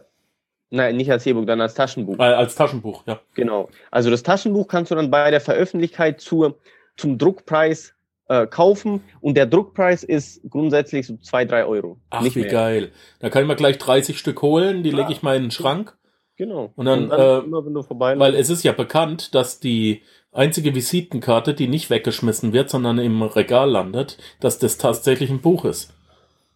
nein, 0.70 0.96
nicht 0.96 1.10
als 1.10 1.26
E-Book, 1.26 1.46
dann 1.46 1.60
als 1.60 1.74
Taschenbuch. 1.74 2.18
Äh, 2.18 2.22
als 2.22 2.54
Taschenbuch, 2.54 3.02
ja. 3.06 3.20
Genau. 3.34 3.68
Also 3.90 4.08
das 4.10 4.22
Taschenbuch 4.22 4.66
kannst 4.68 4.90
du 4.90 4.94
dann 4.94 5.10
bei 5.10 5.30
der 5.30 5.42
Veröffentlichkeit 5.42 6.22
zur, 6.22 6.58
zum 6.96 7.18
Druckpreis 7.18 7.94
äh, 8.28 8.46
kaufen 8.46 9.02
und 9.20 9.36
der 9.36 9.46
Druckpreis 9.46 10.02
ist 10.02 10.40
grundsätzlich 10.48 11.06
so 11.06 11.16
zwei, 11.18 11.44
drei 11.44 11.64
Euro. 11.64 11.98
Ach, 12.10 12.22
Nicht 12.22 12.36
wie 12.36 12.42
mehr. 12.42 12.50
geil. 12.50 12.92
Da 13.18 13.30
kann 13.30 13.42
ich 13.42 13.48
mir 13.48 13.56
gleich 13.56 13.78
30 13.78 14.18
Stück 14.18 14.42
holen, 14.42 14.82
die 14.82 14.90
Klar. 14.90 15.02
lege 15.02 15.12
ich 15.12 15.22
mal 15.22 15.36
in 15.36 15.44
den 15.44 15.50
Schrank. 15.50 15.96
Genau. 16.36 16.72
Und 16.74 16.86
dann, 16.86 17.10
äh, 17.10 17.38
immer 17.38 17.64
wenn 17.64 17.74
du 17.74 17.82
vorbei 17.82 18.18
Weil 18.18 18.34
es 18.34 18.50
ist 18.50 18.64
ja 18.64 18.72
bekannt, 18.72 19.34
dass 19.34 19.60
die 19.60 20.02
einzige 20.32 20.74
Visitenkarte, 20.74 21.54
die 21.54 21.68
nicht 21.68 21.90
weggeschmissen 21.90 22.52
wird, 22.52 22.70
sondern 22.70 22.98
im 22.98 23.22
Regal 23.22 23.70
landet, 23.70 24.18
dass 24.40 24.58
das 24.58 24.78
tatsächlich 24.78 25.30
ein 25.30 25.40
Buch 25.40 25.64
ist. 25.64 25.94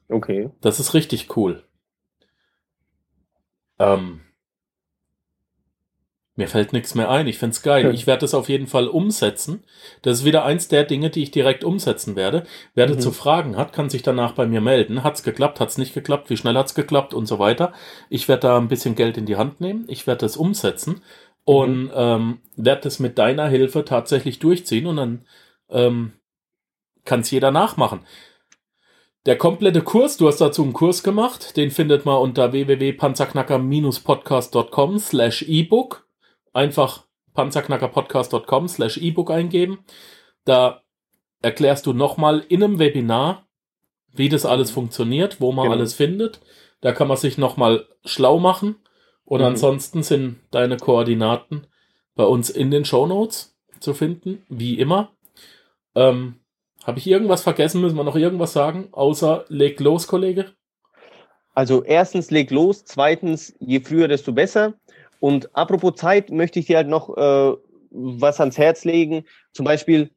Okay. 0.09 0.51
Das 0.61 0.81
ist 0.81 0.95
richtig 0.95 1.37
cool. 1.37 1.63
Ähm, 3.79 4.23
mir 6.39 6.47
fällt 6.49 6.73
nichts 6.73 6.95
mehr 6.95 7.11
ein. 7.11 7.27
Ich 7.27 7.37
find's 7.37 7.61
geil. 7.63 7.93
Ich 7.93 8.07
werde 8.07 8.25
es 8.25 8.33
auf 8.33 8.49
jeden 8.49 8.69
Fall 8.69 8.87
umsetzen. 8.89 9.65
Das 10.03 10.21
ist 10.21 10.25
wieder 10.25 10.45
eins 10.45 10.69
der 10.69 10.85
Dinge, 10.85 11.11
die 11.11 11.25
ich 11.25 11.33
direkt 11.33 11.65
umsetzen 11.65 12.15
werde. 12.17 12.45
Wer 12.75 12.87
Mhm. 12.89 12.93
dazu 12.95 13.11
Fragen 13.13 13.57
hat, 13.57 13.73
kann 13.73 13.91
sich 13.91 14.03
danach 14.03 14.31
bei 14.33 14.47
mir 14.47 14.61
melden. 14.61 15.03
Hat's 15.03 15.25
geklappt, 15.25 15.59
hat's 15.61 15.79
nicht 15.79 15.95
geklappt, 15.95 16.31
wie 16.31 16.37
schnell 16.37 16.55
hat's 16.57 16.75
geklappt 16.77 17.13
und 17.13 17.27
so 17.27 17.41
weiter. 17.41 17.73
Ich 18.09 18.29
werde 18.29 18.43
da 18.43 18.57
ein 18.57 18.69
bisschen 18.69 18.95
Geld 18.95 19.17
in 19.19 19.27
die 19.27 19.35
Hand 19.37 19.61
nehmen. 19.61 19.85
Ich 19.89 20.07
werde 20.07 20.21
das 20.21 20.37
umsetzen 20.37 21.03
und 21.45 21.91
ähm, 21.95 22.39
werde 22.57 22.83
das 22.83 23.01
mit 23.01 23.19
deiner 23.19 23.49
Hilfe 23.49 23.85
tatsächlich 23.85 24.39
durchziehen 24.39 24.87
und 24.87 24.97
dann 24.97 25.25
ähm, 25.71 26.13
kann 27.05 27.21
es 27.21 27.31
jeder 27.33 27.51
nachmachen. 27.51 28.01
Der 29.27 29.37
komplette 29.37 29.83
Kurs, 29.83 30.17
du 30.17 30.29
hast 30.29 30.41
dazu 30.41 30.63
einen 30.63 30.73
Kurs 30.73 31.03
gemacht, 31.03 31.57
den 31.57 31.71
findet 31.73 32.07
man 32.07 32.19
unter 32.19 32.53
www.panzerknacker-podcast.com 32.53 34.99
slash 34.99 35.43
ebook. 35.49 36.08
Einfach 36.53 37.05
panzerknackerpodcast.com 37.35 38.69
slash 38.69 38.99
ebook 38.99 39.31
eingeben. 39.31 39.79
Da 40.45 40.83
erklärst 41.43 41.87
du 41.87 41.93
nochmal 41.93 42.45
in 42.49 42.63
einem 42.63 42.79
Webinar, 42.79 43.47
wie 44.13 44.29
das 44.29 44.47
alles 44.47 44.71
funktioniert, 44.71 45.41
wo 45.41 45.53
man 45.53 45.65
Genau. 45.65 45.77
alles 45.77 45.95
findet. 45.95 46.41
Da 46.81 46.93
kann 46.93 47.09
man 47.09 47.17
sich 47.17 47.39
nochmal 47.39 47.87
schlau 48.05 48.39
machen. 48.39 48.77
Und 49.25 49.41
Mhm. 49.41 49.47
ansonsten 49.47 50.03
sind 50.03 50.41
deine 50.51 50.79
Koordinaten 50.79 51.67
bei 52.15 52.25
uns 52.25 52.51
in 52.51 52.71
den 52.71 52.85
Show 52.85 53.07
Notes 53.07 53.57
zu 53.81 53.95
finden, 53.95 54.43
wie 54.49 54.79
immer. 54.79 55.13
Ähm, 55.95 56.37
Habe 56.85 57.01
ich 57.01 57.07
irgendwas 57.07 57.43
vergessen? 57.43 57.83
Müssen 57.83 57.97
wir 57.97 58.05
noch 58.05 58.17
irgendwas 58.17 58.55
sagen? 58.55 58.89
Außer 58.93 59.45
leg 59.49 59.79
los, 59.81 60.07
Kollege. 60.07 60.53
Also 61.53 61.83
erstens 61.85 62.31
leg 62.31 62.51
los, 62.51 62.85
zweitens 62.87 63.55
je 63.61 63.81
früher, 63.81 64.09
desto 64.09 64.33
besser. 64.33 64.75
Und 65.21 65.55
apropos 65.55 65.95
Zeit 65.97 66.31
möchte 66.31 66.59
ich 66.59 66.67
dir 66.67 66.77
halt 66.77 66.89
noch 66.89 67.17
äh, 67.17 67.57
was 67.91 68.41
ans 68.41 68.59
Herz 68.59 68.85
legen. 68.85 69.25
Zum 69.53 69.65
Beispiel 69.65 70.11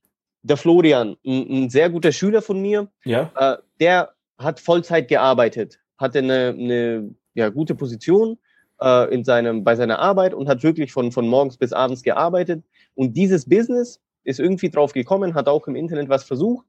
der 0.44 0.58
Florian, 0.58 1.16
ein, 1.26 1.66
ein 1.66 1.70
sehr 1.70 1.90
guter 1.90 2.12
Schüler 2.12 2.42
von 2.42 2.62
mir, 2.62 2.88
Ja. 3.06 3.32
äh, 3.36 3.58
der 3.80 4.14
hat 4.38 4.60
Vollzeit 4.60 5.08
gearbeitet, 5.08 5.80
hatte 5.98 6.20
eine, 6.20 6.56
eine 6.58 7.16
ja, 7.36 7.50
gute 7.50 7.76
Position 7.76 8.38
äh, 8.82 9.14
in 9.14 9.24
seinem, 9.24 9.64
bei 9.64 9.76
seiner 9.76 10.00
Arbeit 10.00 10.34
und 10.34 10.50
hat 10.50 10.64
wirklich 10.64 10.92
von, 10.92 11.12
von 11.12 11.28
morgens 11.28 11.58
bis 11.58 11.74
abends 11.74 12.02
gearbeitet. 12.04 12.64
Und 12.96 13.16
dieses 13.16 13.48
Business 13.48 14.00
ist 14.24 14.40
irgendwie 14.40 14.70
drauf 14.70 14.94
gekommen, 14.94 15.34
hat 15.36 15.48
auch 15.48 15.68
im 15.68 15.76
Internet 15.76 16.10
was 16.10 16.24
versucht 16.24 16.66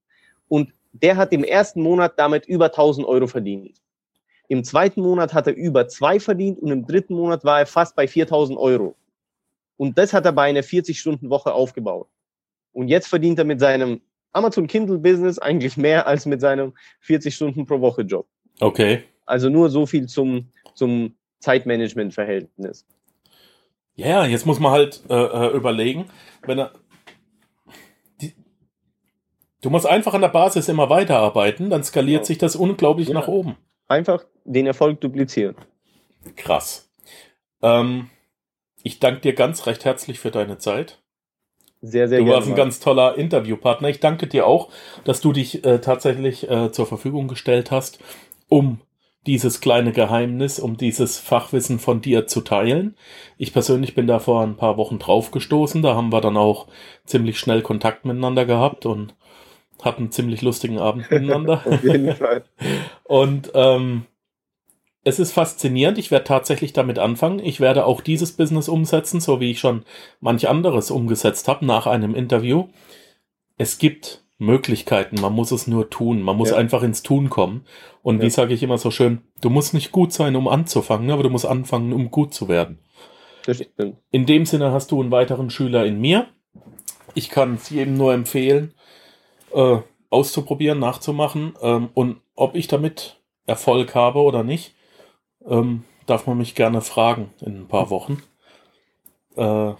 und 0.48 0.72
der 0.92 1.16
hat 1.16 1.32
im 1.32 1.44
ersten 1.44 1.82
Monat 1.82 2.14
damit 2.18 2.46
über 2.46 2.66
1000 2.66 3.06
Euro 3.06 3.26
verdient. 3.26 3.78
Im 4.52 4.64
zweiten 4.64 5.00
Monat 5.00 5.32
hat 5.32 5.46
er 5.46 5.54
über 5.56 5.88
zwei 5.88 6.20
verdient 6.20 6.58
und 6.58 6.70
im 6.70 6.84
dritten 6.84 7.14
Monat 7.14 7.42
war 7.42 7.60
er 7.60 7.64
fast 7.64 7.96
bei 7.96 8.06
4000 8.06 8.58
Euro. 8.58 8.96
Und 9.78 9.96
das 9.96 10.12
hat 10.12 10.26
er 10.26 10.32
bei 10.32 10.42
einer 10.42 10.60
40-Stunden-Woche 10.60 11.54
aufgebaut. 11.54 12.06
Und 12.72 12.88
jetzt 12.88 13.06
verdient 13.06 13.38
er 13.38 13.46
mit 13.46 13.60
seinem 13.60 14.02
Amazon 14.32 14.66
Kindle 14.66 14.98
Business 14.98 15.38
eigentlich 15.38 15.78
mehr 15.78 16.06
als 16.06 16.26
mit 16.26 16.42
seinem 16.42 16.74
40 17.00 17.34
Stunden 17.34 17.64
pro 17.64 17.80
Woche 17.80 18.02
Job. 18.02 18.26
Okay. 18.60 19.04
Also 19.24 19.48
nur 19.48 19.70
so 19.70 19.86
viel 19.86 20.06
zum, 20.06 20.50
zum 20.74 21.14
Zeitmanagement-Verhältnis. 21.40 22.84
Ja, 23.94 24.26
jetzt 24.26 24.44
muss 24.44 24.60
man 24.60 24.72
halt 24.72 25.00
äh, 25.08 25.14
äh, 25.14 25.56
überlegen, 25.56 26.10
wenn 26.42 26.58
er. 26.58 26.72
Die, 28.20 28.34
du 29.62 29.70
musst 29.70 29.86
einfach 29.86 30.12
an 30.12 30.20
der 30.20 30.28
Basis 30.28 30.68
immer 30.68 30.90
weiterarbeiten, 30.90 31.70
dann 31.70 31.82
skaliert 31.84 32.18
Genau. 32.20 32.26
sich 32.26 32.36
das 32.36 32.54
unglaublich 32.54 33.08
Ja. 33.08 33.14
nach 33.14 33.28
oben. 33.28 33.56
Einfach 33.92 34.24
den 34.46 34.66
Erfolg 34.66 35.02
duplizieren. 35.02 35.54
Krass. 36.36 36.90
Ähm, 37.60 38.08
ich 38.82 39.00
danke 39.00 39.20
dir 39.20 39.34
ganz 39.34 39.66
recht 39.66 39.84
herzlich 39.84 40.18
für 40.18 40.30
deine 40.30 40.56
Zeit. 40.56 41.02
Sehr, 41.82 42.08
sehr 42.08 42.20
du 42.20 42.24
gerne. 42.24 42.36
warst 42.38 42.48
ein 42.48 42.54
ganz 42.54 42.80
toller 42.80 43.18
Interviewpartner. 43.18 43.90
Ich 43.90 44.00
danke 44.00 44.28
dir 44.28 44.46
auch, 44.46 44.70
dass 45.04 45.20
du 45.20 45.34
dich 45.34 45.66
äh, 45.66 45.80
tatsächlich 45.80 46.48
äh, 46.48 46.72
zur 46.72 46.86
Verfügung 46.86 47.28
gestellt 47.28 47.70
hast, 47.70 47.98
um 48.48 48.80
dieses 49.26 49.60
kleine 49.60 49.92
Geheimnis, 49.92 50.58
um 50.58 50.78
dieses 50.78 51.18
Fachwissen 51.18 51.78
von 51.78 52.00
dir 52.00 52.26
zu 52.26 52.40
teilen. 52.40 52.96
Ich 53.36 53.52
persönlich 53.52 53.94
bin 53.94 54.06
da 54.06 54.20
vor 54.20 54.42
ein 54.42 54.56
paar 54.56 54.78
Wochen 54.78 55.00
draufgestoßen. 55.00 55.82
Da 55.82 55.94
haben 55.94 56.12
wir 56.12 56.22
dann 56.22 56.38
auch 56.38 56.66
ziemlich 57.04 57.38
schnell 57.38 57.60
Kontakt 57.60 58.06
miteinander 58.06 58.46
gehabt 58.46 58.86
und 58.86 59.14
hatten 59.82 60.04
einen 60.04 60.12
ziemlich 60.12 60.40
lustigen 60.42 60.78
Abend 60.78 61.08
miteinander. 61.10 61.62
Auf 61.66 61.82
jeden 61.84 62.14
Fall. 62.16 62.44
Und 63.04 63.50
ähm, 63.54 64.06
es 65.04 65.18
ist 65.18 65.32
faszinierend. 65.32 65.98
Ich 65.98 66.10
werde 66.10 66.24
tatsächlich 66.24 66.72
damit 66.72 66.98
anfangen. 66.98 67.40
Ich 67.40 67.60
werde 67.60 67.84
auch 67.86 68.00
dieses 68.00 68.32
Business 68.32 68.68
umsetzen, 68.68 69.20
so 69.20 69.40
wie 69.40 69.50
ich 69.50 69.58
schon 69.60 69.84
manch 70.20 70.48
anderes 70.48 70.90
umgesetzt 70.90 71.48
habe 71.48 71.66
nach 71.66 71.86
einem 71.86 72.14
Interview. 72.14 72.68
Es 73.58 73.78
gibt 73.78 74.22
Möglichkeiten, 74.38 75.20
man 75.20 75.32
muss 75.32 75.52
es 75.52 75.66
nur 75.66 75.88
tun. 75.90 76.22
Man 76.22 76.36
muss 76.36 76.50
Ja. 76.50 76.56
einfach 76.56 76.82
ins 76.82 77.02
Tun 77.02 77.30
kommen. 77.30 77.64
Und 78.02 78.20
wie 78.20 78.24
Ja. 78.26 78.30
sage 78.30 78.54
ich 78.54 78.62
immer 78.62 78.78
so 78.78 78.90
schön, 78.90 79.22
du 79.40 79.50
musst 79.50 79.74
nicht 79.74 79.92
gut 79.92 80.12
sein, 80.12 80.34
um 80.36 80.48
anzufangen, 80.48 81.10
aber 81.10 81.22
du 81.22 81.30
musst 81.30 81.46
anfangen, 81.46 81.92
um 81.92 82.10
gut 82.10 82.34
zu 82.34 82.48
werden. 82.48 82.78
In 84.12 84.26
dem 84.26 84.46
Sinne 84.46 84.70
hast 84.72 84.90
du 84.92 85.00
einen 85.00 85.10
weiteren 85.10 85.50
Schüler 85.50 85.84
in 85.84 86.00
mir. 86.00 86.26
Ich 87.14 87.28
kann 87.28 87.54
es 87.54 87.70
jedem 87.70 87.94
nur 87.96 88.14
empfehlen, 88.14 88.72
äh, 89.54 89.82
auszuprobieren, 90.10 90.78
nachzumachen. 90.78 91.54
Ähm, 91.60 91.90
und 91.94 92.20
ob 92.34 92.54
ich 92.54 92.68
damit 92.68 93.20
Erfolg 93.46 93.94
habe 93.94 94.20
oder 94.20 94.42
nicht, 94.42 94.74
ähm, 95.46 95.84
darf 96.06 96.26
man 96.26 96.38
mich 96.38 96.54
gerne 96.54 96.80
fragen 96.80 97.32
in 97.40 97.62
ein 97.62 97.68
paar 97.68 97.90
Wochen. 97.90 98.22
Äh, 99.36 99.72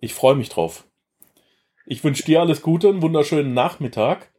ich 0.00 0.14
freue 0.14 0.34
mich 0.34 0.48
drauf. 0.48 0.84
Ich 1.86 2.04
wünsche 2.04 2.24
dir 2.24 2.40
alles 2.40 2.62
Gute, 2.62 2.88
einen 2.88 3.02
wunderschönen 3.02 3.54
Nachmittag. 3.54 4.30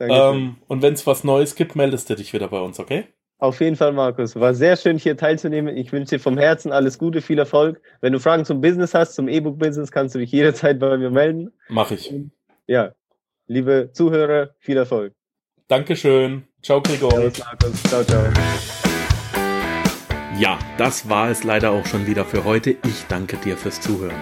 Ähm, 0.00 0.56
und 0.68 0.82
wenn 0.82 0.92
es 0.94 1.06
was 1.06 1.24
Neues 1.24 1.54
gibt, 1.56 1.74
meldest 1.74 2.08
du 2.08 2.14
dich 2.14 2.32
wieder 2.32 2.48
bei 2.48 2.60
uns, 2.60 2.78
okay? 2.78 3.06
Auf 3.38 3.60
jeden 3.60 3.76
Fall, 3.76 3.92
Markus. 3.92 4.34
War 4.36 4.52
sehr 4.52 4.76
schön, 4.76 4.98
hier 4.98 5.16
teilzunehmen. 5.16 5.76
Ich 5.76 5.92
wünsche 5.92 6.16
dir 6.16 6.20
vom 6.20 6.36
Herzen 6.38 6.72
alles 6.72 6.98
Gute, 6.98 7.20
viel 7.20 7.38
Erfolg. 7.38 7.80
Wenn 8.00 8.12
du 8.12 8.20
Fragen 8.20 8.44
zum 8.44 8.60
Business 8.60 8.94
hast, 8.94 9.14
zum 9.14 9.28
E-Book-Business, 9.28 9.92
kannst 9.92 10.14
du 10.14 10.18
dich 10.18 10.32
jederzeit 10.32 10.78
bei 10.78 10.96
mir 10.98 11.10
melden. 11.10 11.52
Mach 11.68 11.90
ich. 11.90 12.12
Ja, 12.66 12.92
liebe 13.48 13.90
Zuhörer, 13.92 14.50
viel 14.58 14.76
Erfolg. 14.76 15.14
Dankeschön. 15.66 16.44
Ciao, 16.62 16.80
Gregor. 16.80 17.10
Servus, 17.10 17.40
Markus. 17.40 17.82
Ciao, 17.84 18.04
ciao. 18.04 18.22
Ja, 20.38 20.58
das 20.78 21.08
war 21.08 21.30
es 21.30 21.42
leider 21.42 21.72
auch 21.72 21.86
schon 21.86 22.06
wieder 22.06 22.24
für 22.24 22.44
heute. 22.44 22.70
Ich 22.70 23.06
danke 23.08 23.36
dir 23.38 23.56
fürs 23.56 23.80
Zuhören. 23.80 24.14